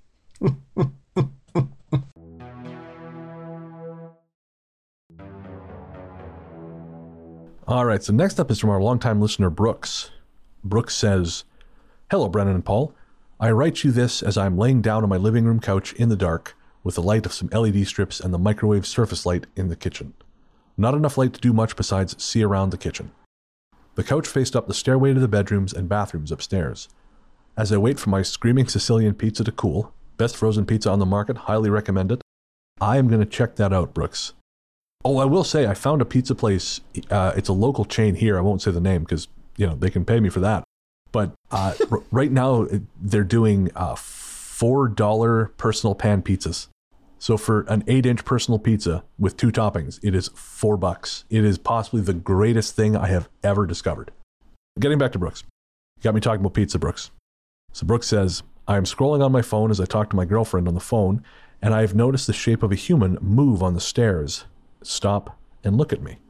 all 7.66 7.84
right, 7.84 8.02
so 8.02 8.12
next 8.12 8.40
up 8.40 8.50
is 8.50 8.58
from 8.58 8.70
our 8.70 8.82
longtime 8.82 9.20
listener 9.20 9.50
Brooks. 9.50 10.10
Brooks 10.62 10.94
says, 10.94 11.44
Hello, 12.10 12.28
Brennan 12.28 12.54
and 12.54 12.64
Paul. 12.64 12.94
I 13.38 13.50
write 13.50 13.84
you 13.84 13.90
this 13.90 14.22
as 14.22 14.36
I 14.36 14.46
am 14.46 14.58
laying 14.58 14.82
down 14.82 15.02
on 15.02 15.08
my 15.08 15.16
living 15.16 15.44
room 15.44 15.60
couch 15.60 15.92
in 15.94 16.10
the 16.10 16.16
dark 16.16 16.54
with 16.82 16.94
the 16.94 17.02
light 17.02 17.24
of 17.24 17.32
some 17.32 17.48
LED 17.48 17.86
strips 17.86 18.20
and 18.20 18.34
the 18.34 18.38
microwave 18.38 18.86
surface 18.86 19.24
light 19.24 19.46
in 19.56 19.68
the 19.68 19.76
kitchen. 19.76 20.12
Not 20.76 20.94
enough 20.94 21.16
light 21.16 21.32
to 21.34 21.40
do 21.40 21.52
much 21.52 21.76
besides 21.76 22.22
see 22.22 22.42
around 22.42 22.70
the 22.70 22.78
kitchen. 22.78 23.12
The 23.94 24.04
couch 24.04 24.26
faced 24.26 24.56
up 24.56 24.66
the 24.66 24.74
stairway 24.74 25.14
to 25.14 25.20
the 25.20 25.28
bedrooms 25.28 25.72
and 25.72 25.88
bathrooms 25.88 26.32
upstairs. 26.32 26.88
As 27.56 27.72
I 27.72 27.76
wait 27.76 27.98
for 27.98 28.10
my 28.10 28.22
screaming 28.22 28.68
Sicilian 28.68 29.14
pizza 29.14 29.44
to 29.44 29.52
cool, 29.52 29.92
best 30.16 30.36
frozen 30.36 30.64
pizza 30.64 30.90
on 30.90 30.98
the 30.98 31.06
market, 31.06 31.36
highly 31.36 31.70
recommend 31.70 32.12
it, 32.12 32.22
I 32.80 32.96
am 32.96 33.08
going 33.08 33.20
to 33.20 33.26
check 33.26 33.56
that 33.56 33.72
out, 33.72 33.92
Brooks. 33.92 34.32
Oh, 35.04 35.18
I 35.18 35.24
will 35.24 35.44
say 35.44 35.66
I 35.66 35.74
found 35.74 36.02
a 36.02 36.04
pizza 36.04 36.34
place. 36.34 36.80
Uh, 37.10 37.32
it's 37.36 37.48
a 37.48 37.54
local 37.54 37.84
chain 37.84 38.14
here. 38.14 38.38
I 38.38 38.42
won't 38.42 38.62
say 38.62 38.70
the 38.70 38.80
name 38.80 39.02
because 39.02 39.28
you 39.56 39.66
know 39.66 39.74
they 39.74 39.90
can 39.90 40.04
pay 40.04 40.20
me 40.20 40.28
for 40.28 40.40
that. 40.40 40.64
But 41.12 41.32
uh, 41.50 41.74
r- 41.90 42.02
right 42.10 42.30
now 42.30 42.66
they're 43.00 43.24
doing 43.24 43.70
uh, 43.74 43.94
four 43.96 44.88
dollar 44.88 45.46
personal 45.56 45.94
pan 45.94 46.22
pizzas. 46.22 46.68
So 47.20 47.36
for 47.36 47.66
an 47.68 47.84
eight 47.86 48.06
inch 48.06 48.24
personal 48.24 48.58
pizza 48.58 49.04
with 49.18 49.36
two 49.36 49.52
toppings, 49.52 50.00
it 50.02 50.14
is 50.14 50.28
four 50.28 50.78
bucks. 50.78 51.26
It 51.28 51.44
is 51.44 51.58
possibly 51.58 52.00
the 52.00 52.14
greatest 52.14 52.74
thing 52.74 52.96
I 52.96 53.08
have 53.08 53.28
ever 53.44 53.66
discovered. 53.66 54.10
Getting 54.80 54.96
back 54.96 55.12
to 55.12 55.18
Brooks, 55.18 55.44
you 55.98 56.02
got 56.02 56.14
me 56.14 56.22
talking 56.22 56.40
about 56.40 56.54
pizza, 56.54 56.78
Brooks. 56.78 57.10
So 57.72 57.86
Brooks 57.86 58.06
says, 58.06 58.42
I 58.66 58.78
am 58.78 58.84
scrolling 58.84 59.22
on 59.22 59.32
my 59.32 59.42
phone 59.42 59.70
as 59.70 59.80
I 59.80 59.84
talk 59.84 60.08
to 60.10 60.16
my 60.16 60.24
girlfriend 60.24 60.66
on 60.66 60.72
the 60.72 60.80
phone, 60.80 61.22
and 61.60 61.74
I 61.74 61.82
have 61.82 61.94
noticed 61.94 62.26
the 62.26 62.32
shape 62.32 62.62
of 62.62 62.72
a 62.72 62.76
human 62.76 63.18
move 63.20 63.62
on 63.62 63.74
the 63.74 63.80
stairs, 63.80 64.46
stop, 64.82 65.38
and 65.62 65.76
look 65.76 65.92
at 65.92 66.02
me. 66.02 66.20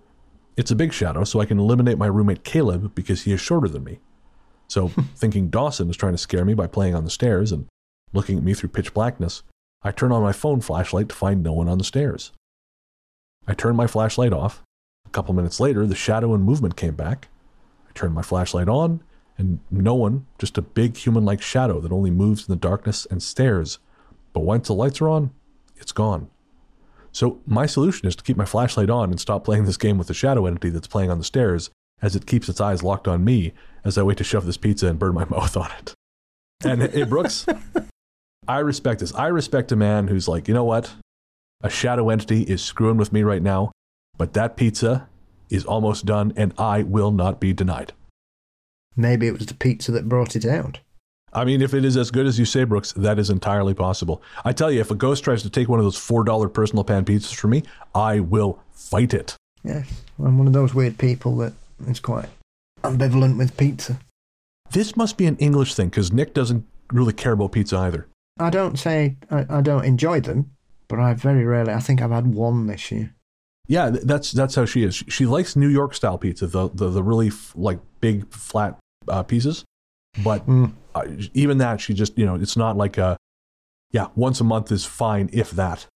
It's 0.57 0.72
a 0.72 0.76
big 0.76 0.92
shadow, 0.92 1.22
so 1.22 1.38
I 1.38 1.46
can 1.46 1.61
eliminate 1.61 1.98
my 1.98 2.07
roommate 2.07 2.42
Caleb 2.42 2.96
because 2.96 3.22
he 3.22 3.33
is 3.33 3.40
shorter 3.40 3.68
than 3.68 3.85
me. 3.85 4.00
So, 4.66 4.88
thinking 5.14 5.50
Dawson 5.50 5.88
is 5.88 5.96
trying 5.96 6.14
to 6.14 6.18
scare 6.18 6.44
me 6.44 6.55
by 6.55 6.66
playing 6.66 6.96
on 6.96 7.05
the 7.05 7.11
stairs 7.11 7.53
and 7.53 7.66
looking 8.12 8.38
at 8.38 8.44
me 8.44 8.55
through 8.55 8.70
pitch 8.70 8.92
blackness, 8.92 9.44
I 9.83 9.93
turn 9.93 10.12
on 10.12 10.23
my 10.23 10.33
phone 10.33 10.61
flashlight 10.61 11.09
to 11.09 11.14
find 11.14 11.43
no 11.43 11.53
one 11.53 11.69
on 11.69 11.79
the 11.79 11.85
stairs. 11.85 12.33
I 13.47 13.55
turn 13.55 13.77
my 13.77 13.87
flashlight 13.87 14.33
off. 14.33 14.62
A 15.07 15.11
couple 15.11 15.35
minutes 15.35 15.59
later, 15.59 15.87
the 15.87 15.95
shadow 15.95 16.35
and 16.35 16.45
movement 16.45 16.77
came 16.77 16.95
back. 16.95 17.29
I 17.88 17.93
turn 17.95 18.12
my 18.12 18.23
flashlight 18.23 18.69
on, 18.69 19.03
and 19.38 19.61
no 19.71 19.95
one, 19.95 20.27
just 20.38 20.59
a 20.59 20.62
big 20.62 20.97
human 20.97 21.25
like 21.25 21.40
shadow 21.40 21.81
that 21.81 21.93
only 21.93 22.11
moves 22.11 22.47
in 22.47 22.53
the 22.53 22.61
darkness 22.61 23.07
and 23.11 23.23
stares. 23.23 23.79
But 24.33 24.40
once 24.40 24.69
the 24.69 24.75
lights 24.75 25.01
are 25.01 25.09
on, 25.09 25.31
it's 25.77 25.93
gone. 25.93 26.29
So 27.12 27.40
my 27.47 27.66
solution 27.66 28.07
is 28.07 28.14
to 28.16 28.23
keep 28.23 28.37
my 28.37 28.45
flashlight 28.45 28.90
on 28.90 29.11
and 29.11 29.21
stop 29.21 29.45
playing 29.45 29.64
this 29.64 29.77
game 29.77 29.99
with 29.99 30.07
the 30.07 30.14
shadow 30.14 30.47
entity 30.47 30.71
that's 30.71 30.87
playing 30.87 31.11
on 31.11 31.19
the 31.19 31.25
stairs 31.25 31.71
as 32.03 32.14
it 32.14 32.27
keeps 32.27 32.49
its 32.49 32.61
eyes 32.61 32.83
locked 32.83 33.09
on 33.09 33.25
me 33.25 33.53
as 33.85 33.99
I 33.99 34.03
wait 34.03 34.19
to 34.19 34.25
shove 34.25 34.47
this 34.47 34.57
pizza 34.57 34.87
and 34.87 34.99
burn 34.99 35.14
my 35.14 35.25
mouth 35.29 35.57
on 35.57 35.71
it. 35.79 35.95
And 36.62 36.83
hey, 36.83 37.05
Brooks, 37.05 37.47
I 38.48 38.59
respect 38.59 39.00
this. 39.00 39.14
I 39.14 39.29
respect 39.29 39.72
a 39.72 39.76
man 39.76 40.09
who's 40.09 40.29
like, 40.29 40.48
you 40.48 40.55
know 40.55 40.64
what? 40.64 40.92
A 41.62 41.70
shadow 41.70 42.09
entity 42.09 42.42
is 42.42 42.62
screwing 42.62 42.96
with 42.96 43.12
me 43.12 43.22
right 43.22 43.42
now, 43.42 43.70
but 44.16 44.33
that 44.33 44.57
pizza 44.57 45.09
is 45.50 45.64
almost 45.64 46.07
done 46.07 46.33
and 46.37 46.55
I 46.59 46.83
will 46.83 47.11
not 47.11 47.40
be 47.40 47.53
denied. 47.53 47.92
Maybe 48.96 49.26
it 49.26 49.33
was 49.33 49.46
the 49.46 49.55
pizza 49.55 49.92
that 49.92 50.09
brought 50.09 50.37
it 50.37 50.44
out. 50.44 50.81
I 51.33 51.44
mean, 51.44 51.62
if 51.62 51.74
it 51.74 51.85
is 51.85 51.96
as 51.96 52.11
good 52.11 52.26
as 52.26 52.38
you 52.38 52.44
say, 52.44 52.64
Brooks, 52.64 52.92
that 52.92 53.18
is 53.18 53.31
entirely 53.31 53.74
possible. 53.74 54.20
I 54.44 54.53
tell 54.53 54.70
you, 54.70 54.81
if 54.81 54.90
a 54.90 54.96
ghost 54.96 55.22
tries 55.22 55.42
to 55.42 55.50
take 55.50 55.68
one 55.68 55.79
of 55.79 55.85
those 55.85 55.98
$4 55.98 56.53
personal 56.53 56.83
pan 56.83 57.05
pizzas 57.05 57.35
from 57.35 57.50
me, 57.50 57.62
I 57.94 58.18
will 58.18 58.59
fight 58.72 59.14
it. 59.14 59.37
Yeah, 59.62 59.85
I'm 60.18 60.38
one 60.38 60.48
of 60.48 60.53
those 60.53 60.74
weird 60.74 60.98
people 60.98 61.37
that 61.37 61.53
is 61.87 62.00
quite 62.00 62.29
ambivalent 62.83 63.38
with 63.38 63.57
pizza. 63.57 64.00
This 64.70 64.96
must 64.96 65.16
be 65.16 65.26
an 65.26 65.37
English 65.37 65.74
thing 65.74 65.88
because 65.88 66.12
Nick 66.12 66.35
doesn't 66.35 66.66
really 66.92 67.12
care 67.12 67.33
about 67.33 67.53
pizza 67.53 67.76
either. 67.76 68.09
I 68.40 68.50
don't 68.50 68.79
say 68.79 69.16
I, 69.31 69.46
I 69.48 69.61
don't 69.61 69.85
enjoy 69.85 70.20
them, 70.20 70.50
but 70.88 70.98
I 70.98 71.14
very 71.14 71.44
rarely. 71.44 71.72
I 71.72 71.81
think 71.81 72.00
I've 72.00 72.11
had 72.11 72.35
one 72.35 72.66
this 72.66 72.90
year. 72.90 73.14
Yeah, 73.68 73.90
that's 73.90 74.33
that's 74.33 74.57
how 74.57 74.64
she 74.64 74.83
is. 74.83 74.96
She, 74.96 75.05
she 75.11 75.26
likes 75.26 75.55
New 75.55 75.68
York 75.68 75.94
style 75.94 76.18
pizza, 76.18 76.46
the 76.46 76.68
the, 76.70 76.88
the 76.88 77.03
really 77.03 77.29
f- 77.29 77.53
like 77.55 77.79
big 78.00 78.33
flat 78.33 78.79
uh, 79.07 79.22
pieces. 79.22 79.64
But 80.24 80.44
mm. 80.46 80.72
uh, 80.94 81.07
even 81.35 81.59
that, 81.59 81.81
she 81.81 81.94
just 81.94 82.18
you 82.18 82.26
know, 82.26 82.35
it's 82.35 82.57
not 82.57 82.76
like 82.76 82.98
a 82.98 83.16
yeah, 83.92 84.09
once 84.16 84.40
a 84.40 84.44
month 84.44 84.72
is 84.72 84.85
fine 84.85 85.31
if 85.33 85.50
that. 85.53 85.87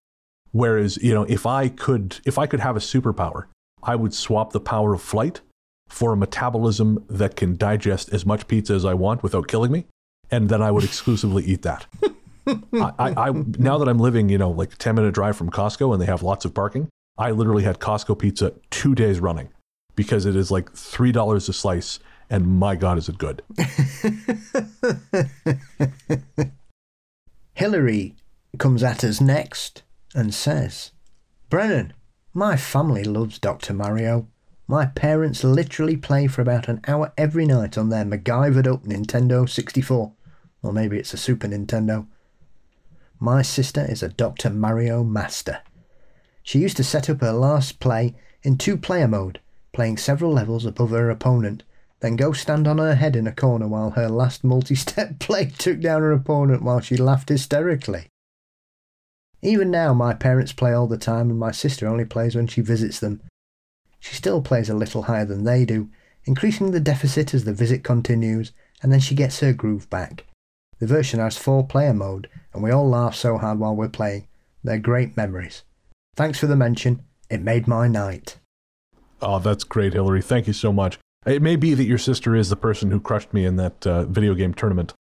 Whereas 0.52 0.98
you 0.98 1.14
know, 1.14 1.24
if 1.24 1.46
I 1.46 1.68
could 1.68 2.20
if 2.24 2.38
I 2.38 2.46
could 2.46 2.60
have 2.60 2.76
a 2.76 2.80
superpower, 2.80 3.46
I 3.82 3.96
would 3.96 4.14
swap 4.14 4.52
the 4.52 4.60
power 4.60 4.94
of 4.94 5.02
flight 5.02 5.40
for 5.88 6.12
a 6.12 6.16
metabolism 6.16 7.04
that 7.08 7.36
can 7.36 7.56
digest 7.56 8.12
as 8.12 8.24
much 8.24 8.46
pizza 8.46 8.74
as 8.74 8.84
I 8.84 8.94
want 8.94 9.22
without 9.22 9.48
killing 9.48 9.72
me, 9.72 9.86
and 10.30 10.48
then 10.48 10.62
I 10.62 10.70
would 10.70 10.84
exclusively 10.84 11.44
eat 11.44 11.62
that. 11.62 11.86
I, 12.46 12.92
I, 12.98 13.28
I, 13.28 13.30
now 13.58 13.78
that 13.78 13.88
I'm 13.88 13.98
living, 13.98 14.28
you 14.28 14.38
know, 14.38 14.50
like 14.50 14.76
10 14.76 14.94
minute 14.94 15.14
drive 15.14 15.36
from 15.36 15.50
Costco 15.50 15.92
and 15.92 16.02
they 16.02 16.06
have 16.06 16.22
lots 16.22 16.44
of 16.44 16.54
parking, 16.54 16.88
I 17.16 17.30
literally 17.30 17.62
had 17.62 17.78
Costco 17.78 18.18
pizza 18.18 18.52
two 18.70 18.94
days 18.94 19.20
running 19.20 19.48
because 19.96 20.26
it 20.26 20.36
is 20.36 20.50
like 20.50 20.72
$3 20.72 21.48
a 21.48 21.52
slice 21.52 21.98
and 22.30 22.58
my 22.58 22.74
God, 22.74 22.98
is 22.98 23.08
it 23.08 23.18
good. 23.18 23.42
Hillary 27.54 28.14
comes 28.58 28.82
at 28.82 29.04
us 29.04 29.20
next 29.20 29.82
and 30.14 30.34
says, 30.34 30.90
Brennan, 31.50 31.92
my 32.32 32.56
family 32.56 33.04
loves 33.04 33.38
Dr. 33.38 33.74
Mario. 33.74 34.26
My 34.66 34.86
parents 34.86 35.44
literally 35.44 35.96
play 35.96 36.26
for 36.26 36.42
about 36.42 36.68
an 36.68 36.80
hour 36.88 37.12
every 37.18 37.46
night 37.46 37.76
on 37.76 37.90
their 37.90 38.04
MacGyvered 38.04 38.66
up 38.66 38.84
Nintendo 38.84 39.48
64. 39.48 40.12
Or 40.62 40.72
maybe 40.72 40.98
it's 40.98 41.14
a 41.14 41.18
Super 41.18 41.46
Nintendo. 41.46 42.06
My 43.24 43.40
sister 43.40 43.86
is 43.88 44.02
a 44.02 44.10
Dr. 44.10 44.50
Mario 44.50 45.02
master. 45.02 45.62
She 46.42 46.58
used 46.58 46.76
to 46.76 46.84
set 46.84 47.08
up 47.08 47.22
her 47.22 47.32
last 47.32 47.80
play 47.80 48.14
in 48.42 48.58
two 48.58 48.76
player 48.76 49.08
mode, 49.08 49.40
playing 49.72 49.96
several 49.96 50.30
levels 50.30 50.66
above 50.66 50.90
her 50.90 51.08
opponent, 51.08 51.62
then 52.00 52.16
go 52.16 52.32
stand 52.32 52.68
on 52.68 52.76
her 52.76 52.96
head 52.96 53.16
in 53.16 53.26
a 53.26 53.32
corner 53.32 53.66
while 53.66 53.92
her 53.92 54.10
last 54.10 54.44
multi 54.44 54.74
step 54.74 55.18
play 55.20 55.46
took 55.46 55.80
down 55.80 56.02
her 56.02 56.12
opponent 56.12 56.62
while 56.62 56.80
she 56.80 56.98
laughed 56.98 57.30
hysterically. 57.30 58.08
Even 59.40 59.70
now, 59.70 59.94
my 59.94 60.12
parents 60.12 60.52
play 60.52 60.74
all 60.74 60.86
the 60.86 60.98
time, 60.98 61.30
and 61.30 61.38
my 61.38 61.50
sister 61.50 61.88
only 61.88 62.04
plays 62.04 62.36
when 62.36 62.46
she 62.46 62.60
visits 62.60 63.00
them, 63.00 63.22
she 63.98 64.14
still 64.14 64.42
plays 64.42 64.68
a 64.68 64.74
little 64.74 65.04
higher 65.04 65.24
than 65.24 65.44
they 65.44 65.64
do, 65.64 65.88
increasing 66.26 66.72
the 66.72 66.78
deficit 66.78 67.32
as 67.32 67.44
the 67.44 67.54
visit 67.54 67.82
continues, 67.82 68.52
and 68.82 68.92
then 68.92 69.00
she 69.00 69.14
gets 69.14 69.40
her 69.40 69.54
groove 69.54 69.88
back. 69.88 70.26
The 70.78 70.86
version 70.86 71.20
has 71.20 71.38
four 71.38 71.66
player 71.66 71.94
mode, 71.94 72.28
and 72.52 72.62
we 72.62 72.70
all 72.70 72.88
laugh 72.88 73.14
so 73.14 73.38
hard 73.38 73.58
while 73.58 73.76
we're 73.76 73.88
playing. 73.88 74.26
They're 74.62 74.78
great 74.78 75.16
memories. 75.16 75.62
Thanks 76.16 76.38
for 76.38 76.46
the 76.46 76.56
mention. 76.56 77.02
It 77.30 77.42
made 77.42 77.66
my 77.66 77.88
night. 77.88 78.38
Oh, 79.20 79.38
that's 79.38 79.64
great, 79.64 79.94
Hillary. 79.94 80.22
Thank 80.22 80.46
you 80.46 80.52
so 80.52 80.72
much. 80.72 80.98
It 81.26 81.42
may 81.42 81.56
be 81.56 81.74
that 81.74 81.84
your 81.84 81.98
sister 81.98 82.34
is 82.34 82.50
the 82.50 82.56
person 82.56 82.90
who 82.90 83.00
crushed 83.00 83.32
me 83.32 83.46
in 83.46 83.56
that 83.56 83.86
uh, 83.86 84.04
video 84.04 84.34
game 84.34 84.52
tournament 84.52 84.92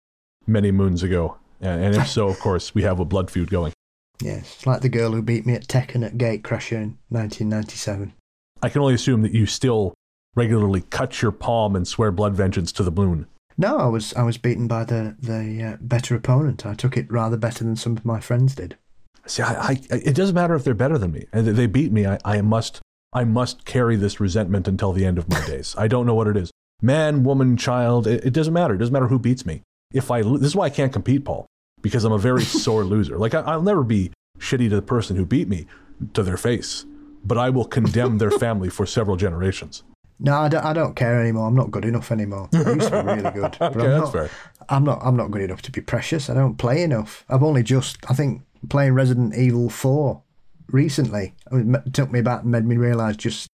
many 0.47 0.71
moons 0.71 1.03
ago. 1.03 1.37
And 1.59 1.95
if 1.95 2.07
so, 2.07 2.27
of 2.27 2.39
course, 2.39 2.75
we 2.75 2.83
have 2.83 2.99
a 2.99 3.05
blood 3.05 3.31
feud 3.31 3.49
going. 3.49 3.73
Yes, 4.21 4.55
it's 4.55 4.67
like 4.67 4.81
the 4.81 4.89
girl 4.89 5.11
who 5.11 5.21
beat 5.21 5.45
me 5.45 5.53
at 5.53 5.67
Tekken 5.67 6.05
at 6.05 6.17
Gatecrasher 6.17 6.73
in 6.73 6.97
1997. 7.09 8.13
I 8.61 8.69
can 8.69 8.81
only 8.81 8.93
assume 8.93 9.21
that 9.23 9.33
you 9.33 9.45
still 9.45 9.93
regularly 10.35 10.81
cut 10.89 11.21
your 11.21 11.31
palm 11.31 11.75
and 11.75 11.87
swear 11.87 12.11
blood 12.11 12.35
vengeance 12.35 12.71
to 12.73 12.83
the 12.83 12.91
moon. 12.91 13.27
No, 13.57 13.77
I 13.77 13.87
was 13.87 14.13
I 14.15 14.23
was 14.23 14.37
beaten 14.37 14.67
by 14.67 14.83
the 14.83 15.15
the 15.19 15.63
uh, 15.63 15.77
better 15.81 16.15
opponent. 16.15 16.65
I 16.65 16.73
took 16.73 16.97
it 16.97 17.11
rather 17.11 17.37
better 17.37 17.63
than 17.63 17.75
some 17.75 17.97
of 17.97 18.05
my 18.05 18.19
friends 18.19 18.55
did. 18.55 18.77
See, 19.25 19.41
I, 19.41 19.69
I, 19.69 19.81
it 19.89 20.15
doesn't 20.15 20.35
matter 20.35 20.53
if 20.53 20.63
they're 20.63 20.73
better 20.73 20.97
than 20.97 21.11
me. 21.11 21.25
They 21.31 21.65
beat 21.65 21.91
me. 21.91 22.05
I, 22.05 22.19
I 22.25 22.41
must 22.41 22.81
I 23.13 23.23
must 23.23 23.65
carry 23.65 23.95
this 23.95 24.19
resentment 24.19 24.67
until 24.67 24.91
the 24.91 25.05
end 25.05 25.17
of 25.17 25.29
my 25.29 25.45
days. 25.45 25.75
I 25.77 25.87
don't 25.87 26.05
know 26.05 26.15
what 26.15 26.27
it 26.27 26.35
is. 26.35 26.51
Man, 26.81 27.23
woman, 27.23 27.55
child. 27.55 28.07
It, 28.07 28.25
it 28.25 28.33
doesn't 28.33 28.53
matter. 28.53 28.73
It 28.73 28.79
doesn't 28.79 28.93
matter 28.93 29.07
who 29.07 29.19
beats 29.19 29.45
me. 29.45 29.61
If 29.93 30.11
I 30.11 30.23
this 30.23 30.41
is 30.41 30.55
why 30.55 30.65
I 30.65 30.69
can't 30.69 30.91
compete, 30.91 31.23
Paul, 31.23 31.45
because 31.81 32.03
I'm 32.03 32.11
a 32.11 32.17
very 32.17 32.43
sore 32.63 32.83
loser. 32.83 33.17
Like 33.17 33.33
I, 33.33 33.41
I'll 33.41 33.61
never 33.61 33.83
be 33.83 34.11
shitty 34.39 34.69
to 34.69 34.75
the 34.75 34.81
person 34.81 35.15
who 35.15 35.25
beat 35.25 35.47
me 35.47 35.67
to 36.13 36.23
their 36.23 36.37
face 36.37 36.85
but 37.23 37.37
I 37.37 37.49
will 37.49 37.65
condemn 37.65 38.17
their 38.17 38.31
family 38.45 38.69
for 38.69 38.85
several 38.85 39.15
generations. 39.15 39.83
No, 40.19 40.35
I 40.35 40.49
don't, 40.49 40.63
I 40.63 40.73
don't 40.73 40.95
care 40.95 41.19
anymore. 41.19 41.47
I'm 41.47 41.55
not 41.55 41.71
good 41.71 41.85
enough 41.85 42.11
anymore. 42.11 42.49
I 42.53 42.57
used 42.57 42.89
to 42.89 43.03
be 43.03 43.21
really 43.21 43.31
good. 43.31 43.57
okay, 43.61 43.65
I'm 43.65 43.73
that's 43.73 44.03
not, 44.03 44.11
fair. 44.11 44.29
I'm 44.69 44.83
not. 44.83 44.99
I'm 45.03 45.17
not 45.17 45.31
good 45.31 45.41
enough 45.41 45.61
to 45.63 45.71
be 45.71 45.81
precious. 45.81 46.29
I 46.29 46.33
don't 46.33 46.57
play 46.57 46.83
enough. 46.83 47.25
I've 47.29 47.43
only 47.43 47.63
just, 47.63 47.97
I 48.09 48.13
think, 48.13 48.41
playing 48.69 48.93
Resident 48.93 49.35
Evil 49.35 49.69
Four 49.69 50.21
recently. 50.67 51.35
It 51.51 51.93
took 51.93 52.11
me 52.11 52.21
back 52.21 52.43
and 52.43 52.51
made 52.51 52.65
me 52.65 52.77
realise 52.77 53.17
just 53.17 53.47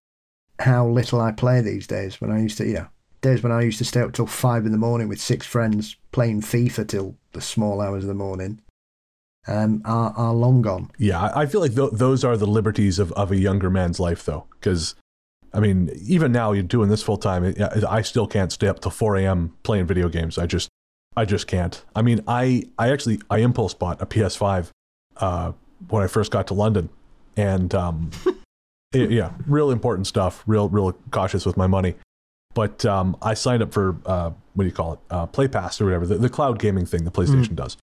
how 0.59 0.87
little 0.87 1.21
I 1.21 1.31
play 1.31 1.61
these 1.61 1.87
days. 1.87 2.21
When 2.21 2.31
I 2.31 2.41
used 2.41 2.57
to, 2.57 2.67
you 2.67 2.73
know, 2.73 2.87
days 3.21 3.43
when 3.43 3.51
I 3.51 3.61
used 3.61 3.77
to 3.79 3.85
stay 3.85 4.01
up 4.01 4.13
till 4.13 4.27
five 4.27 4.65
in 4.65 4.71
the 4.71 4.77
morning 4.77 5.07
with 5.07 5.19
six 5.19 5.45
friends 5.45 5.95
playing 6.11 6.41
FIFA 6.41 6.87
till 6.87 7.15
the 7.33 7.41
small 7.41 7.81
hours 7.81 8.03
of 8.03 8.07
the 8.07 8.13
morning 8.13 8.61
um, 9.47 9.81
are, 9.85 10.13
are 10.15 10.33
long 10.33 10.61
gone. 10.61 10.91
Yeah, 10.97 11.31
I 11.35 11.45
feel 11.45 11.61
like 11.61 11.75
th- 11.75 11.91
those 11.93 12.23
are 12.23 12.37
the 12.37 12.47
liberties 12.47 12.99
of, 12.99 13.11
of 13.13 13.31
a 13.31 13.37
younger 13.37 13.69
man's 13.69 13.99
life, 13.99 14.23
though. 14.25 14.45
Because, 14.51 14.95
I 15.53 15.59
mean, 15.59 15.89
even 16.03 16.31
now, 16.31 16.51
you're 16.51 16.63
doing 16.63 16.89
this 16.89 17.01
full 17.01 17.17
time. 17.17 17.55
I 17.87 18.01
still 18.01 18.27
can't 18.27 18.51
stay 18.51 18.67
up 18.67 18.81
till 18.81 18.91
4 18.91 19.17
a.m. 19.17 19.55
playing 19.63 19.87
video 19.87 20.07
games. 20.09 20.37
I 20.37 20.45
just, 20.45 20.69
I 21.15 21.25
just 21.25 21.47
can't. 21.47 21.83
I 21.95 22.01
mean, 22.01 22.21
I 22.27 22.63
I 22.77 22.91
actually 22.91 23.19
I 23.29 23.39
impulse 23.39 23.73
bought 23.73 24.01
a 24.01 24.05
PS5 24.05 24.69
uh, 25.17 25.51
when 25.89 26.03
I 26.03 26.07
first 26.07 26.31
got 26.31 26.47
to 26.47 26.53
London, 26.53 26.89
and 27.35 27.73
um, 27.73 28.11
it, 28.93 29.11
yeah, 29.11 29.31
real 29.47 29.71
important 29.71 30.07
stuff. 30.07 30.43
Real 30.45 30.69
real 30.69 30.93
cautious 31.11 31.45
with 31.45 31.57
my 31.57 31.67
money. 31.67 31.95
But 32.53 32.85
um, 32.85 33.15
I 33.21 33.33
signed 33.33 33.63
up 33.63 33.73
for 33.73 33.97
uh, 34.05 34.31
what 34.53 34.63
do 34.63 34.67
you 34.67 34.73
call 34.73 34.93
it? 34.93 34.99
Uh, 35.09 35.25
Play 35.25 35.47
Pass 35.47 35.81
or 35.81 35.85
whatever 35.85 36.05
the, 36.05 36.15
the 36.15 36.29
cloud 36.29 36.59
gaming 36.59 36.85
thing 36.85 37.03
the 37.05 37.11
PlayStation 37.11 37.49
mm. 37.49 37.55
does, 37.55 37.77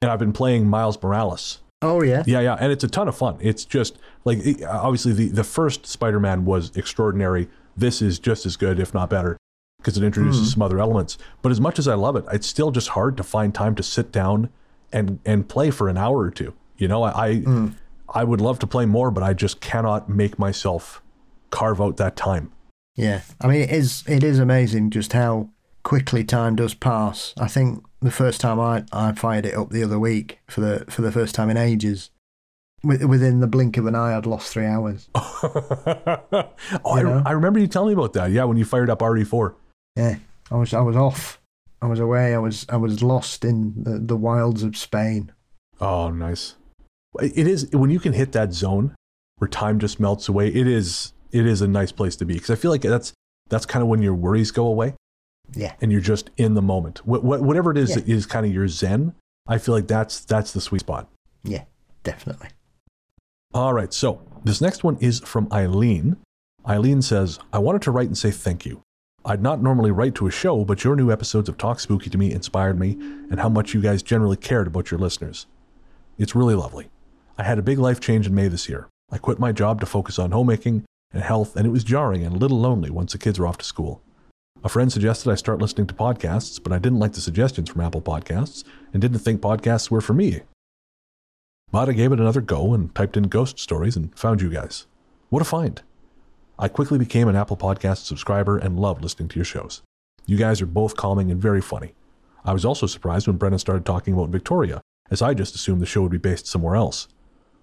and 0.00 0.10
I've 0.10 0.18
been 0.18 0.32
playing 0.32 0.66
Miles 0.66 1.00
Morales. 1.02 1.58
Oh 1.82 2.02
yeah, 2.02 2.22
yeah, 2.26 2.40
yeah, 2.40 2.56
and 2.60 2.72
it's 2.72 2.84
a 2.84 2.88
ton 2.88 3.08
of 3.08 3.16
fun. 3.16 3.38
It's 3.40 3.64
just 3.64 3.98
like 4.24 4.38
obviously 4.66 5.12
the 5.12 5.28
the 5.28 5.44
first 5.44 5.86
Spider-Man 5.86 6.44
was 6.44 6.74
extraordinary. 6.76 7.48
This 7.76 8.00
is 8.00 8.18
just 8.18 8.46
as 8.46 8.56
good, 8.56 8.78
if 8.78 8.94
not 8.94 9.10
better 9.10 9.36
because 9.78 9.96
it 9.96 10.04
introduces 10.04 10.48
mm. 10.48 10.52
some 10.52 10.62
other 10.62 10.78
elements. 10.78 11.18
But 11.42 11.50
as 11.50 11.60
much 11.60 11.78
as 11.78 11.88
I 11.88 11.94
love 11.94 12.14
it, 12.16 12.24
it's 12.32 12.46
still 12.46 12.70
just 12.70 12.90
hard 12.90 13.16
to 13.16 13.22
find 13.22 13.52
time 13.52 13.74
to 13.74 13.82
sit 13.82 14.12
down 14.12 14.48
and 14.92 15.18
and 15.24 15.48
play 15.48 15.70
for 15.70 15.88
an 15.88 15.98
hour 15.98 16.18
or 16.18 16.30
two. 16.30 16.54
You 16.78 16.88
know, 16.88 17.02
I 17.02 17.26
I, 17.26 17.34
mm. 17.36 17.74
I 18.08 18.24
would 18.24 18.40
love 18.40 18.58
to 18.60 18.66
play 18.66 18.86
more, 18.86 19.10
but 19.10 19.22
I 19.22 19.32
just 19.32 19.60
cannot 19.60 20.08
make 20.08 20.38
myself 20.38 21.02
carve 21.50 21.80
out 21.80 21.96
that 21.96 22.16
time. 22.16 22.52
Yeah, 22.94 23.22
I 23.40 23.46
mean, 23.48 23.62
it 23.62 23.70
is 23.70 24.04
it 24.06 24.22
is 24.22 24.38
amazing 24.38 24.90
just 24.90 25.12
how 25.12 25.48
quickly 25.82 26.24
time 26.24 26.56
does 26.56 26.74
pass. 26.74 27.34
I 27.38 27.48
think 27.48 27.84
the 28.00 28.10
first 28.10 28.40
time 28.40 28.60
I, 28.60 28.84
I 28.92 29.12
fired 29.12 29.46
it 29.46 29.54
up 29.54 29.70
the 29.70 29.84
other 29.84 29.98
week 29.98 30.40
for 30.48 30.60
the 30.60 30.84
for 30.88 31.02
the 31.02 31.12
first 31.12 31.34
time 31.34 31.50
in 31.50 31.56
ages, 31.56 32.10
within 32.82 33.40
the 33.40 33.46
blink 33.46 33.76
of 33.76 33.86
an 33.86 33.94
eye, 33.94 34.16
I'd 34.16 34.26
lost 34.26 34.52
three 34.52 34.66
hours. 34.66 35.08
oh, 35.14 36.48
I, 36.84 37.22
I, 37.26 37.32
remember 37.32 37.58
you 37.58 37.66
telling 37.66 37.88
me 37.88 37.94
about 37.94 38.12
that. 38.14 38.30
Yeah, 38.30 38.44
when 38.44 38.56
you 38.56 38.64
fired 38.64 38.90
up 38.90 39.00
RE4 39.00 39.54
yeah, 39.96 40.16
I 40.50 40.56
was 40.56 40.72
I 40.74 40.80
was 40.80 40.96
off. 40.96 41.40
I 41.80 41.86
was 41.86 42.00
away. 42.00 42.34
I 42.34 42.38
was 42.38 42.66
I 42.68 42.76
was 42.76 43.02
lost 43.02 43.44
in 43.44 43.74
the, 43.82 43.98
the 43.98 44.16
wilds 44.16 44.62
of 44.62 44.76
Spain. 44.76 45.32
Oh, 45.80 46.10
nice. 46.10 46.54
It 47.20 47.46
is 47.46 47.68
when 47.72 47.90
you 47.90 48.00
can 48.00 48.14
hit 48.14 48.32
that 48.32 48.52
zone 48.52 48.94
where 49.36 49.48
time 49.48 49.78
just 49.78 50.00
melts 50.00 50.28
away. 50.28 50.48
It 50.48 50.66
is 50.66 51.12
it 51.30 51.46
is 51.46 51.60
a 51.60 51.68
nice 51.68 51.92
place 51.92 52.16
to 52.16 52.24
be 52.24 52.34
because 52.34 52.50
I 52.50 52.54
feel 52.54 52.70
like 52.70 52.82
that's 52.82 53.12
that's 53.48 53.66
kind 53.66 53.82
of 53.82 53.88
when 53.88 54.02
your 54.02 54.14
worries 54.14 54.50
go 54.50 54.66
away. 54.66 54.94
Yeah, 55.54 55.74
and 55.80 55.92
you're 55.92 56.00
just 56.00 56.30
in 56.36 56.54
the 56.54 56.62
moment. 56.62 57.06
What, 57.06 57.24
what, 57.24 57.42
whatever 57.42 57.70
it 57.70 57.78
is 57.78 57.90
yeah. 57.90 57.96
that 57.96 58.08
is 58.08 58.26
kind 58.26 58.46
of 58.46 58.52
your 58.52 58.68
zen. 58.68 59.14
I 59.46 59.58
feel 59.58 59.74
like 59.74 59.88
that's 59.88 60.24
that's 60.24 60.52
the 60.52 60.60
sweet 60.60 60.80
spot. 60.80 61.08
Yeah, 61.44 61.64
definitely. 62.04 62.48
All 63.54 63.74
right, 63.74 63.92
so 63.92 64.22
this 64.44 64.60
next 64.60 64.82
one 64.82 64.96
is 65.00 65.20
from 65.20 65.48
Eileen. 65.52 66.16
Eileen 66.66 67.02
says, 67.02 67.38
I 67.52 67.58
wanted 67.58 67.82
to 67.82 67.90
write 67.90 68.06
and 68.06 68.16
say 68.16 68.30
thank 68.30 68.64
you. 68.64 68.82
I'd 69.24 69.42
not 69.42 69.62
normally 69.62 69.90
write 69.90 70.14
to 70.16 70.26
a 70.26 70.30
show, 70.30 70.64
but 70.64 70.84
your 70.84 70.96
new 70.96 71.12
episodes 71.12 71.48
of 71.48 71.58
Talk 71.58 71.78
Spooky 71.78 72.10
to 72.10 72.18
me 72.18 72.32
inspired 72.32 72.78
me 72.78 72.92
and 73.30 73.38
how 73.38 73.48
much 73.48 73.74
you 73.74 73.80
guys 73.80 74.02
generally 74.02 74.36
cared 74.36 74.66
about 74.66 74.90
your 74.90 74.98
listeners. 74.98 75.46
It's 76.18 76.34
really 76.34 76.54
lovely. 76.54 76.88
I 77.38 77.44
had 77.44 77.58
a 77.58 77.62
big 77.62 77.78
life 77.78 78.00
change 78.00 78.26
in 78.26 78.34
May 78.34 78.48
this 78.48 78.68
year. 78.68 78.88
I 79.10 79.18
quit 79.18 79.38
my 79.38 79.52
job 79.52 79.80
to 79.80 79.86
focus 79.86 80.18
on 80.18 80.32
homemaking 80.32 80.84
and 81.12 81.22
health, 81.22 81.56
and 81.56 81.66
it 81.66 81.70
was 81.70 81.84
jarring 81.84 82.24
and 82.24 82.34
a 82.34 82.38
little 82.38 82.58
lonely 82.58 82.90
once 82.90 83.12
the 83.12 83.18
kids 83.18 83.38
were 83.38 83.46
off 83.46 83.58
to 83.58 83.64
school. 83.64 84.02
A 84.64 84.68
friend 84.68 84.92
suggested 84.92 85.28
I 85.28 85.34
start 85.34 85.60
listening 85.60 85.88
to 85.88 85.94
podcasts, 85.94 86.62
but 86.62 86.72
I 86.72 86.78
didn't 86.78 87.00
like 87.00 87.14
the 87.14 87.20
suggestions 87.20 87.68
from 87.68 87.80
Apple 87.80 88.00
Podcasts 88.00 88.62
and 88.92 89.02
didn't 89.02 89.18
think 89.18 89.40
podcasts 89.40 89.90
were 89.90 90.00
for 90.00 90.14
me. 90.14 90.42
But 91.72 91.88
I 91.88 91.92
gave 91.92 92.12
it 92.12 92.20
another 92.20 92.40
go 92.40 92.72
and 92.72 92.94
typed 92.94 93.16
in 93.16 93.24
ghost 93.24 93.58
stories 93.58 93.96
and 93.96 94.16
found 94.16 94.40
you 94.40 94.50
guys. 94.50 94.86
What 95.30 95.42
a 95.42 95.44
find! 95.44 95.82
I 96.60 96.68
quickly 96.68 96.96
became 96.96 97.26
an 97.26 97.34
Apple 97.34 97.56
Podcast 97.56 98.04
subscriber 98.04 98.56
and 98.56 98.78
loved 98.78 99.02
listening 99.02 99.28
to 99.30 99.36
your 99.36 99.44
shows. 99.44 99.82
You 100.26 100.36
guys 100.36 100.62
are 100.62 100.66
both 100.66 100.96
calming 100.96 101.32
and 101.32 101.42
very 101.42 101.60
funny. 101.60 101.94
I 102.44 102.52
was 102.52 102.64
also 102.64 102.86
surprised 102.86 103.26
when 103.26 103.38
Brennan 103.38 103.58
started 103.58 103.84
talking 103.84 104.14
about 104.14 104.28
Victoria, 104.28 104.80
as 105.10 105.22
I 105.22 105.34
just 105.34 105.56
assumed 105.56 105.82
the 105.82 105.86
show 105.86 106.02
would 106.02 106.12
be 106.12 106.18
based 106.18 106.46
somewhere 106.46 106.76
else. 106.76 107.08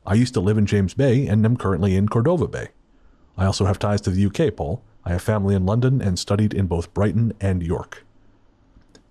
I 0.06 0.16
used 0.16 0.34
to 0.34 0.42
live 0.42 0.58
in 0.58 0.66
James 0.66 0.94
Bay 0.96 1.28
and 1.28 1.46
am 1.46 1.56
currently 1.56 1.96
in 1.96 2.10
Cordova 2.10 2.48
Bay. 2.48 2.70
I 3.38 3.46
also 3.46 3.66
have 3.66 3.80
ties 3.80 4.02
to 4.02 4.10
the 4.10 4.26
UK, 4.26 4.54
Paul. 4.54 4.84
I 5.10 5.14
have 5.14 5.24
family 5.24 5.56
in 5.56 5.66
London 5.66 6.04
and 6.04 6.20
studied 6.20 6.54
in 6.54 6.68
both 6.68 6.94
Brighton 6.94 7.34
and 7.42 7.64
York. 7.64 8.06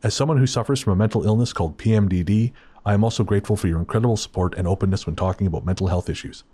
As 0.00 0.14
someone 0.14 0.38
who 0.38 0.46
suffers 0.46 0.80
from 0.80 0.92
a 0.92 0.96
mental 0.96 1.26
illness 1.26 1.52
called 1.52 1.76
PMDD, 1.76 2.52
I 2.86 2.94
am 2.94 3.02
also 3.02 3.24
grateful 3.24 3.56
for 3.56 3.66
your 3.66 3.80
incredible 3.80 4.16
support 4.16 4.54
and 4.56 4.68
openness 4.68 5.06
when 5.06 5.16
talking 5.16 5.48
about 5.48 5.66
mental 5.66 5.88
health 5.88 6.08
issues. 6.08 6.44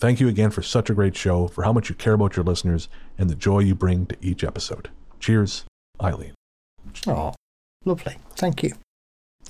Thank 0.00 0.20
you 0.20 0.28
again 0.28 0.50
for 0.50 0.62
such 0.62 0.88
a 0.88 0.94
great 0.94 1.14
show, 1.14 1.48
for 1.48 1.64
how 1.64 1.72
much 1.74 1.90
you 1.90 1.94
care 1.96 2.14
about 2.14 2.34
your 2.34 2.46
listeners, 2.46 2.88
and 3.18 3.28
the 3.28 3.34
joy 3.34 3.58
you 3.58 3.74
bring 3.74 4.06
to 4.06 4.16
each 4.22 4.42
episode. 4.42 4.88
Cheers, 5.20 5.66
Eileen. 6.00 6.32
Oh, 7.06 7.34
lovely. 7.84 8.16
Thank 8.36 8.62
you. 8.62 8.72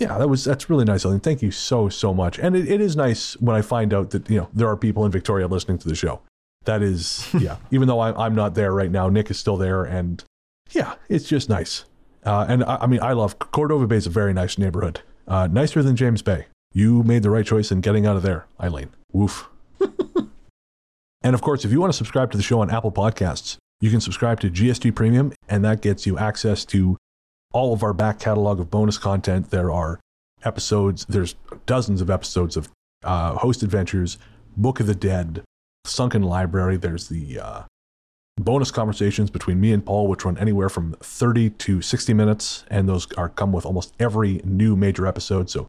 Yeah, 0.00 0.18
that 0.18 0.28
was 0.28 0.44
that's 0.44 0.68
really 0.68 0.84
nice, 0.84 1.06
Eileen. 1.06 1.20
Thank 1.20 1.42
you 1.42 1.52
so 1.52 1.88
so 1.88 2.12
much. 2.12 2.40
And 2.40 2.56
it, 2.56 2.68
it 2.68 2.80
is 2.80 2.96
nice 2.96 3.34
when 3.40 3.54
I 3.54 3.62
find 3.62 3.94
out 3.94 4.10
that 4.10 4.28
you 4.28 4.38
know 4.38 4.48
there 4.52 4.66
are 4.66 4.76
people 4.76 5.04
in 5.04 5.12
Victoria 5.12 5.46
listening 5.46 5.78
to 5.78 5.88
the 5.88 5.94
show. 5.94 6.22
That 6.68 6.82
is, 6.82 7.28
yeah. 7.40 7.56
even 7.70 7.88
though 7.88 8.00
I'm 8.00 8.16
I'm 8.16 8.34
not 8.34 8.54
there 8.54 8.72
right 8.72 8.90
now, 8.90 9.08
Nick 9.08 9.30
is 9.30 9.38
still 9.38 9.56
there, 9.56 9.84
and 9.84 10.22
yeah, 10.70 10.94
it's 11.08 11.26
just 11.26 11.48
nice. 11.48 11.84
Uh, 12.24 12.44
and 12.48 12.62
I, 12.62 12.76
I, 12.82 12.86
mean, 12.86 13.00
I 13.00 13.12
love 13.12 13.38
Cordova 13.38 13.86
Bay 13.86 13.96
is 13.96 14.06
a 14.06 14.10
very 14.10 14.34
nice 14.34 14.58
neighborhood, 14.58 15.00
uh, 15.26 15.48
nicer 15.50 15.82
than 15.82 15.96
James 15.96 16.20
Bay. 16.20 16.46
You 16.74 17.02
made 17.02 17.22
the 17.22 17.30
right 17.30 17.46
choice 17.46 17.72
in 17.72 17.80
getting 17.80 18.06
out 18.06 18.16
of 18.16 18.22
there, 18.22 18.46
Eileen. 18.60 18.90
Woof. 19.12 19.48
And 21.22 21.34
of 21.34 21.42
course, 21.42 21.64
if 21.64 21.72
you 21.72 21.80
want 21.80 21.92
to 21.92 21.96
subscribe 21.96 22.30
to 22.30 22.36
the 22.36 22.42
show 22.42 22.60
on 22.60 22.70
Apple 22.70 22.92
Podcasts, 22.92 23.56
you 23.80 23.90
can 23.90 24.00
subscribe 24.00 24.40
to 24.40 24.50
GST 24.50 24.94
Premium, 24.94 25.32
and 25.48 25.64
that 25.64 25.82
gets 25.82 26.06
you 26.06 26.16
access 26.16 26.64
to 26.66 26.96
all 27.52 27.72
of 27.72 27.82
our 27.82 27.92
back 27.92 28.20
catalog 28.20 28.60
of 28.60 28.70
bonus 28.70 28.98
content. 28.98 29.50
There 29.50 29.70
are 29.72 29.98
episodes, 30.44 31.04
there's 31.08 31.34
dozens 31.66 32.00
of 32.00 32.08
episodes 32.08 32.56
of 32.56 32.68
uh, 33.02 33.34
Host 33.34 33.62
Adventures, 33.62 34.18
Book 34.56 34.80
of 34.80 34.86
the 34.86 34.94
Dead, 34.94 35.42
Sunken 35.88 36.22
Library. 36.22 36.76
There's 36.76 37.08
the 37.08 37.40
uh, 37.40 37.62
bonus 38.36 38.70
conversations 38.70 39.30
between 39.30 39.60
me 39.60 39.72
and 39.72 39.84
Paul, 39.84 40.08
which 40.08 40.24
run 40.24 40.38
anywhere 40.38 40.68
from 40.68 40.94
30 41.00 41.50
to 41.50 41.82
60 41.82 42.14
minutes, 42.14 42.64
and 42.70 42.88
those 42.88 43.10
are 43.12 43.28
come 43.28 43.52
with 43.52 43.66
almost 43.66 43.94
every 43.98 44.40
new 44.44 44.76
major 44.76 45.06
episode. 45.06 45.50
So 45.50 45.66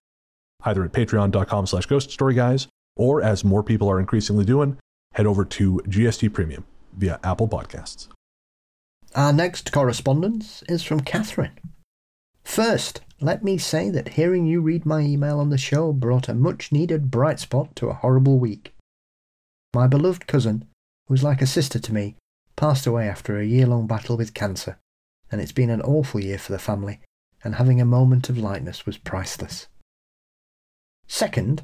either 0.64 0.84
at 0.84 0.92
patreon.com 0.92 1.68
slash 1.68 1.86
ghost 1.86 2.12
story 2.12 2.36
guys, 2.36 2.68
or 2.96 3.22
as 3.22 3.44
more 3.44 3.64
people 3.64 3.90
are 3.90 4.00
increasingly 4.00 4.46
doing, 4.46 4.78
head 5.14 5.26
over 5.26 5.46
to 5.46 5.82
GST 5.88 6.34
Premium 6.34 6.66
via 6.94 7.20
Apple 7.24 7.48
Podcasts. 7.48 8.08
Our 9.16 9.34
next 9.34 9.72
correspondence 9.72 10.64
is 10.70 10.84
from 10.84 11.00
Catherine. 11.00 11.58
First, 12.44 13.02
let 13.22 13.44
me 13.44 13.58
say 13.58 13.90
that 13.90 14.10
hearing 14.10 14.46
you 14.46 14.62
read 14.62 14.86
my 14.86 15.02
email 15.02 15.40
on 15.40 15.50
the 15.50 15.58
show 15.58 15.92
brought 15.92 16.30
a 16.30 16.34
much 16.34 16.72
needed 16.72 17.12
bright 17.12 17.40
spot 17.40 17.76
to 17.78 17.88
a 17.88 17.94
horrible 17.94 18.40
week. 18.40 18.74
My 19.74 19.86
beloved 19.86 20.26
cousin, 20.26 20.66
who 21.08 21.14
was 21.14 21.24
like 21.24 21.44
a 21.44 21.48
sister 21.48 21.78
to 21.78 21.94
me, 21.94 22.16
passed 22.56 22.88
away 22.88 23.08
after 23.08 23.38
a 23.38 23.46
year 23.46 23.68
long 23.68 23.86
battle 23.86 24.18
with 24.18 24.34
cancer, 24.34 24.80
and 25.32 25.40
it's 25.40 25.52
been 25.52 25.70
an 25.70 25.82
awful 25.84 26.20
year 26.20 26.40
for 26.40 26.52
the 26.52 26.58
family, 26.58 27.00
and 27.44 27.56
having 27.56 27.80
a 27.80 27.86
moment 27.86 28.30
of 28.30 28.38
lightness 28.38 28.88
was 28.88 28.98
priceless. 28.98 29.68
Second, 31.08 31.64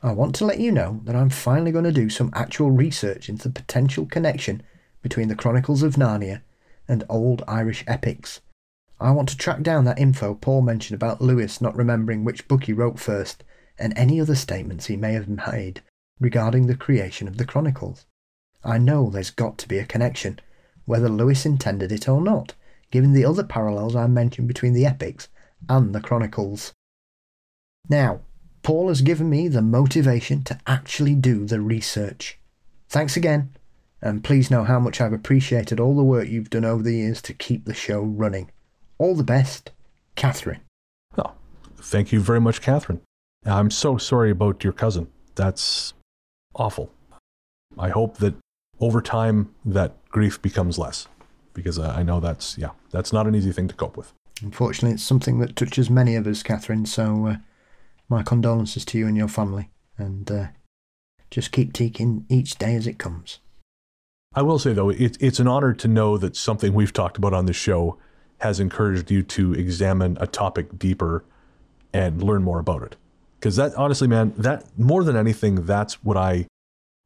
I 0.00 0.12
want 0.12 0.36
to 0.36 0.44
let 0.44 0.60
you 0.60 0.70
know 0.70 1.00
that 1.04 1.16
I'm 1.16 1.28
finally 1.28 1.72
going 1.72 1.84
to 1.84 1.92
do 1.92 2.08
some 2.08 2.30
actual 2.34 2.70
research 2.70 3.28
into 3.28 3.48
the 3.48 3.60
potential 3.60 4.06
connection 4.06 4.62
between 5.02 5.26
the 5.26 5.34
Chronicles 5.34 5.82
of 5.82 5.96
Narnia 5.96 6.42
and 6.86 7.04
old 7.08 7.42
Irish 7.48 7.82
epics. 7.88 8.40
I 9.00 9.10
want 9.10 9.28
to 9.30 9.36
track 9.36 9.62
down 9.62 9.84
that 9.86 9.98
info 9.98 10.34
Paul 10.34 10.62
mentioned 10.62 10.94
about 10.94 11.20
Lewis 11.20 11.60
not 11.60 11.76
remembering 11.76 12.22
which 12.22 12.46
book 12.46 12.64
he 12.64 12.72
wrote 12.72 13.00
first 13.00 13.42
and 13.76 13.92
any 13.96 14.20
other 14.20 14.36
statements 14.36 14.86
he 14.86 14.96
may 14.96 15.14
have 15.14 15.28
made 15.28 15.82
regarding 16.20 16.66
the 16.66 16.76
creation 16.76 17.26
of 17.26 17.38
the 17.38 17.44
Chronicles. 17.44 18.06
I 18.62 18.78
know 18.78 19.08
there's 19.08 19.30
got 19.30 19.58
to 19.58 19.68
be 19.68 19.78
a 19.78 19.86
connection, 19.86 20.38
whether 20.84 21.08
Lewis 21.08 21.46
intended 21.46 21.90
it 21.90 22.08
or 22.08 22.20
not, 22.20 22.54
given 22.90 23.12
the 23.12 23.24
other 23.24 23.42
parallels 23.42 23.96
I 23.96 24.06
mentioned 24.06 24.46
between 24.46 24.74
the 24.74 24.86
epics 24.86 25.28
and 25.68 25.94
the 25.94 26.00
Chronicles. 26.00 26.72
Now, 27.88 28.20
Paul 28.62 28.88
has 28.88 29.00
given 29.00 29.30
me 29.30 29.48
the 29.48 29.62
motivation 29.62 30.42
to 30.44 30.60
actually 30.66 31.14
do 31.14 31.46
the 31.46 31.60
research. 31.60 32.38
Thanks 32.88 33.16
again, 33.16 33.54
and 34.02 34.22
please 34.22 34.50
know 34.50 34.64
how 34.64 34.78
much 34.78 35.00
I've 35.00 35.12
appreciated 35.12 35.80
all 35.80 35.96
the 35.96 36.04
work 36.04 36.28
you've 36.28 36.50
done 36.50 36.64
over 36.64 36.82
the 36.82 36.96
years 36.96 37.22
to 37.22 37.32
keep 37.34 37.64
the 37.64 37.74
show 37.74 38.02
running. 38.02 38.50
All 38.98 39.14
the 39.14 39.24
best, 39.24 39.70
Catherine. 40.16 40.60
Oh, 41.16 41.32
thank 41.76 42.12
you 42.12 42.20
very 42.20 42.40
much, 42.40 42.60
Catherine. 42.60 43.00
I'm 43.46 43.70
so 43.70 43.96
sorry 43.96 44.30
about 44.30 44.62
your 44.62 44.74
cousin. 44.74 45.08
That's 45.34 45.94
awful. 46.54 46.92
I 47.78 47.90
hope 47.90 48.18
that 48.18 48.34
over 48.80 49.00
time 49.00 49.54
that 49.64 49.96
grief 50.08 50.40
becomes 50.40 50.78
less 50.78 51.06
because 51.54 51.78
I 51.78 52.02
know 52.02 52.20
that's, 52.20 52.56
yeah, 52.58 52.70
that's 52.90 53.12
not 53.12 53.26
an 53.26 53.34
easy 53.34 53.52
thing 53.52 53.68
to 53.68 53.74
cope 53.74 53.96
with. 53.96 54.12
Unfortunately, 54.42 54.94
it's 54.94 55.02
something 55.02 55.38
that 55.40 55.56
touches 55.56 55.90
many 55.90 56.16
of 56.16 56.26
us, 56.26 56.42
Catherine, 56.42 56.86
so 56.86 57.26
uh, 57.26 57.36
my 58.08 58.22
condolences 58.22 58.84
to 58.86 58.98
you 58.98 59.06
and 59.06 59.16
your 59.16 59.28
family, 59.28 59.68
and 59.98 60.30
uh, 60.30 60.46
just 61.30 61.52
keep 61.52 61.72
taking 61.72 62.24
each 62.28 62.56
day 62.56 62.74
as 62.74 62.86
it 62.86 62.98
comes. 62.98 63.38
I 64.34 64.42
will 64.42 64.58
say 64.58 64.72
though, 64.72 64.90
it, 64.90 65.16
it's 65.20 65.40
an 65.40 65.48
honor 65.48 65.74
to 65.74 65.88
know 65.88 66.16
that 66.16 66.36
something 66.36 66.72
we've 66.72 66.92
talked 66.92 67.18
about 67.18 67.34
on 67.34 67.46
this 67.46 67.56
show 67.56 67.98
has 68.38 68.60
encouraged 68.60 69.10
you 69.10 69.22
to 69.22 69.52
examine 69.52 70.16
a 70.20 70.26
topic 70.26 70.78
deeper 70.78 71.24
and 71.92 72.22
learn 72.22 72.42
more 72.42 72.58
about 72.58 72.82
it. 72.82 72.96
Because 73.40 73.56
that, 73.56 73.74
honestly, 73.74 74.06
man, 74.06 74.34
that 74.36 74.66
more 74.78 75.02
than 75.02 75.16
anything, 75.16 75.64
that's 75.64 76.04
what 76.04 76.18
I, 76.18 76.46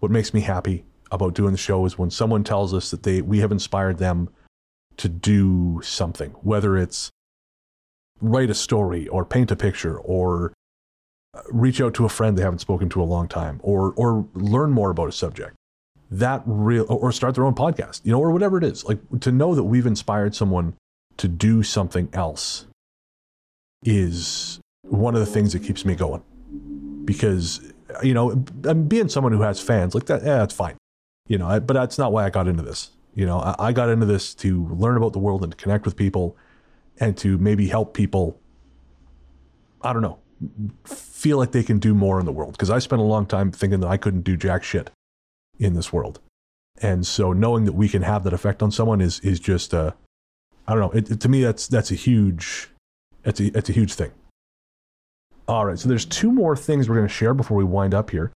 what 0.00 0.10
makes 0.10 0.34
me 0.34 0.40
happy 0.40 0.84
about 1.12 1.34
doing 1.34 1.52
the 1.52 1.58
show 1.58 1.86
is 1.86 1.96
when 1.96 2.10
someone 2.10 2.42
tells 2.42 2.74
us 2.74 2.90
that 2.90 3.04
they 3.04 3.22
we 3.22 3.38
have 3.38 3.52
inspired 3.52 3.98
them 3.98 4.28
to 4.96 5.08
do 5.08 5.80
something, 5.84 6.30
whether 6.42 6.76
it's 6.76 7.10
write 8.20 8.50
a 8.50 8.54
story 8.54 9.06
or 9.08 9.24
paint 9.24 9.52
a 9.52 9.56
picture 9.56 9.96
or 9.98 10.52
uh, 11.34 11.40
reach 11.50 11.80
out 11.80 11.94
to 11.94 12.04
a 12.04 12.08
friend 12.08 12.36
they 12.36 12.42
haven't 12.42 12.60
spoken 12.60 12.88
to 12.88 13.00
a 13.00 13.04
long 13.04 13.28
time 13.28 13.60
or 13.62 13.92
or 13.96 14.26
learn 14.34 14.72
more 14.72 14.90
about 14.90 15.08
a 15.08 15.12
subject. 15.12 15.54
That 16.10 16.42
real 16.46 16.84
or 16.88 17.12
start 17.12 17.36
their 17.36 17.46
own 17.46 17.54
podcast 17.54 18.00
you 18.04 18.10
know 18.10 18.20
or 18.20 18.32
whatever 18.32 18.58
it 18.58 18.64
is. 18.64 18.84
Like 18.84 18.98
to 19.20 19.30
know 19.30 19.54
that 19.54 19.64
we've 19.64 19.86
inspired 19.86 20.34
someone 20.34 20.74
to 21.16 21.28
do 21.28 21.62
something 21.62 22.08
else 22.12 22.66
is 23.84 24.58
one 24.84 25.14
of 25.14 25.20
the 25.20 25.26
things 25.26 25.52
that 25.52 25.62
keeps 25.62 25.84
me 25.84 25.94
going. 25.94 26.22
Because 27.04 27.72
you 28.02 28.14
know 28.14 28.44
I'm 28.64 28.88
being 28.88 29.08
someone 29.08 29.32
who 29.32 29.42
has 29.42 29.60
fans 29.60 29.94
like 29.94 30.06
that 30.06 30.22
yeah 30.22 30.38
that's 30.38 30.54
fine. 30.54 30.76
You 31.28 31.38
know 31.38 31.60
but 31.60 31.74
that's 31.74 31.98
not 31.98 32.12
why 32.12 32.24
i 32.24 32.30
got 32.30 32.48
into 32.48 32.62
this. 32.62 32.90
You 33.14 33.26
know 33.26 33.38
I, 33.38 33.54
I 33.58 33.72
got 33.72 33.88
into 33.88 34.06
this 34.06 34.34
to 34.36 34.66
learn 34.68 34.96
about 34.96 35.12
the 35.12 35.18
world 35.18 35.42
and 35.42 35.52
to 35.52 35.56
connect 35.56 35.84
with 35.84 35.96
people 35.96 36.36
and 36.98 37.16
to 37.18 37.38
maybe 37.38 37.66
help 37.66 37.92
people 37.92 38.38
i 39.82 39.92
don't 39.92 40.02
know 40.02 40.18
feel 40.84 41.38
like 41.38 41.52
they 41.52 41.62
can 41.62 41.78
do 41.78 41.94
more 41.94 42.20
in 42.20 42.26
the 42.26 42.32
world. 42.32 42.52
Because 42.52 42.70
i 42.70 42.78
spent 42.78 43.00
a 43.00 43.04
long 43.04 43.26
time 43.26 43.52
thinking 43.52 43.80
that 43.80 43.88
i 43.88 43.96
couldn't 43.96 44.22
do 44.22 44.36
jack 44.36 44.64
shit 44.64 44.90
in 45.58 45.74
this 45.74 45.92
world. 45.92 46.20
And 46.82 47.06
so 47.06 47.32
knowing 47.32 47.64
that 47.66 47.74
we 47.74 47.88
can 47.88 48.02
have 48.02 48.24
that 48.24 48.32
effect 48.32 48.62
on 48.62 48.70
someone 48.70 49.00
is 49.00 49.20
is 49.20 49.40
just 49.40 49.74
uh 49.74 49.92
i 50.66 50.72
don't 50.72 50.80
know. 50.80 50.98
It, 50.98 51.10
it, 51.10 51.20
to 51.20 51.28
me 51.28 51.42
that's 51.42 51.68
that's 51.68 51.90
a 51.90 51.96
huge 51.96 52.70
that's 53.22 53.40
a, 53.40 53.50
that's 53.50 53.68
a 53.68 53.72
huge 53.72 53.94
thing 53.94 54.10
all 55.48 55.66
right 55.66 55.78
so 55.78 55.88
there's 55.88 56.04
two 56.04 56.32
more 56.32 56.56
things 56.56 56.88
we're 56.88 56.96
going 56.96 57.08
to 57.08 57.12
share 57.12 57.34
before 57.34 57.56
we 57.56 57.64
wind 57.64 57.94
up 57.94 58.10
here 58.10 58.32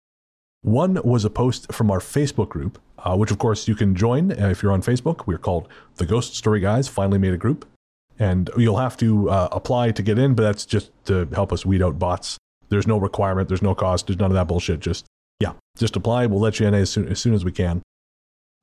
one 0.63 0.99
was 1.05 1.25
a 1.25 1.31
post 1.31 1.73
from 1.73 1.91
our 1.91 2.01
facebook 2.01 2.49
group 2.49 2.79
uh, 2.99 3.15
which 3.17 3.31
of 3.31 3.39
course 3.39 3.69
you 3.69 3.75
can 3.75 3.95
join 3.95 4.33
uh, 4.33 4.49
if 4.49 4.63
you're 4.63 4.73
on 4.73 4.83
facebook 4.83 5.27
we're 5.27 5.39
called 5.39 5.69
the 5.97 6.07
ghost 6.07 6.35
story 6.35 6.61
guys 6.61 6.89
finally 6.89 7.19
made 7.19 7.35
a 7.35 7.39
group 7.39 7.67
and 8.19 8.51
you'll 8.57 8.79
have 8.79 8.97
to 8.99 9.29
uh, 9.31 9.49
apply 9.53 9.91
to 9.93 10.03
get 10.03 10.19
in, 10.19 10.35
but 10.35 10.43
that's 10.43 10.65
just 10.65 10.91
to 11.07 11.29
help 11.33 11.53
us 11.53 11.67
weed 11.67 11.83
out 11.83 11.99
bots. 11.99 12.39
There's 12.69 12.87
no 12.87 12.99
requirement, 12.99 13.49
there's 13.49 13.63
no 13.63 13.75
cost, 13.75 14.07
there's 14.07 14.19
none 14.19 14.31
of 14.31 14.35
that 14.35 14.47
bullshit. 14.47 14.81
Just 14.81 15.07
yeah, 15.41 15.53
just 15.77 15.97
apply. 15.97 16.27
We'll 16.27 16.41
let 16.41 16.61
you 16.61 16.67
in 16.67 16.75
as 16.75 16.91
soon 16.91 17.09
as, 17.09 17.21
soon 17.21 17.35
as 17.35 17.45
we 17.45 17.53
can. 17.53 17.83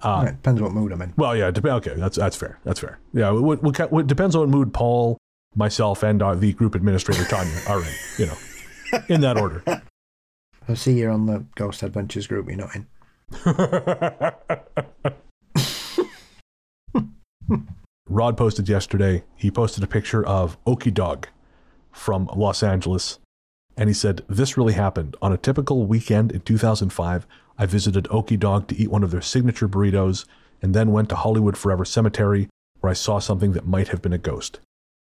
Uh, 0.01 0.25
depends 0.25 0.61
what 0.61 0.71
mood 0.71 0.91
I'm 0.91 1.01
in. 1.01 1.13
Well, 1.15 1.35
yeah, 1.35 1.51
dep- 1.51 1.65
okay, 1.65 1.93
that's 1.95 2.17
that's 2.17 2.35
fair. 2.35 2.59
That's 2.63 2.79
fair. 2.79 2.99
Yeah, 3.13 3.31
what, 3.31 3.61
what, 3.61 3.91
what 3.91 4.07
depends 4.07 4.35
on 4.35 4.41
what 4.41 4.49
mood 4.49 4.73
Paul, 4.73 5.17
myself, 5.55 6.03
and 6.03 6.21
uh, 6.21 6.35
the 6.35 6.53
group 6.53 6.75
administrator 6.75 7.25
Tanya 7.25 7.57
are 7.67 7.81
in. 7.81 7.93
You 8.17 8.27
know, 8.27 8.37
in 9.07 9.21
that 9.21 9.37
order. 9.37 9.63
I 10.67 10.73
see 10.75 10.93
you're 10.93 11.11
on 11.11 11.25
the 11.25 11.45
Ghost 11.55 11.83
Adventures 11.83 12.27
group. 12.27 12.47
You're 12.47 12.57
not 12.57 12.75
in. 12.75 12.87
Rod 18.07 18.37
posted 18.37 18.67
yesterday, 18.67 19.23
he 19.35 19.49
posted 19.49 19.83
a 19.83 19.87
picture 19.87 20.25
of 20.25 20.57
Oki 20.67 20.91
Dog 20.91 21.27
from 21.91 22.29
Los 22.35 22.61
Angeles. 22.61 23.19
And 23.77 23.89
he 23.89 23.93
said, 23.93 24.21
This 24.27 24.57
really 24.57 24.73
happened. 24.73 25.15
On 25.21 25.31
a 25.31 25.37
typical 25.37 25.85
weekend 25.85 26.31
in 26.31 26.41
2005, 26.41 27.25
I 27.57 27.65
visited 27.65 28.07
Oki 28.11 28.35
Dog 28.35 28.67
to 28.67 28.75
eat 28.75 28.91
one 28.91 29.03
of 29.03 29.11
their 29.11 29.21
signature 29.21 29.67
burritos 29.67 30.25
and 30.61 30.75
then 30.75 30.91
went 30.91 31.09
to 31.09 31.15
Hollywood 31.15 31.57
Forever 31.57 31.85
Cemetery 31.85 32.49
where 32.81 32.91
I 32.91 32.95
saw 32.95 33.19
something 33.19 33.53
that 33.53 33.65
might 33.65 33.89
have 33.89 34.01
been 34.01 34.13
a 34.13 34.17
ghost. 34.17 34.59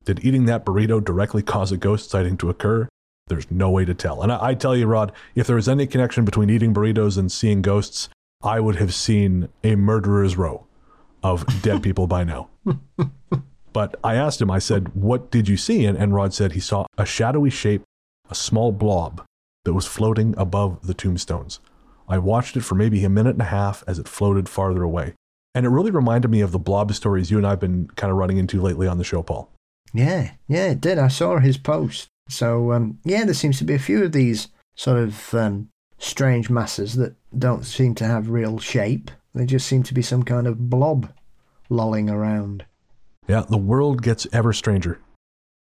Did 0.09 0.25
eating 0.25 0.47
that 0.47 0.64
burrito 0.64 1.05
directly 1.05 1.42
cause 1.42 1.71
a 1.71 1.77
ghost 1.77 2.09
sighting 2.09 2.38
to 2.38 2.49
occur? 2.49 2.88
There's 3.27 3.51
no 3.51 3.68
way 3.68 3.85
to 3.85 3.92
tell. 3.92 4.23
And 4.23 4.33
I, 4.33 4.38
I 4.42 4.55
tell 4.55 4.75
you, 4.75 4.87
Rod, 4.87 5.12
if 5.35 5.47
there 5.47 5.57
was 5.57 5.68
any 5.68 5.87
connection 5.87 6.25
between 6.25 6.49
eating 6.49 6.73
burritos 6.73 7.18
and 7.18 7.31
seeing 7.31 7.61
ghosts, 7.61 8.09
I 8.42 8.59
would 8.59 8.77
have 8.77 8.94
seen 8.94 9.51
a 9.62 9.77
murderer's 9.77 10.38
row 10.38 10.64
of 11.23 11.44
dead 11.61 11.83
people 11.83 12.07
by 12.07 12.25
now. 12.25 12.49
but 13.75 13.97
I 14.03 14.14
asked 14.14 14.40
him, 14.40 14.51
I 14.51 14.61
said, 14.61 14.94
What 14.94 15.31
did 15.31 15.47
you 15.47 15.59
see? 15.59 15.85
And, 15.85 15.99
and 15.99 16.14
Rod 16.14 16.33
said 16.33 16.53
he 16.53 16.61
saw 16.61 16.87
a 16.97 17.05
shadowy 17.05 17.51
shape, 17.51 17.83
a 18.31 18.35
small 18.35 18.73
blob 18.73 19.23
that 19.66 19.75
was 19.75 19.85
floating 19.85 20.35
above 20.38 20.87
the 20.87 20.94
tombstones. 20.94 21.61
I 22.09 22.16
watched 22.16 22.57
it 22.57 22.62
for 22.62 22.77
maybe 22.77 23.05
a 23.05 23.11
minute 23.11 23.35
and 23.35 23.42
a 23.42 23.53
half 23.53 23.85
as 23.87 23.99
it 23.99 24.09
floated 24.09 24.49
farther 24.49 24.83
away. 24.83 25.12
And 25.55 25.66
it 25.66 25.68
really 25.68 25.90
reminded 25.90 26.31
me 26.31 26.40
of 26.40 26.53
the 26.53 26.59
blob 26.59 26.94
stories 26.94 27.31
you 27.31 27.37
and 27.37 27.47
I 27.47 27.51
have 27.51 27.61
been 27.61 27.88
kind 27.97 28.11
of 28.11 28.16
running 28.16 28.38
into 28.38 28.62
lately 28.62 28.87
on 28.87 28.97
the 28.97 29.05
show, 29.05 29.23
Paul. 29.23 29.51
Yeah, 29.92 30.33
yeah, 30.46 30.66
it 30.70 30.81
did. 30.81 30.98
I 30.98 31.09
saw 31.09 31.38
his 31.38 31.57
post. 31.59 32.09
So, 32.29 32.72
um, 32.72 32.98
yeah, 33.05 33.24
there 33.24 33.35
seems 33.35 33.59
to 33.59 33.64
be 33.64 33.74
a 33.74 33.79
few 33.79 34.05
of 34.05 34.12
these 34.12 34.48
sort 34.74 34.98
of 34.98 35.35
um, 35.35 35.70
strange 35.98 36.51
masses 36.51 36.96
that 36.96 37.14
don't 37.37 37.64
seem 37.64 37.94
to 37.96 38.05
have 38.05 38.29
real 38.29 38.59
shape. 38.59 39.11
They 39.35 39.46
just 39.46 39.66
seem 39.66 39.83
to 39.85 39.94
be 39.94 40.03
some 40.03 40.22
kind 40.22 40.46
of 40.46 40.70
blob 40.70 41.12
lolling 41.68 42.11
around. 42.11 42.64
Yeah, 43.27 43.44
the 43.48 43.59
world 43.59 44.03
gets 44.03 44.27
ever 44.33 44.53
stranger. 44.53 45.01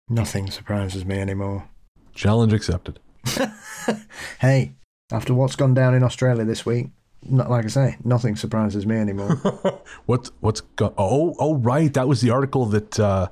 Nothing 0.08 0.50
surprises 0.50 1.04
me 1.04 1.18
anymore. 1.18 1.68
Challenge 2.14 2.52
accepted. 2.52 2.98
hey, 4.40 4.74
after 5.12 5.34
what's 5.34 5.56
gone 5.56 5.74
down 5.74 5.94
in 5.94 6.02
Australia 6.02 6.44
this 6.44 6.64
week, 6.64 6.88
not 7.22 7.50
like 7.50 7.64
I 7.64 7.68
say, 7.68 7.96
nothing 8.04 8.36
surprises 8.36 8.86
me 8.86 8.96
anymore. 8.96 9.36
what's 10.06 10.30
what's 10.40 10.60
go- 10.62 10.94
oh 10.96 11.34
oh 11.38 11.56
right, 11.56 11.92
that 11.94 12.08
was 12.08 12.20
the 12.20 12.30
article 12.30 12.64
that 12.66 12.98
uh, 12.98 13.28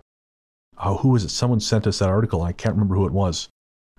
oh 0.79 0.99
who 0.99 1.11
was 1.11 1.25
it? 1.25 1.31
Someone 1.31 1.61
sent 1.61 1.87
us 1.87 1.99
that 1.99 2.09
article. 2.09 2.43
I 2.43 2.53
can't 2.53 2.75
remember 2.75 2.95
who 2.95 3.07
it 3.07 3.13
was. 3.13 3.49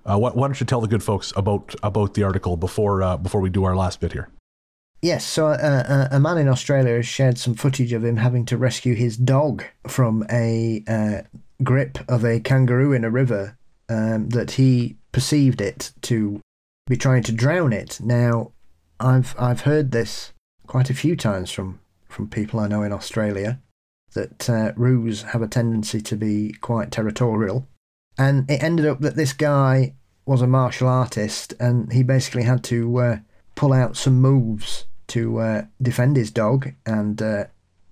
Uh, 0.05 0.17
why, 0.17 0.29
why, 0.31 0.47
don't 0.47 0.59
you 0.59 0.65
tell 0.65 0.79
the 0.79 0.87
good 0.87 1.03
folks 1.03 1.33
about 1.35 1.75
about 1.83 2.13
the 2.13 2.23
article 2.23 2.55
before 2.55 3.03
uh, 3.03 3.17
before 3.17 3.41
we 3.41 3.49
do 3.49 3.63
our 3.65 3.75
last 3.75 3.99
bit 3.99 4.13
here? 4.13 4.29
Yes, 5.01 5.25
so 5.25 5.47
uh, 5.47 5.51
uh, 5.51 6.07
a 6.11 6.19
man 6.19 6.39
in 6.39 6.47
Australia 6.47 6.95
has 6.95 7.05
shared 7.05 7.37
some 7.37 7.53
footage 7.53 7.93
of 7.93 8.03
him 8.03 8.17
having 8.17 8.45
to 8.45 8.57
rescue 8.57 8.95
his 8.95 9.15
dog 9.15 9.63
from 9.87 10.25
a 10.31 10.83
uh, 10.87 11.21
grip 11.63 11.99
of 12.07 12.25
a 12.25 12.39
kangaroo 12.39 12.93
in 12.93 13.03
a 13.03 13.11
river 13.11 13.57
um, 13.89 14.29
that 14.29 14.51
he 14.51 14.97
perceived 15.11 15.61
it 15.61 15.91
to 16.01 16.41
be 16.87 16.97
trying 16.97 17.23
to 17.23 17.31
drown 17.31 17.73
it. 17.73 17.99
Now, 18.01 18.53
I've 18.99 19.35
I've 19.37 19.61
heard 19.61 19.91
this 19.91 20.33
quite 20.65 20.89
a 20.89 20.95
few 20.95 21.15
times 21.15 21.51
from 21.51 21.79
from 22.07 22.27
people 22.27 22.59
I 22.59 22.67
know 22.67 22.81
in 22.81 22.91
Australia 22.91 23.59
that 24.13 24.49
uh, 24.49 24.71
roos 24.75 25.23
have 25.23 25.41
a 25.41 25.47
tendency 25.47 26.01
to 26.01 26.15
be 26.15 26.53
quite 26.61 26.91
territorial, 26.91 27.67
and 28.17 28.49
it 28.49 28.63
ended 28.63 28.85
up 28.85 28.99
that 29.01 29.15
this 29.15 29.33
guy 29.33 29.93
was 30.27 30.41
a 30.41 30.47
martial 30.47 30.89
artist 30.89 31.53
and 31.59 31.93
he 31.93 32.03
basically 32.03 32.43
had 32.43 32.61
to 32.61 32.97
uh, 32.97 33.17
pull 33.55 33.71
out 33.71 33.95
some 33.95 34.19
moves 34.19 34.85
to 35.07 35.39
uh, 35.39 35.61
defend 35.81 36.17
his 36.17 36.29
dog 36.29 36.73
and 36.85 37.21
uh, 37.21 37.45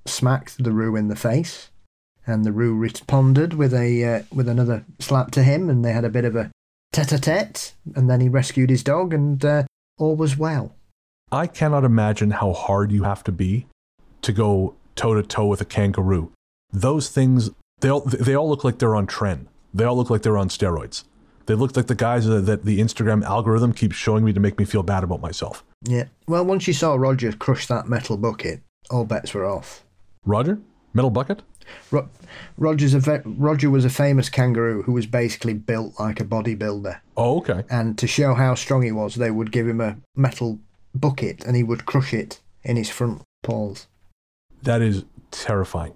smacked 0.06 0.62
the 0.62 0.72
Roo 0.72 0.98
in 0.98 1.08
the 1.08 1.16
face. 1.16 1.70
And 2.28 2.44
the 2.44 2.52
Roo 2.52 2.76
responded 2.76 3.54
with 3.54 3.74
a 3.74 4.04
uh, 4.04 4.24
with 4.34 4.50
another 4.50 4.84
slap 5.00 5.32
to 5.32 5.44
him, 5.44 5.70
and 5.70 5.86
they 5.86 5.94
had 5.94 6.04
a 6.04 6.10
bit 6.10 6.26
of 6.26 6.36
a 6.36 6.50
tete-a-tete. 6.92 7.74
And 7.96 8.10
then 8.10 8.20
he 8.20 8.30
rescued 8.30 8.72
his 8.72 8.84
dog, 8.84 9.14
and 9.14 9.46
uh, 9.46 9.64
all 10.00 10.16
was 10.16 10.36
well. 10.36 10.76
I 11.32 11.46
cannot 11.46 11.84
imagine 11.84 12.32
how 12.32 12.52
hard 12.52 12.92
you 12.92 13.04
have 13.04 13.24
to 13.26 13.32
be 13.32 13.68
to 14.24 14.34
go 14.34 14.74
toe 14.96 15.14
to 15.14 15.24
toe 15.24 15.46
with 15.48 15.62
a 15.62 15.66
kangaroo. 15.66 16.32
Those 16.72 17.10
things, 17.10 17.50
they 17.82 17.90
all, 17.90 18.02
they 18.02 18.36
all 18.36 18.50
look 18.50 18.64
like 18.64 18.80
they're 18.80 18.96
on 18.96 19.08
trend. 19.08 19.48
They 19.74 19.84
all 19.84 19.96
look 19.96 20.10
like 20.10 20.22
they're 20.22 20.38
on 20.38 20.50
steroids. 20.50 21.04
They 21.46 21.54
look 21.54 21.76
like 21.76 21.88
the 21.88 21.96
guys 21.96 22.26
that 22.26 22.66
the 22.66 22.80
Instagram 22.80 23.24
algorithm 23.24 23.72
keeps 23.74 23.96
showing 23.96 24.26
me 24.26 24.34
to 24.34 24.40
make 24.40 24.58
me 24.58 24.66
feel 24.66 24.84
bad 24.84 25.04
about 25.04 25.22
myself. 25.22 25.64
Yeah. 25.84 26.06
Well, 26.28 26.44
once 26.44 26.68
you 26.68 26.74
saw 26.74 26.96
Roger 26.96 27.32
crush 27.34 27.68
that 27.68 27.88
metal 27.88 28.18
bucket, 28.18 28.62
all 28.90 29.06
bets 29.06 29.34
were 29.34 29.46
off. 29.46 29.84
Roger? 30.26 30.60
Metal 30.94 31.12
bucket? 31.12 31.44
Ro- 31.92 32.10
Roger's 32.58 32.94
a 32.94 33.00
ve- 33.00 33.22
Roger 33.26 33.70
was 33.70 33.86
a 33.86 33.90
famous 33.90 34.30
kangaroo 34.30 34.84
who 34.84 34.92
was 34.94 35.06
basically 35.06 35.54
built 35.54 36.00
like 36.00 36.20
a 36.20 36.26
bodybuilder. 36.26 37.00
Oh, 37.18 37.38
okay. 37.40 37.64
And 37.70 37.98
to 38.00 38.08
show 38.08 38.34
how 38.34 38.56
strong 38.56 38.82
he 38.82 38.92
was, 38.92 39.16
they 39.16 39.32
would 39.32 39.52
give 39.52 39.68
him 39.68 39.82
a 39.82 39.98
metal 40.16 40.60
bucket 40.96 41.44
and 41.44 41.56
he 41.56 41.64
would 41.64 41.86
crush 41.86 42.14
it 42.14 42.40
in 42.64 42.76
his 42.76 42.90
front 42.90 43.22
paws. 43.44 43.88
That 44.66 44.82
is 44.82 45.06
terrifying. 45.32 45.94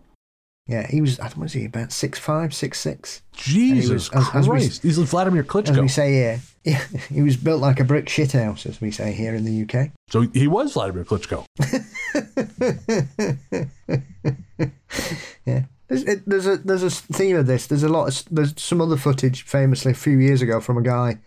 Yeah, 0.69 0.85
he 0.85 1.01
was. 1.01 1.17
What 1.17 1.35
was 1.35 1.53
he 1.53 1.65
about 1.65 1.91
six 1.91 2.19
five, 2.19 2.53
six 2.53 2.79
six? 2.79 3.23
Jesus 3.33 3.89
was, 3.89 4.09
as, 4.09 4.29
Christ! 4.29 4.35
As 4.35 4.83
we, 4.83 4.89
He's 4.89 4.99
Vladimir 5.09 5.43
Klitschko. 5.43 5.71
As 5.71 5.79
we 5.79 5.87
say 5.87 6.13
here, 6.13 6.41
yeah, 6.63 6.83
he 7.09 7.23
was 7.23 7.37
built 7.37 7.59
like 7.59 7.79
a 7.79 7.83
brick 7.83 8.05
shithouse, 8.05 8.67
as 8.67 8.79
we 8.79 8.91
say 8.91 9.11
here 9.11 9.33
in 9.33 9.45
the 9.45 9.63
UK. 9.63 9.89
So 10.09 10.21
he 10.21 10.47
was 10.47 10.73
Vladimir 10.73 11.05
Klitschko. 11.05 11.43
yeah, 15.47 15.63
there's, 15.87 16.03
it, 16.03 16.21
there's 16.27 16.45
a 16.45 16.57
there's 16.57 16.83
a 16.83 16.91
theme 16.91 17.37
of 17.37 17.47
this. 17.47 17.65
There's 17.65 17.81
a 17.81 17.89
lot. 17.89 18.09
Of, 18.09 18.25
there's 18.29 18.53
some 18.61 18.79
other 18.79 18.97
footage, 18.97 19.41
famously 19.41 19.93
a 19.93 19.95
few 19.95 20.19
years 20.19 20.43
ago, 20.43 20.61
from 20.61 20.77
a 20.77 20.83
guy 20.83 21.17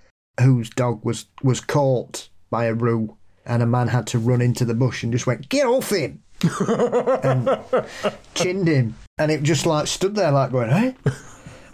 whose 0.40 0.70
dog 0.70 1.04
was 1.04 1.26
was 1.42 1.60
caught 1.60 2.28
by 2.48 2.66
a 2.66 2.74
roo, 2.74 3.16
and 3.44 3.60
a 3.60 3.66
man 3.66 3.88
had 3.88 4.06
to 4.08 4.20
run 4.20 4.40
into 4.40 4.64
the 4.64 4.74
bush 4.74 5.02
and 5.02 5.12
just 5.12 5.26
went, 5.26 5.48
"Get 5.48 5.66
off 5.66 5.90
him!" 5.90 6.22
And 7.22 7.58
chinned 8.34 8.68
him 8.68 8.94
and 9.18 9.30
it 9.30 9.42
just 9.42 9.66
like 9.66 9.86
stood 9.86 10.14
there 10.14 10.30
like 10.30 10.50
going, 10.50 10.70
"Hey, 10.70 10.94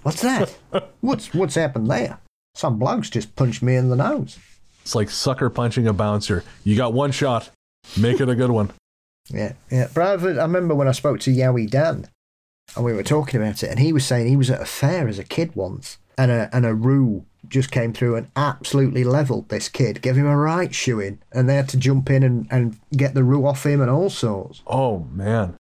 what's 0.02 0.22
that? 0.22 0.56
what's 1.00 1.32
what's 1.34 1.54
happened 1.54 1.90
there? 1.90 2.18
Some 2.54 2.78
blokes 2.78 3.10
just 3.10 3.34
punched 3.36 3.62
me 3.62 3.76
in 3.76 3.88
the 3.88 3.96
nose." 3.96 4.38
It's 4.82 4.94
like 4.94 5.10
sucker 5.10 5.50
punching 5.50 5.86
a 5.86 5.92
bouncer. 5.92 6.44
You 6.64 6.76
got 6.76 6.92
one 6.92 7.10
shot. 7.10 7.50
Make 7.96 8.20
it 8.20 8.28
a 8.28 8.34
good 8.34 8.50
one. 8.50 8.70
Yeah, 9.30 9.52
yeah. 9.70 9.88
But 9.92 10.02
I've, 10.02 10.24
I 10.24 10.42
remember 10.42 10.74
when 10.74 10.88
I 10.88 10.92
spoke 10.92 11.20
to 11.20 11.30
Yowie 11.30 11.70
Dan, 11.70 12.08
and 12.76 12.84
we 12.84 12.92
were 12.92 13.02
talking 13.02 13.40
about 13.40 13.62
it, 13.62 13.70
and 13.70 13.78
he 13.78 13.92
was 13.92 14.04
saying 14.04 14.28
he 14.28 14.36
was 14.36 14.50
at 14.50 14.62
a 14.62 14.66
fair 14.66 15.08
as 15.08 15.18
a 15.18 15.24
kid 15.24 15.54
once, 15.54 15.98
and 16.16 16.30
a 16.30 16.50
and 16.52 16.66
a 16.66 16.74
roo 16.74 17.24
just 17.48 17.70
came 17.70 17.92
through 17.92 18.16
and 18.16 18.30
absolutely 18.36 19.04
leveled 19.04 19.48
this 19.48 19.68
kid, 19.68 20.02
gave 20.02 20.16
him 20.16 20.26
a 20.26 20.36
right 20.36 20.74
shoeing, 20.74 21.18
and 21.32 21.48
they 21.48 21.56
had 21.56 21.68
to 21.70 21.76
jump 21.76 22.10
in 22.10 22.22
and, 22.22 22.46
and 22.50 22.78
get 22.96 23.14
the 23.14 23.24
roo 23.24 23.46
off 23.46 23.64
him 23.64 23.80
and 23.80 23.90
all 23.90 24.10
sorts. 24.10 24.62
Oh 24.66 25.00
man. 25.12 25.56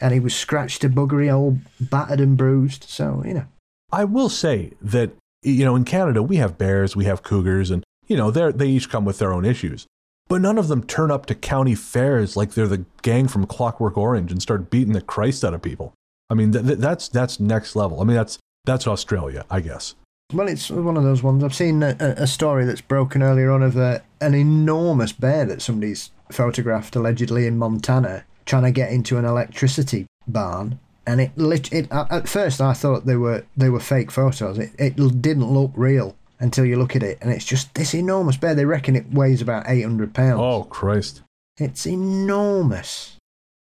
And 0.00 0.14
he 0.14 0.20
was 0.20 0.34
scratched 0.34 0.80
to 0.80 0.88
buggery, 0.88 1.32
all 1.34 1.58
battered 1.80 2.20
and 2.20 2.36
bruised. 2.36 2.84
So 2.84 3.22
you 3.24 3.34
know. 3.34 3.46
I 3.92 4.04
will 4.04 4.28
say 4.28 4.72
that 4.80 5.12
you 5.42 5.64
know 5.64 5.76
in 5.76 5.84
Canada 5.84 6.22
we 6.22 6.36
have 6.36 6.58
bears, 6.58 6.96
we 6.96 7.04
have 7.04 7.22
cougars, 7.22 7.70
and 7.70 7.84
you 8.06 8.16
know 8.16 8.30
they 8.30 8.50
they 8.52 8.68
each 8.68 8.88
come 8.88 9.04
with 9.04 9.18
their 9.18 9.32
own 9.32 9.44
issues. 9.44 9.86
But 10.28 10.40
none 10.40 10.58
of 10.58 10.68
them 10.68 10.84
turn 10.84 11.10
up 11.10 11.26
to 11.26 11.34
county 11.34 11.74
fairs 11.74 12.36
like 12.36 12.52
they're 12.52 12.68
the 12.68 12.84
gang 13.02 13.26
from 13.26 13.46
Clockwork 13.46 13.98
Orange 13.98 14.30
and 14.30 14.40
start 14.40 14.70
beating 14.70 14.92
the 14.92 15.00
Christ 15.00 15.44
out 15.44 15.54
of 15.54 15.60
people. 15.60 15.92
I 16.30 16.34
mean, 16.34 16.52
th- 16.52 16.64
th- 16.64 16.78
that's 16.78 17.08
that's 17.08 17.40
next 17.40 17.74
level. 17.74 18.00
I 18.00 18.04
mean, 18.04 18.16
that's 18.16 18.38
that's 18.64 18.86
Australia, 18.86 19.44
I 19.50 19.60
guess. 19.60 19.96
Well, 20.32 20.48
it's 20.48 20.70
one 20.70 20.96
of 20.96 21.02
those 21.02 21.22
ones. 21.22 21.42
I've 21.42 21.54
seen 21.54 21.82
a, 21.82 21.96
a 21.98 22.26
story 22.26 22.64
that's 22.64 22.80
broken 22.80 23.22
earlier 23.22 23.50
on 23.50 23.62
of 23.62 23.76
a, 23.76 24.02
an 24.20 24.34
enormous 24.34 25.12
bear 25.12 25.44
that 25.46 25.62
somebody's 25.62 26.10
photographed 26.30 26.94
allegedly 26.94 27.46
in 27.46 27.58
Montana 27.58 28.24
trying 28.46 28.62
to 28.64 28.70
get 28.70 28.92
into 28.92 29.16
an 29.16 29.24
electricity 29.24 30.06
barn. 30.26 30.78
And 31.06 31.20
it, 31.20 31.32
it 31.36 31.88
at 31.90 32.28
first 32.28 32.60
I 32.60 32.72
thought 32.72 33.06
they 33.06 33.16
were 33.16 33.44
they 33.56 33.70
were 33.70 33.80
fake 33.80 34.10
photos. 34.10 34.58
It, 34.58 34.72
it 34.78 35.22
didn't 35.22 35.52
look 35.52 35.72
real 35.74 36.14
until 36.38 36.64
you 36.64 36.76
look 36.76 36.94
at 36.94 37.02
it, 37.02 37.18
and 37.20 37.30
it's 37.30 37.44
just 37.44 37.74
this 37.74 37.94
enormous 37.94 38.36
bear. 38.36 38.54
They 38.54 38.64
reckon 38.64 38.96
it 38.96 39.12
weighs 39.12 39.42
about 39.42 39.64
eight 39.66 39.82
hundred 39.82 40.14
pounds. 40.14 40.40
Oh 40.40 40.64
Christ! 40.64 41.22
It's 41.58 41.86
enormous. 41.86 43.16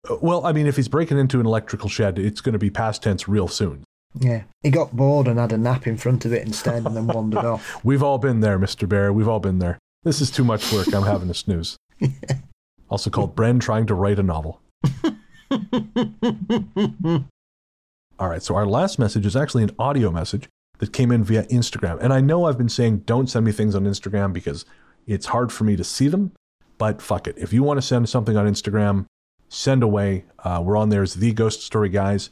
Uh, 0.10 0.18
well, 0.22 0.46
I 0.46 0.52
mean, 0.52 0.68
if 0.68 0.76
he's 0.76 0.88
breaking 0.88 1.18
into 1.18 1.40
an 1.40 1.46
electrical 1.46 1.90
shed, 1.90 2.20
it's 2.20 2.42
going 2.42 2.54
to 2.54 2.60
be 2.60 2.70
past 2.70 3.02
tense 3.02 3.28
real 3.28 3.48
soon. 3.48 3.84
Yeah, 4.20 4.44
he 4.62 4.70
got 4.70 4.96
bored 4.96 5.28
and 5.28 5.40
had 5.40 5.54
a 5.54 5.58
nap 5.58 5.88
in 5.88 5.98
front 5.98 6.26
of 6.26 6.34
it 6.34 6.46
instead, 6.46 6.86
and 6.86 6.96
then 6.96 7.08
wandered 7.08 7.46
off. 7.46 7.80
We've 7.84 8.04
all 8.04 8.18
been 8.18 8.42
there, 8.42 8.60
Mister 8.60 8.86
Bear. 8.86 9.14
We've 9.14 9.28
all 9.28 9.40
been 9.40 9.60
there. 9.60 9.80
This 10.04 10.20
is 10.20 10.32
too 10.32 10.44
much 10.44 10.72
work. 10.74 10.94
I'm 10.94 11.04
having 11.04 11.30
a 11.30 11.34
snooze. 11.34 11.78
yeah. 12.00 12.10
Also 12.90 13.10
called 13.10 13.36
Bren 13.36 13.62
trying 13.62 13.86
to 13.86 13.96
write 13.96 14.20
a 14.20 14.24
novel. 14.24 14.60
all 18.20 18.28
right, 18.28 18.44
so 18.44 18.56
our 18.56 18.66
last 18.66 19.00
message 19.00 19.26
is 19.26 19.36
actually 19.36 19.64
an 19.64 19.72
audio 19.80 20.12
message 20.12 20.50
that 20.80 20.92
came 20.92 21.12
in 21.12 21.24
via 21.24 21.44
Instagram. 21.44 22.00
And 22.02 22.12
I 22.12 22.20
know 22.20 22.46
I've 22.46 22.58
been 22.58 22.68
saying 22.68 23.04
don't 23.06 23.30
send 23.30 23.46
me 23.46 23.52
things 23.52 23.76
on 23.76 23.86
Instagram 23.86 24.34
because 24.34 24.66
it's 25.08 25.28
hard 25.28 25.54
for 25.54 25.64
me 25.64 25.76
to 25.76 25.84
see 25.84 26.08
them, 26.08 26.34
but 26.78 27.02
fuck 27.02 27.28
it. 27.28 27.38
If 27.38 27.54
you 27.54 27.64
want 27.64 27.78
to 27.78 27.82
send 27.82 28.10
something 28.10 28.36
on 28.36 28.48
Instagram, 28.48 29.06
send 29.48 29.84
away. 29.84 30.26
Uh, 30.40 30.62
we're 30.64 30.78
on 30.78 30.90
there 30.90 31.04
as 31.04 31.14
the 31.16 31.32
Ghost 31.32 31.62
Story 31.62 31.90
Guys. 31.90 32.30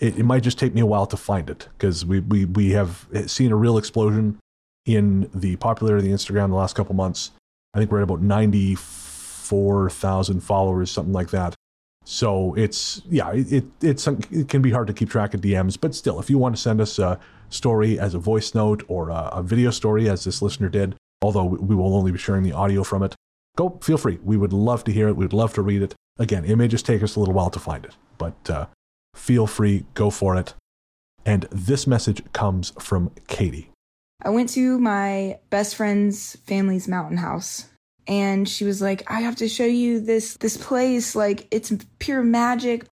It, 0.00 0.18
it 0.18 0.24
might 0.24 0.42
just 0.42 0.58
take 0.58 0.74
me 0.74 0.80
a 0.80 0.86
while 0.86 1.06
to 1.06 1.16
find 1.16 1.48
it 1.48 1.68
because 1.78 2.04
we, 2.04 2.18
we, 2.20 2.46
we 2.46 2.70
have 2.70 3.06
seen 3.26 3.52
a 3.52 3.56
real 3.56 3.78
explosion 3.78 4.40
in 4.86 5.30
the 5.34 5.56
popularity 5.56 6.10
of 6.10 6.10
the 6.10 6.16
Instagram 6.16 6.48
the 6.48 6.56
last 6.56 6.74
couple 6.74 6.96
months. 6.96 7.32
I 7.74 7.78
think 7.78 7.92
we're 7.92 7.98
at 7.98 8.04
about 8.04 8.22
94,000 8.22 10.40
followers, 10.40 10.90
something 10.90 11.12
like 11.12 11.28
that. 11.30 11.54
So 12.04 12.54
it's, 12.54 13.02
yeah, 13.08 13.30
it, 13.30 13.66
it, 13.82 14.08
it 14.08 14.48
can 14.48 14.62
be 14.62 14.70
hard 14.70 14.86
to 14.88 14.94
keep 14.94 15.10
track 15.10 15.34
of 15.34 15.42
DMs, 15.42 15.78
but 15.80 15.94
still, 15.94 16.18
if 16.18 16.30
you 16.30 16.38
want 16.38 16.56
to 16.56 16.60
send 16.60 16.80
us 16.80 16.98
a 16.98 17.20
story 17.50 18.00
as 18.00 18.14
a 18.14 18.18
voice 18.18 18.54
note 18.54 18.82
or 18.88 19.10
a, 19.10 19.28
a 19.32 19.42
video 19.42 19.70
story, 19.70 20.08
as 20.08 20.24
this 20.24 20.40
listener 20.40 20.68
did, 20.68 20.96
although 21.22 21.44
we 21.44 21.76
will 21.76 21.94
only 21.94 22.10
be 22.10 22.18
sharing 22.18 22.42
the 22.42 22.52
audio 22.52 22.82
from 22.82 23.02
it, 23.02 23.14
go 23.56 23.78
feel 23.82 23.98
free. 23.98 24.18
We 24.24 24.36
would 24.36 24.52
love 24.52 24.84
to 24.84 24.92
hear 24.92 25.08
it. 25.08 25.16
We'd 25.16 25.32
love 25.32 25.52
to 25.54 25.62
read 25.62 25.82
it. 25.82 25.94
Again, 26.18 26.44
it 26.44 26.56
may 26.56 26.68
just 26.68 26.86
take 26.86 27.02
us 27.02 27.16
a 27.16 27.20
little 27.20 27.34
while 27.34 27.50
to 27.50 27.58
find 27.58 27.84
it, 27.84 27.96
but 28.18 28.50
uh, 28.50 28.66
feel 29.14 29.46
free, 29.46 29.84
go 29.94 30.10
for 30.10 30.36
it. 30.36 30.54
And 31.24 31.46
this 31.50 31.86
message 31.86 32.22
comes 32.32 32.72
from 32.78 33.10
Katie. 33.28 33.70
I 34.22 34.30
went 34.30 34.50
to 34.50 34.78
my 34.78 35.38
best 35.48 35.76
friend's 35.76 36.36
family's 36.46 36.88
mountain 36.88 37.18
house 37.18 37.70
and 38.10 38.48
she 38.48 38.64
was 38.64 38.82
like, 38.82 39.08
I 39.10 39.20
have 39.20 39.36
to 39.36 39.48
show 39.48 39.64
you 39.64 40.00
this 40.00 40.36
this 40.38 40.56
place. 40.56 41.14
Like 41.14 41.46
it's 41.52 41.72
pure 42.00 42.22
magic. 42.22 42.84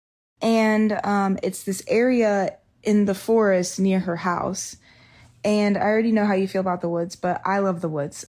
And 0.42 1.00
um, 1.04 1.38
it's 1.42 1.64
this 1.64 1.82
area 1.88 2.58
in 2.82 3.06
the 3.06 3.14
forest 3.14 3.80
near 3.80 3.98
her 4.00 4.16
house. 4.16 4.76
And 5.42 5.78
I 5.78 5.82
already 5.82 6.12
know 6.12 6.26
how 6.26 6.34
you 6.34 6.46
feel 6.46 6.60
about 6.60 6.82
the 6.82 6.90
woods, 6.90 7.16
but 7.16 7.40
I 7.46 7.60
love 7.60 7.80
the 7.80 7.88
woods. 7.88 8.26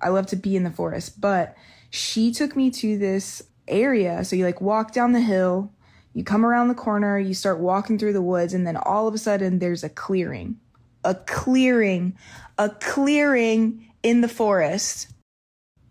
I 0.00 0.08
love 0.08 0.26
to 0.28 0.36
be 0.36 0.56
in 0.56 0.64
the 0.64 0.70
forest. 0.70 1.20
But 1.20 1.54
she 1.90 2.32
took 2.32 2.56
me 2.56 2.70
to 2.70 2.96
this 2.96 3.42
area. 3.68 4.24
So 4.24 4.34
you 4.34 4.46
like 4.46 4.62
walk 4.62 4.92
down 4.92 5.12
the 5.12 5.20
hill, 5.20 5.70
you 6.14 6.24
come 6.24 6.44
around 6.44 6.68
the 6.68 6.74
corner, 6.74 7.18
you 7.18 7.34
start 7.34 7.58
walking 7.58 7.98
through 7.98 8.12
the 8.12 8.22
woods, 8.22 8.54
and 8.54 8.66
then 8.66 8.76
all 8.76 9.08
of 9.08 9.14
a 9.14 9.18
sudden 9.18 9.58
there's 9.58 9.84
a 9.84 9.88
clearing. 9.88 10.56
A 11.04 11.14
clearing. 11.14 12.16
A 12.58 12.68
clearing 12.68 13.90
in 14.02 14.20
the 14.20 14.28
forest. 14.28 15.08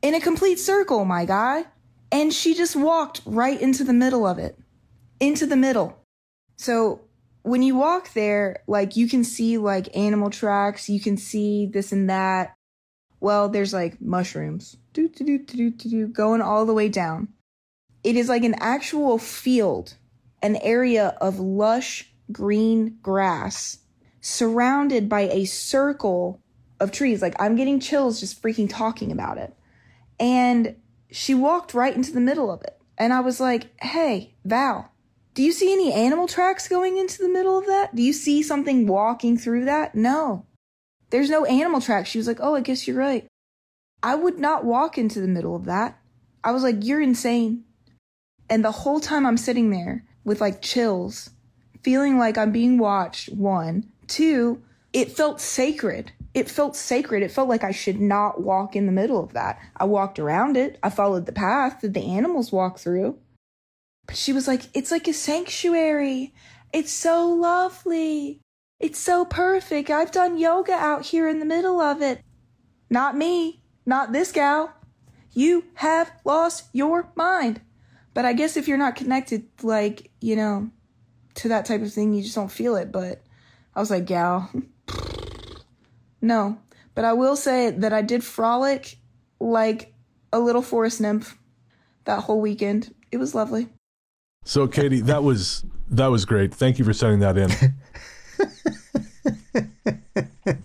In 0.02 0.14
a 0.14 0.22
complete 0.22 0.60
circle, 0.60 1.06
my 1.06 1.26
guy. 1.26 1.66
And 2.12 2.34
she 2.34 2.54
just 2.54 2.76
walked 2.76 3.22
right 3.26 3.60
into 3.60 3.84
the 3.84 3.94
middle 3.94 4.28
of 4.28 4.38
it. 4.38 4.58
Into 5.20 5.46
the 5.46 5.56
middle. 5.56 5.98
So 6.58 7.02
when 7.44 7.64
you 7.64 7.76
walk 7.76 8.14
there, 8.14 8.64
like 8.68 8.96
you 8.96 9.08
can 9.08 9.24
see 9.24 9.58
like 9.58 9.96
animal 9.96 10.30
tracks, 10.30 10.90
you 10.90 11.00
can 11.00 11.18
see 11.18 11.66
this 11.66 11.92
and 11.92 12.10
that. 12.10 12.54
Well, 13.20 13.50
there's 13.50 13.74
like 13.74 14.02
mushrooms, 14.02 14.78
do 14.94 15.08
do 15.08 15.24
do 15.24 15.38
do 15.40 15.70
do 15.72 15.90
do, 15.90 16.08
going 16.08 16.42
all 16.42 16.66
the 16.66 16.74
way 16.74 16.90
down. 16.90 17.30
It 18.04 18.16
is 18.16 18.30
like 18.30 18.44
an 18.44 18.56
actual 18.60 19.18
field, 19.18 19.96
an 20.42 20.58
area 20.58 21.16
of 21.22 21.40
lush 21.40 22.12
green 22.32 22.98
grass 23.02 23.80
surrounded 24.22 25.10
by 25.10 25.22
a 25.22 25.46
circle 25.46 26.40
of 26.80 26.92
trees. 26.92 27.22
Like 27.22 27.36
I'm 27.40 27.56
getting 27.56 27.80
chills 27.80 28.20
just 28.20 28.42
freaking 28.42 28.70
talking 28.70 29.12
about 29.12 29.38
it. 29.38 29.54
And 30.20 30.76
she 31.12 31.34
walked 31.34 31.74
right 31.74 31.96
into 31.96 32.12
the 32.12 32.20
middle 32.20 32.52
of 32.52 32.62
it. 32.62 32.78
And 32.98 33.14
I 33.14 33.20
was 33.20 33.40
like, 33.40 33.70
hey, 33.82 34.36
Val, 34.46 34.92
do 35.34 35.44
you 35.44 35.52
see 35.52 35.74
any 35.74 35.92
animal 35.92 36.28
tracks 36.28 36.68
going 36.68 36.98
into 36.98 37.22
the 37.22 37.30
middle 37.30 37.58
of 37.58 37.66
that? 37.66 37.96
Do 37.96 38.02
you 38.02 38.14
see 38.14 38.44
something 38.44 38.86
walking 38.86 39.38
through 39.38 39.66
that? 39.66 39.96
No. 39.96 40.46
There's 41.10 41.30
no 41.30 41.46
animal 41.46 41.82
tracks. 41.82 42.10
She 42.10 42.18
was 42.18 42.28
like, 42.28 42.40
oh, 42.40 42.56
I 42.56 42.62
guess 42.62 42.88
you're 42.88 42.98
right. 42.98 43.28
I 44.04 44.16
would 44.16 44.40
not 44.40 44.66
walk 44.66 44.98
into 44.98 45.20
the 45.20 45.28
middle 45.28 45.56
of 45.56 45.66
that. 45.66 46.00
I 46.44 46.52
was 46.52 46.64
like, 46.64 46.78
you're 46.82 47.02
insane. 47.02 47.64
And 48.50 48.64
the 48.64 48.72
whole 48.72 49.00
time 49.00 49.26
I'm 49.26 49.38
sitting 49.38 49.70
there 49.70 50.06
with 50.24 50.42
like 50.42 50.62
chills, 50.62 51.32
feeling 51.84 52.18
like 52.18 52.38
I'm 52.38 52.52
being 52.52 52.78
watched, 52.78 53.30
one. 53.34 53.92
Two, 54.08 54.62
it 54.94 55.12
felt 55.12 55.40
sacred. 55.40 56.12
It 56.34 56.50
felt 56.50 56.76
sacred. 56.76 57.24
It 57.24 57.32
felt 57.32 57.50
like 57.50 57.64
I 57.64 57.72
should 57.72 58.00
not 58.00 58.42
walk 58.42 58.76
in 58.76 58.86
the 58.86 58.92
middle 58.92 59.24
of 59.24 59.34
that. 59.34 59.60
I 59.76 59.86
walked 59.86 60.20
around 60.20 60.56
it. 60.58 60.80
I 60.82 60.90
followed 60.90 61.26
the 61.26 61.32
path 61.32 61.82
that 61.82 61.94
the 61.94 62.06
animals 62.06 62.52
walk 62.52 62.80
through. 62.80 63.18
But 64.06 64.16
she 64.16 64.34
was 64.34 64.48
like, 64.48 64.64
it's 64.74 64.92
like 64.92 65.08
a 65.08 65.14
sanctuary. 65.14 66.34
It's 66.74 66.92
so 66.92 67.28
lovely. 67.28 68.40
It's 68.80 69.00
so 69.00 69.26
perfect. 69.26 69.90
I've 69.90 70.12
done 70.12 70.38
yoga 70.38 70.74
out 70.74 71.06
here 71.06 71.28
in 71.28 71.40
the 71.40 71.46
middle 71.46 71.80
of 71.80 72.02
it. 72.02 72.22
Not 72.90 73.18
me. 73.18 73.62
Not 73.86 74.12
this 74.12 74.32
gal. 74.32 74.74
You 75.34 75.66
have 75.76 76.12
lost 76.26 76.66
your 76.74 77.12
mind. 77.16 77.62
But 78.14 78.26
I 78.26 78.34
guess 78.34 78.58
if 78.58 78.68
you're 78.68 78.78
not 78.78 78.96
connected, 78.96 79.48
like, 79.62 80.12
you 80.20 80.36
know, 80.36 80.70
to 81.36 81.48
that 81.50 81.66
type 81.66 81.82
of 81.82 81.94
thing, 81.94 82.14
you 82.14 82.22
just 82.24 82.36
don't 82.36 82.52
feel 82.52 82.76
it. 82.76 82.92
But 82.92 83.22
I 83.76 83.80
was 83.80 83.90
like, 83.90 84.06
gal, 84.06 84.52
no. 86.22 86.60
But 86.94 87.06
I 87.06 87.14
will 87.14 87.36
say 87.36 87.72
that 87.72 87.94
I 87.94 88.02
did 88.02 88.24
frolic 88.24 88.98
like 89.40 89.94
a 90.34 90.40
little 90.40 90.62
forest 90.62 91.00
nymph 91.00 91.38
that 92.06 92.22
whole 92.22 92.42
weekend. 92.42 92.94
It 93.12 93.18
was 93.18 93.34
lovely. 93.34 93.70
So, 94.44 94.68
Katie, 94.68 95.02
that 95.02 95.24
was 95.24 95.66
that 95.90 96.08
was 96.08 96.26
great. 96.26 96.54
Thank 96.54 96.80
you 96.80 96.86
for 96.86 96.94
sending 96.94 97.20
that 97.20 97.38
in. 97.38 97.52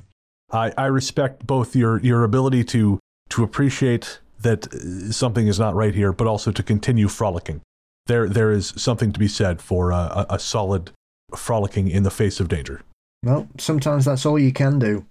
I 0.50 0.72
I 0.76 0.86
respect 0.86 1.46
both 1.46 1.76
your 1.76 2.00
your 2.00 2.24
ability 2.24 2.64
to 2.64 2.98
to 3.30 3.44
appreciate 3.44 4.20
that 4.46 5.12
something 5.12 5.46
is 5.46 5.58
not 5.58 5.74
right 5.74 5.94
here, 5.94 6.12
but 6.12 6.26
also 6.26 6.50
to 6.52 6.62
continue 6.62 7.08
frolicking. 7.08 7.60
There 8.06 8.28
there 8.28 8.52
is 8.52 8.72
something 8.76 9.12
to 9.12 9.18
be 9.18 9.28
said 9.28 9.60
for 9.60 9.90
a, 9.90 10.26
a 10.30 10.38
solid 10.38 10.92
frolicking 11.36 11.88
in 11.88 12.02
the 12.02 12.10
face 12.10 12.40
of 12.40 12.48
danger. 12.48 12.82
Well, 13.22 13.48
sometimes 13.58 14.04
that's 14.04 14.24
all 14.24 14.38
you 14.38 14.52
can 14.52 14.78
do. 14.78 15.04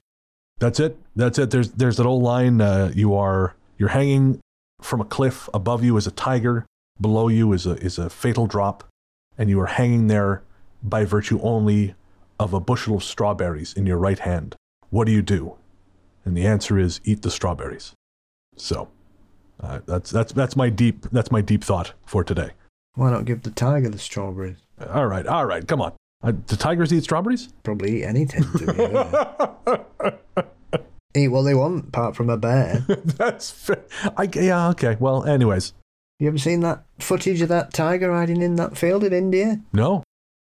That's 0.59 0.79
it. 0.79 0.97
That's 1.15 1.38
it. 1.38 1.51
There's 1.51 1.71
there's 1.71 1.97
that 1.97 2.05
old 2.05 2.23
line. 2.23 2.61
Uh, 2.61 2.91
you 2.95 3.13
are 3.13 3.55
you're 3.77 3.89
hanging 3.89 4.39
from 4.81 5.01
a 5.01 5.05
cliff. 5.05 5.49
Above 5.53 5.83
you 5.83 5.97
is 5.97 6.07
a 6.07 6.11
tiger. 6.11 6.65
Below 7.01 7.27
you 7.27 7.51
is 7.51 7.65
a 7.65 7.73
is 7.77 7.99
a 7.99 8.09
fatal 8.09 8.47
drop, 8.47 8.86
and 9.38 9.49
you 9.49 9.59
are 9.59 9.67
hanging 9.67 10.07
there, 10.07 10.43
by 10.81 11.03
virtue 11.03 11.39
only 11.41 11.95
of 12.39 12.53
a 12.53 12.59
bushel 12.59 12.95
of 12.95 13.03
strawberries 13.03 13.73
in 13.73 13.86
your 13.86 13.97
right 13.97 14.19
hand, 14.19 14.55
what 14.89 15.05
do 15.05 15.11
you 15.11 15.21
do? 15.21 15.55
And 16.23 16.36
the 16.36 16.45
answer 16.45 16.77
is 16.77 17.01
eat 17.03 17.21
the 17.21 17.31
strawberries. 17.31 17.93
So 18.55 18.89
uh, 19.59 19.79
that's 19.85 20.11
that's 20.11 20.33
that's 20.33 20.55
my 20.55 20.69
deep 20.69 21.05
that's 21.11 21.31
my 21.31 21.41
deep 21.41 21.63
thought 21.63 21.93
for 22.05 22.23
today. 22.23 22.51
Why 22.95 23.11
not 23.11 23.25
give 23.25 23.43
the 23.43 23.51
tiger 23.51 23.89
the 23.89 23.99
strawberries? 23.99 24.57
All 24.89 25.07
right, 25.07 25.25
all 25.27 25.45
right, 25.45 25.67
come 25.67 25.81
on. 25.81 25.93
Uh, 26.23 26.31
do 26.31 26.55
tigers 26.55 26.91
eat 26.93 27.03
strawberries? 27.03 27.49
Probably 27.63 27.99
eat 27.99 28.05
anything. 28.05 28.43
To 28.57 30.17
be 30.33 30.79
eat 31.15 31.27
what 31.27 31.43
they 31.43 31.53
want, 31.53 31.89
apart 31.89 32.15
from 32.15 32.29
a 32.29 32.37
bear. 32.37 32.85
that's 32.87 33.51
fair. 33.51 33.83
I, 34.17 34.29
yeah, 34.33 34.69
okay. 34.69 34.97
Well, 34.99 35.23
anyways. 35.25 35.73
You 36.19 36.29
ever 36.29 36.37
seen 36.37 36.61
that 36.61 36.83
footage 36.99 37.41
of 37.41 37.49
that 37.49 37.73
tiger 37.73 38.09
riding 38.09 38.41
in 38.41 38.55
that 38.55 38.77
field 38.77 39.03
in 39.03 39.11
India? 39.11 39.59
No. 39.73 40.03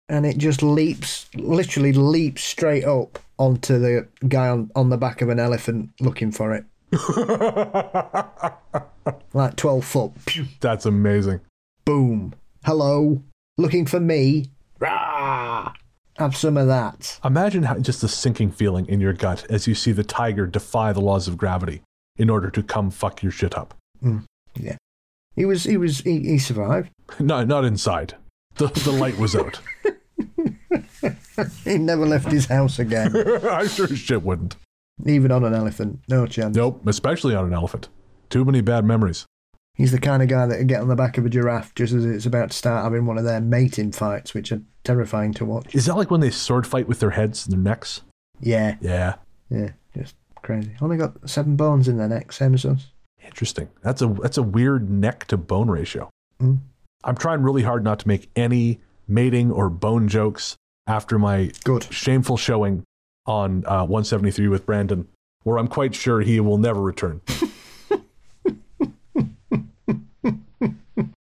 And 0.07 0.25
it 0.25 0.39
just 0.39 0.63
leaps, 0.63 1.29
literally 1.35 1.93
leaps 1.93 2.43
straight 2.43 2.85
up 2.85 3.19
onto 3.37 3.77
the 3.77 4.07
guy 4.27 4.49
on, 4.49 4.71
on 4.75 4.89
the 4.89 4.97
back 4.97 5.21
of 5.21 5.29
an 5.29 5.39
elephant 5.39 5.91
looking 5.99 6.31
for 6.31 6.55
it. 6.55 6.65
like 9.33 9.55
12 9.55 9.85
foot. 9.85 10.11
That's 10.59 10.85
amazing. 10.85 11.41
Boom. 11.85 12.33
Hello. 12.65 13.21
Looking 13.57 13.85
for 13.85 13.99
me. 13.99 14.47
Rah! 14.79 15.73
Have 16.17 16.35
some 16.35 16.57
of 16.57 16.67
that. 16.67 17.19
Imagine 17.23 17.63
how, 17.63 17.77
just 17.77 18.01
the 18.01 18.07
sinking 18.07 18.51
feeling 18.51 18.85
in 18.87 18.99
your 18.99 19.13
gut 19.13 19.45
as 19.49 19.67
you 19.67 19.75
see 19.75 19.91
the 19.91 20.03
tiger 20.03 20.45
defy 20.45 20.91
the 20.91 21.01
laws 21.01 21.27
of 21.27 21.37
gravity 21.37 21.81
in 22.17 22.29
order 22.29 22.49
to 22.49 22.63
come 22.63 22.91
fuck 22.91 23.23
your 23.23 23.31
shit 23.31 23.57
up. 23.57 23.73
Mm, 24.03 24.25
yeah. 24.55 24.77
He 25.35 25.45
was, 25.45 25.63
he 25.63 25.77
was, 25.77 25.99
he, 25.99 26.19
he 26.19 26.37
survived. 26.37 26.89
No, 27.19 27.43
not 27.43 27.65
inside. 27.65 28.15
The, 28.55 28.67
the 28.67 28.91
light 28.91 29.17
was 29.17 29.35
out. 29.35 29.59
he 31.63 31.77
never 31.77 32.05
left 32.05 32.31
his 32.31 32.45
house 32.45 32.77
again. 32.77 33.15
I 33.15 33.65
sure 33.65 33.87
shit 33.87 34.21
wouldn't. 34.21 34.57
Even 35.05 35.31
on 35.31 35.43
an 35.43 35.53
elephant. 35.53 35.99
No 36.07 36.25
chance. 36.27 36.55
Nope, 36.55 36.85
especially 36.87 37.35
on 37.35 37.45
an 37.45 37.53
elephant. 37.53 37.89
Too 38.29 38.45
many 38.45 38.61
bad 38.61 38.85
memories. 38.85 39.25
He's 39.75 39.91
the 39.93 39.99
kind 39.99 40.21
of 40.21 40.27
guy 40.27 40.45
that 40.45 40.57
would 40.57 40.67
get 40.67 40.81
on 40.81 40.89
the 40.89 40.95
back 40.95 41.17
of 41.17 41.25
a 41.25 41.29
giraffe 41.29 41.73
just 41.73 41.93
as 41.93 42.03
it's 42.03 42.25
about 42.25 42.51
to 42.51 42.57
start 42.57 42.83
having 42.83 43.05
one 43.05 43.17
of 43.17 43.23
their 43.23 43.39
mating 43.39 43.93
fights, 43.93 44.33
which 44.33 44.51
are 44.51 44.61
terrifying 44.83 45.33
to 45.35 45.45
watch. 45.45 45.73
Is 45.73 45.85
that 45.85 45.95
like 45.95 46.11
when 46.11 46.19
they 46.19 46.29
sword 46.29 46.67
fight 46.67 46.87
with 46.87 46.99
their 46.99 47.11
heads 47.11 47.45
and 47.45 47.53
their 47.53 47.73
necks? 47.73 48.01
Yeah. 48.41 48.75
Yeah. 48.81 49.15
Yeah. 49.49 49.71
Just 49.95 50.15
crazy. 50.41 50.75
Only 50.81 50.97
got 50.97 51.29
seven 51.29 51.55
bones 51.55 51.87
in 51.87 51.97
their 51.97 52.09
neck, 52.09 52.33
same 52.33 52.53
as 52.53 52.65
us. 52.65 52.87
Interesting. 53.23 53.69
That's 53.81 54.01
a 54.01 54.07
that's 54.07 54.37
a 54.37 54.43
weird 54.43 54.89
neck 54.89 55.25
to 55.27 55.37
bone 55.37 55.69
ratio. 55.69 56.09
Mm. 56.41 56.59
I'm 57.03 57.15
trying 57.15 57.41
really 57.41 57.63
hard 57.63 57.83
not 57.83 57.99
to 57.99 58.07
make 58.07 58.29
any 58.35 58.79
mating 59.07 59.51
or 59.51 59.69
bone 59.69 60.07
jokes 60.07 60.57
after 60.87 61.17
my 61.17 61.51
good 61.63 61.83
shameful 61.91 62.35
showing 62.35 62.83
on 63.29 63.63
uh, 63.65 63.85
173 63.85 64.47
with 64.47 64.65
Brandon, 64.65 65.07
where 65.43 65.57
I'm 65.57 65.67
quite 65.67 65.95
sure 65.95 66.21
he 66.21 66.39
will 66.39 66.57
never 66.57 66.81
return. 66.81 67.21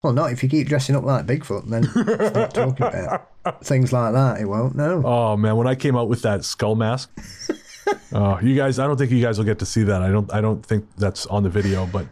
well, 0.04 0.14
not 0.14 0.32
if 0.32 0.44
you 0.44 0.50
keep 0.50 0.68
dressing 0.68 0.96
up 0.96 1.04
like 1.04 1.26
Bigfoot, 1.26 1.68
then 1.70 1.84
start 1.84 2.54
talking 2.54 2.86
about 2.86 3.66
things 3.66 3.92
like 3.92 4.14
that. 4.14 4.40
It 4.40 4.46
won't. 4.46 4.76
No. 4.76 5.02
Oh 5.04 5.36
man, 5.36 5.56
when 5.56 5.68
I 5.68 5.76
came 5.76 5.96
out 5.96 6.08
with 6.08 6.22
that 6.22 6.46
skull 6.46 6.76
mask. 6.76 7.12
Oh, 8.12 8.38
you 8.42 8.54
guys! 8.56 8.80
I 8.80 8.88
don't 8.88 8.98
think 8.98 9.12
you 9.12 9.22
guys 9.22 9.38
will 9.38 9.46
get 9.46 9.60
to 9.60 9.66
see 9.66 9.84
that. 9.84 10.02
I 10.02 10.10
don't. 10.10 10.34
I 10.34 10.42
don't 10.42 10.66
think 10.66 10.86
that's 10.98 11.26
on 11.28 11.44
the 11.44 11.50
video. 11.50 11.86
But 11.86 12.08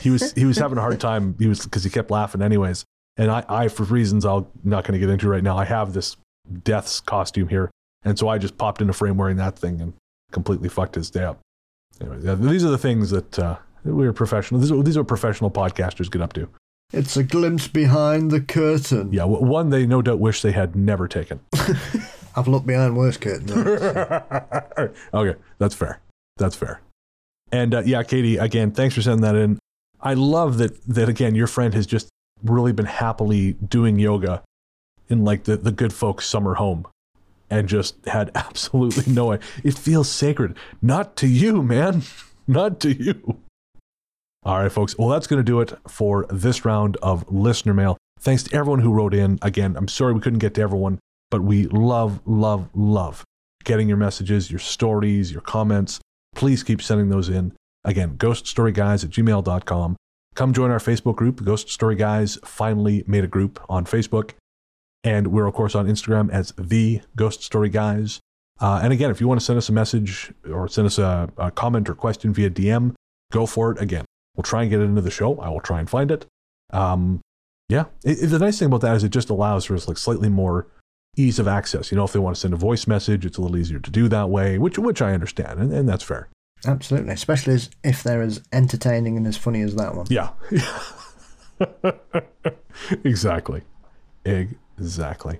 he 0.00 0.08
was 0.10 0.32
he 0.32 0.46
was 0.46 0.56
having 0.56 0.78
a 0.78 0.80
hard 0.80 1.00
time. 1.00 1.34
He 1.38 1.48
was 1.48 1.64
because 1.64 1.84
he 1.84 1.90
kept 1.90 2.10
laughing 2.10 2.40
anyways. 2.40 2.84
And 3.18 3.30
I, 3.30 3.44
I 3.48 3.68
for 3.68 3.84
reasons 3.84 4.24
I'm 4.24 4.46
not 4.64 4.84
going 4.84 4.98
to 4.98 4.98
get 4.98 5.10
into 5.10 5.28
right 5.28 5.42
now. 5.42 5.58
I 5.58 5.66
have 5.66 5.92
this 5.92 6.16
death's 6.64 7.00
costume 7.00 7.48
here, 7.48 7.70
and 8.04 8.18
so 8.18 8.28
I 8.28 8.38
just 8.38 8.58
popped 8.58 8.80
into 8.80 8.92
frame 8.92 9.16
wearing 9.16 9.36
that 9.36 9.58
thing 9.58 9.80
and 9.80 9.92
completely 10.32 10.68
fucked 10.68 10.94
his 10.94 11.10
day 11.10 11.24
up. 11.24 11.40
Anyway, 12.00 12.34
these 12.36 12.64
are 12.64 12.70
the 12.70 12.78
things 12.78 13.10
that 13.10 13.38
uh, 13.38 13.56
we're 13.84 14.12
professional. 14.12 14.60
These 14.60 14.72
are, 14.72 14.82
these 14.82 14.96
are 14.96 15.04
professional 15.04 15.50
podcasters 15.50 16.10
get 16.10 16.22
up 16.22 16.32
to. 16.34 16.48
It's 16.92 17.16
a 17.16 17.22
glimpse 17.22 17.68
behind 17.68 18.30
the 18.30 18.40
curtain. 18.40 19.12
Yeah, 19.12 19.24
one 19.24 19.70
they 19.70 19.86
no 19.86 20.02
doubt 20.02 20.18
wish 20.18 20.42
they 20.42 20.52
had 20.52 20.76
never 20.76 21.08
taken. 21.08 21.40
I've 22.34 22.48
looked 22.48 22.66
behind 22.66 22.96
worse 22.96 23.16
curtains. 23.16 23.50
okay, 25.14 25.38
that's 25.58 25.74
fair. 25.74 26.00
That's 26.36 26.56
fair. 26.56 26.80
And 27.50 27.74
uh, 27.74 27.82
yeah, 27.84 28.02
Katie, 28.02 28.36
again, 28.36 28.72
thanks 28.72 28.94
for 28.94 29.02
sending 29.02 29.22
that 29.22 29.34
in. 29.34 29.58
I 30.00 30.14
love 30.14 30.58
that 30.58 30.82
that 30.86 31.08
again, 31.08 31.34
your 31.34 31.46
friend 31.46 31.72
has 31.74 31.86
just 31.86 32.08
really 32.42 32.72
been 32.72 32.86
happily 32.86 33.52
doing 33.52 33.98
yoga 33.98 34.42
in 35.08 35.24
like 35.24 35.44
the, 35.44 35.56
the 35.56 35.72
good 35.72 35.92
folks 35.92 36.26
summer 36.26 36.54
home 36.54 36.86
and 37.52 37.68
just 37.68 38.04
had 38.06 38.30
absolutely 38.34 39.12
no 39.12 39.32
it 39.32 39.42
feels 39.78 40.10
sacred. 40.10 40.56
Not 40.80 41.16
to 41.16 41.26
you 41.28 41.62
man. 41.62 42.02
Not 42.48 42.80
to 42.80 42.92
you. 42.92 43.38
All 44.42 44.58
right 44.58 44.72
folks. 44.72 44.96
Well 44.98 45.08
that's 45.08 45.26
going 45.26 45.38
to 45.38 45.44
do 45.44 45.60
it 45.60 45.72
for 45.86 46.26
this 46.30 46.64
round 46.64 46.96
of 46.96 47.30
listener 47.30 47.74
mail. 47.74 47.96
Thanks 48.18 48.42
to 48.44 48.56
everyone 48.56 48.80
who 48.80 48.92
wrote 48.92 49.14
in. 49.14 49.38
Again 49.42 49.76
i'm 49.76 49.88
sorry 49.88 50.12
we 50.12 50.20
couldn't 50.20 50.40
get 50.40 50.54
to 50.54 50.62
everyone 50.62 50.98
but 51.30 51.42
we 51.42 51.66
love 51.68 52.20
love 52.26 52.68
love 52.74 53.24
getting 53.64 53.88
your 53.88 53.98
messages 53.98 54.50
your 54.50 54.60
stories 54.60 55.30
your 55.30 55.42
comments. 55.42 56.00
Please 56.34 56.62
keep 56.62 56.80
sending 56.80 57.10
those 57.10 57.28
in. 57.28 57.52
Again 57.84 58.16
ghoststoryguys 58.16 59.04
at 59.04 59.10
gmail.com 59.10 59.96
come 60.34 60.52
join 60.52 60.70
our 60.70 60.78
Facebook 60.78 61.16
group. 61.16 61.44
Ghost 61.44 61.68
Story 61.68 61.94
Guys 61.94 62.38
finally 62.44 63.04
made 63.06 63.24
a 63.24 63.28
group 63.28 63.60
on 63.68 63.84
Facebook. 63.84 64.30
And 65.04 65.28
we're, 65.28 65.46
of 65.46 65.54
course, 65.54 65.74
on 65.74 65.86
Instagram 65.86 66.30
as 66.30 66.52
The 66.56 67.02
Ghost 67.16 67.42
Story 67.42 67.68
Guys. 67.68 68.20
Uh, 68.60 68.80
and 68.82 68.92
again, 68.92 69.10
if 69.10 69.20
you 69.20 69.26
want 69.26 69.40
to 69.40 69.44
send 69.44 69.56
us 69.56 69.68
a 69.68 69.72
message 69.72 70.32
or 70.48 70.68
send 70.68 70.86
us 70.86 70.98
a, 70.98 71.28
a, 71.36 71.50
comment 71.50 71.88
or 71.88 71.94
question 71.94 72.32
via 72.32 72.48
DM, 72.48 72.94
go 73.32 73.44
for 73.44 73.72
it. 73.72 73.80
Again, 73.80 74.04
we'll 74.36 74.44
try 74.44 74.62
and 74.62 74.70
get 74.70 74.80
it 74.80 74.84
into 74.84 75.00
the 75.00 75.10
show. 75.10 75.38
I 75.40 75.48
will 75.48 75.60
try 75.60 75.80
and 75.80 75.90
find 75.90 76.12
it. 76.12 76.26
Um, 76.72 77.20
yeah, 77.68 77.86
it, 78.04 78.22
it, 78.22 78.26
the 78.28 78.38
nice 78.38 78.58
thing 78.58 78.66
about 78.66 78.82
that 78.82 78.94
is 78.94 79.02
it 79.02 79.10
just 79.10 79.30
allows 79.30 79.64
for 79.64 79.74
us 79.74 79.88
like 79.88 79.98
slightly 79.98 80.28
more 80.28 80.68
ease 81.16 81.38
of 81.38 81.48
access. 81.48 81.90
You 81.90 81.96
know, 81.96 82.04
if 82.04 82.12
they 82.12 82.20
want 82.20 82.36
to 82.36 82.40
send 82.40 82.54
a 82.54 82.56
voice 82.56 82.86
message, 82.86 83.26
it's 83.26 83.36
a 83.36 83.40
little 83.40 83.56
easier 83.56 83.80
to 83.80 83.90
do 83.90 84.08
that 84.08 84.28
way, 84.30 84.58
which 84.58 84.78
which 84.78 85.02
I 85.02 85.12
understand, 85.12 85.58
and, 85.58 85.72
and 85.72 85.88
that's 85.88 86.04
fair. 86.04 86.28
Absolutely, 86.64 87.12
especially 87.12 87.54
as, 87.54 87.70
if 87.82 88.02
they're 88.02 88.22
as 88.22 88.42
entertaining 88.52 89.16
and 89.16 89.26
as 89.26 89.36
funny 89.36 89.62
as 89.62 89.74
that 89.74 89.94
one. 89.96 90.06
Yeah. 90.08 90.30
exactly. 93.04 93.62
Exactly. 94.78 95.38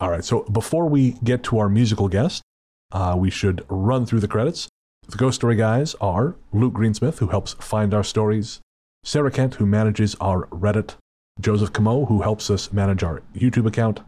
All 0.00 0.10
right. 0.10 0.24
So 0.24 0.42
before 0.44 0.88
we 0.88 1.12
get 1.24 1.42
to 1.44 1.58
our 1.58 1.68
musical 1.68 2.08
guest, 2.08 2.42
uh, 2.90 3.14
we 3.18 3.30
should 3.30 3.64
run 3.68 4.06
through 4.06 4.20
the 4.20 4.28
credits. 4.28 4.68
The 5.08 5.16
Ghost 5.16 5.36
Story 5.36 5.56
guys 5.56 5.94
are 6.00 6.36
Luke 6.52 6.74
Greensmith, 6.74 7.18
who 7.18 7.28
helps 7.28 7.54
find 7.54 7.92
our 7.92 8.04
stories, 8.04 8.60
Sarah 9.04 9.30
Kent, 9.30 9.54
who 9.56 9.66
manages 9.66 10.14
our 10.20 10.46
Reddit, 10.48 10.94
Joseph 11.40 11.72
Camo, 11.72 12.06
who 12.06 12.22
helps 12.22 12.50
us 12.50 12.72
manage 12.72 13.02
our 13.02 13.22
YouTube 13.34 13.66
account, 13.66 14.00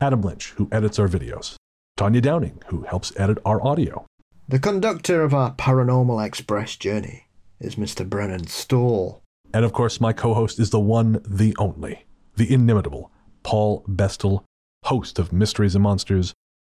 Adam 0.00 0.22
Lynch, 0.22 0.52
who 0.56 0.68
edits 0.72 0.98
our 0.98 1.08
videos, 1.08 1.56
Tanya 1.96 2.20
Downing, 2.20 2.62
who 2.68 2.82
helps 2.82 3.12
edit 3.16 3.38
our 3.44 3.62
audio, 3.66 4.06
the 4.50 4.58
conductor 4.58 5.22
of 5.22 5.34
our 5.34 5.52
Paranormal 5.56 6.24
Express 6.24 6.74
journey 6.76 7.26
is 7.60 7.74
Mr. 7.74 8.08
Brennan 8.08 8.46
Storr. 8.46 9.20
And 9.52 9.62
of 9.62 9.74
course, 9.74 10.00
my 10.00 10.14
co 10.14 10.32
host 10.32 10.58
is 10.58 10.70
the 10.70 10.80
one, 10.80 11.20
the 11.28 11.54
only, 11.58 12.06
the 12.36 12.50
inimitable 12.50 13.12
Paul 13.42 13.84
Bestel, 13.88 14.44
host 14.84 15.18
of 15.18 15.32
Mysteries 15.32 15.74
and 15.74 15.82
Monsters. 15.82 16.34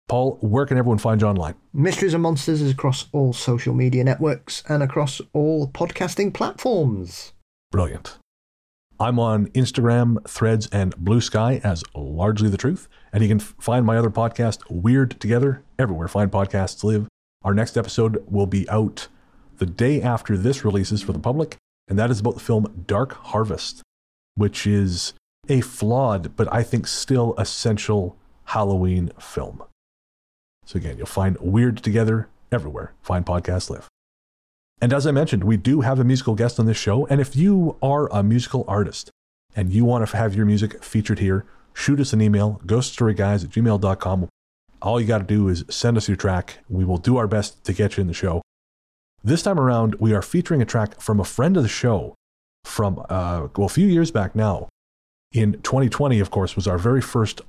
Paul, 0.07 0.37
where 0.41 0.65
can 0.65 0.77
everyone 0.77 0.97
find 0.97 1.21
you 1.21 1.27
online? 1.27 1.55
Mysteries 1.73 2.13
and 2.13 2.23
Monsters 2.23 2.61
is 2.61 2.71
across 2.71 3.07
all 3.11 3.33
social 3.33 3.73
media 3.73 4.03
networks 4.03 4.63
and 4.67 4.83
across 4.83 5.21
all 5.33 5.69
podcasting 5.69 6.33
platforms. 6.33 7.33
Brilliant. 7.71 8.17
I'm 8.99 9.17
on 9.17 9.47
Instagram, 9.47 10.23
Threads, 10.27 10.67
and 10.71 10.95
Blue 10.95 11.21
Sky 11.21 11.59
as 11.63 11.83
Largely 11.95 12.49
the 12.49 12.57
Truth. 12.57 12.87
And 13.11 13.23
you 13.23 13.29
can 13.29 13.39
find 13.39 13.85
my 13.85 13.97
other 13.97 14.11
podcast, 14.11 14.59
Weird 14.69 15.19
Together, 15.19 15.63
everywhere 15.79 16.07
fine 16.07 16.29
podcasts 16.29 16.83
live. 16.83 17.07
Our 17.43 17.53
next 17.53 17.77
episode 17.77 18.23
will 18.29 18.45
be 18.45 18.69
out 18.69 19.07
the 19.57 19.65
day 19.65 20.01
after 20.01 20.37
this 20.37 20.63
releases 20.63 21.01
for 21.01 21.13
the 21.13 21.19
public, 21.19 21.57
and 21.87 21.97
that 21.97 22.11
is 22.11 22.19
about 22.19 22.35
the 22.35 22.41
film 22.41 22.83
Dark 22.85 23.13
Harvest, 23.13 23.81
which 24.35 24.67
is 24.67 25.13
a 25.51 25.61
flawed, 25.61 26.35
but 26.35 26.51
I 26.51 26.63
think 26.63 26.87
still 26.87 27.35
essential 27.37 28.17
Halloween 28.45 29.11
film. 29.19 29.63
So, 30.65 30.77
again, 30.77 30.97
you'll 30.97 31.07
find 31.07 31.37
Weird 31.39 31.83
Together 31.83 32.29
everywhere. 32.51 32.93
Find 33.01 33.25
podcasts 33.25 33.69
live. 33.69 33.87
And 34.81 34.93
as 34.93 35.05
I 35.05 35.11
mentioned, 35.11 35.43
we 35.43 35.57
do 35.57 35.81
have 35.81 35.99
a 35.99 36.03
musical 36.03 36.33
guest 36.33 36.59
on 36.59 36.65
this 36.65 36.77
show. 36.77 37.05
And 37.07 37.21
if 37.21 37.35
you 37.35 37.77
are 37.83 38.07
a 38.11 38.23
musical 38.23 38.65
artist 38.67 39.11
and 39.55 39.71
you 39.71 39.85
want 39.85 40.07
to 40.07 40.17
have 40.17 40.33
your 40.33 40.45
music 40.45 40.83
featured 40.83 41.19
here, 41.19 41.45
shoot 41.73 41.99
us 41.99 42.13
an 42.13 42.21
email, 42.21 42.59
ghoststoryguys 42.65 43.43
at 43.43 43.51
gmail.com 43.51 44.27
all 44.81 44.99
you 44.99 45.07
got 45.07 45.19
to 45.19 45.23
do 45.23 45.47
is 45.47 45.63
send 45.69 45.97
us 45.97 46.07
your 46.07 46.17
track. 46.17 46.59
We 46.69 46.85
will 46.85 46.97
do 46.97 47.17
our 47.17 47.27
best 47.27 47.63
to 47.65 47.73
get 47.73 47.97
you 47.97 48.01
in 48.01 48.07
the 48.07 48.13
show. 48.13 48.41
This 49.23 49.43
time 49.43 49.59
around, 49.59 49.95
we 49.95 50.13
are 50.13 50.21
featuring 50.21 50.61
a 50.61 50.65
track 50.65 50.99
from 50.99 51.19
a 51.19 51.23
friend 51.23 51.55
of 51.55 51.63
the 51.63 51.69
show 51.69 52.15
from, 52.63 53.03
uh, 53.09 53.47
well, 53.55 53.67
a 53.67 53.69
few 53.69 53.87
years 53.87 54.09
back 54.11 54.35
now. 54.35 54.69
In 55.33 55.53
2020, 55.61 56.19
of 56.19 56.29
course, 56.29 56.57
was 56.57 56.67
our 56.67 56.77
very 56.77 56.99
first 57.01 57.39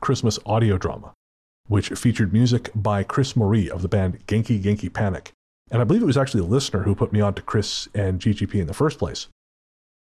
Christmas 0.00 0.38
audio 0.44 0.76
drama, 0.76 1.14
which 1.66 1.88
featured 1.88 2.30
music 2.30 2.70
by 2.74 3.02
Chris 3.02 3.32
Moree 3.32 3.70
of 3.70 3.80
the 3.80 3.88
band 3.88 4.26
Genki 4.26 4.62
Genki 4.62 4.92
Panic. 4.92 5.32
And 5.70 5.80
I 5.80 5.84
believe 5.84 6.02
it 6.02 6.06
was 6.06 6.18
actually 6.18 6.42
a 6.42 6.46
listener 6.46 6.82
who 6.82 6.94
put 6.94 7.10
me 7.10 7.22
on 7.22 7.32
to 7.34 7.42
Chris 7.42 7.88
and 7.94 8.20
GGP 8.20 8.56
in 8.56 8.66
the 8.66 8.74
first 8.74 8.98
place. 8.98 9.28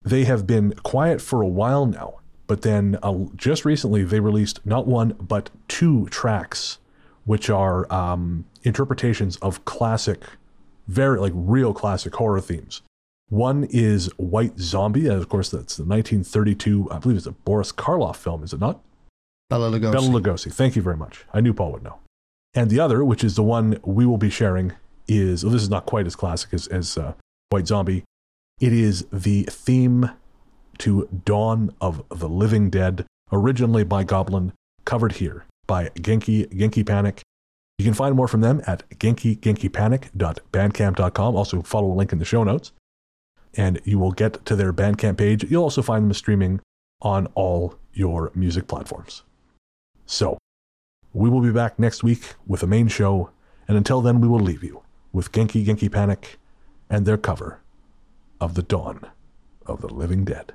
They 0.05 0.25
have 0.25 0.47
been 0.47 0.75
quiet 0.83 1.23
for 1.23 1.41
a 1.41 1.49
while 1.49 1.87
now, 1.87 2.21
but 2.47 2.61
then 2.61 2.99
uh, 3.03 3.15
just 3.35 3.65
recently 3.65 4.05
they 4.05 4.21
released 4.21 4.65
not 4.67 4.87
one, 4.87 5.17
but 5.19 5.49
two 5.69 6.09
tracks, 6.11 6.79
which 7.25 7.49
are 7.49 7.91
um, 7.91 8.45
interpretations 8.63 9.37
of 9.39 9.65
classic, 9.65 10.23
very 10.87 11.19
like 11.19 11.33
real 11.35 11.73
classic 11.73 12.15
horror 12.17 12.43
themes. 12.43 12.83
One 13.29 13.65
is 13.65 14.07
White 14.17 14.59
Zombie, 14.59 15.09
and 15.09 15.17
of 15.17 15.29
course 15.29 15.51
that's 15.51 15.77
the 15.77 15.85
1932, 15.85 16.89
I 16.91 16.99
believe 16.99 17.17
it's 17.17 17.27
a 17.27 17.33
Boris 17.33 17.73
Karloff 17.73 18.17
film, 18.17 18.45
is 18.45 18.53
it 18.53 18.61
not? 18.61 18.81
Bela 19.51 19.69
Lugosi. 19.71 19.93
Bela 19.93 20.09
Lugosi. 20.09 20.53
Thank 20.53 20.77
you 20.77 20.83
very 20.83 20.97
much. 20.97 21.25
I 21.33 21.41
knew 21.41 21.53
Paul 21.53 21.73
would 21.73 21.83
know. 21.83 21.99
And 22.55 22.71
the 22.71 22.79
other, 22.81 23.05
which 23.05 23.25
is 23.25 23.37
the 23.37 23.43
one 23.43 23.79
we 23.85 24.07
will 24.07 24.17
be 24.17 24.31
sharing, 24.31 24.73
is 25.09 25.45
well, 25.45 25.53
this 25.53 25.63
is 25.63 25.71
not 25.71 25.87
quite 25.87 26.07
as 26.07 26.17
classic 26.17 26.55
as, 26.55 26.67
as 26.69 26.97
uh, 26.97 27.13
White 27.51 27.67
Zombie. 27.67 28.05
It 28.61 28.73
is 28.73 29.07
the 29.13 29.43
theme 29.45 30.11
to 30.79 31.09
Dawn 31.25 31.75
of 31.81 32.05
the 32.09 32.29
Living 32.29 32.71
Dead, 32.71 33.07
originally 33.31 33.85
by 33.85 34.03
Goblin, 34.05 34.53
covered 34.85 35.13
here 35.13 35.45
by 35.67 35.91
Genki 35.91 36.53
Genki 36.53 36.85
Panic. 36.87 37.23
You 37.79 37.85
can 37.85 37.95
find 37.95 38.15
more 38.15 38.29
from 38.29 38.41
them 38.41 38.63
at 38.67 38.89
genkigenkipanic.bandcamp.com. 38.89 41.37
Also, 41.37 41.63
follow 41.63 41.93
a 41.93 41.95
link 41.95 42.13
in 42.13 42.19
the 42.19 42.25
show 42.25 42.43
notes, 42.43 42.73
and 43.57 43.81
you 43.85 43.99
will 43.99 44.13
get 44.13 44.45
to 44.47 44.57
their 44.57 44.73
Bandcamp 44.73 45.19
page. 45.19 45.45
You'll 45.45 45.65
also 45.65 45.83
find 45.83 46.05
them 46.05 46.13
streaming 46.15 46.61
on 47.03 47.27
all 47.35 47.75
your 47.93 48.31
music 48.35 48.67
platforms. 48.67 49.23
So, 50.07 50.39
we 51.13 51.31
will 51.31 51.41
be 51.41 51.53
back 51.53 51.79
next 51.79 52.03
week 52.03 52.35
with 52.47 52.63
a 52.63 52.67
main 52.67 52.89
show, 52.89 53.31
and 53.67 53.77
until 53.77 54.01
then, 54.01 54.21
we 54.21 54.29
will 54.29 54.41
leave 54.41 54.63
you 54.63 54.83
with 55.13 55.33
Genki 55.33 55.65
Genki 55.65 55.91
Panic 55.91 56.39
and 56.91 57.07
their 57.07 57.17
cover 57.17 57.61
of 58.41 58.55
The 58.55 58.63
Dawn 58.63 59.01
of 59.65 59.81
the 59.81 59.89
Living 59.89 60.25
Dead. 60.25 60.53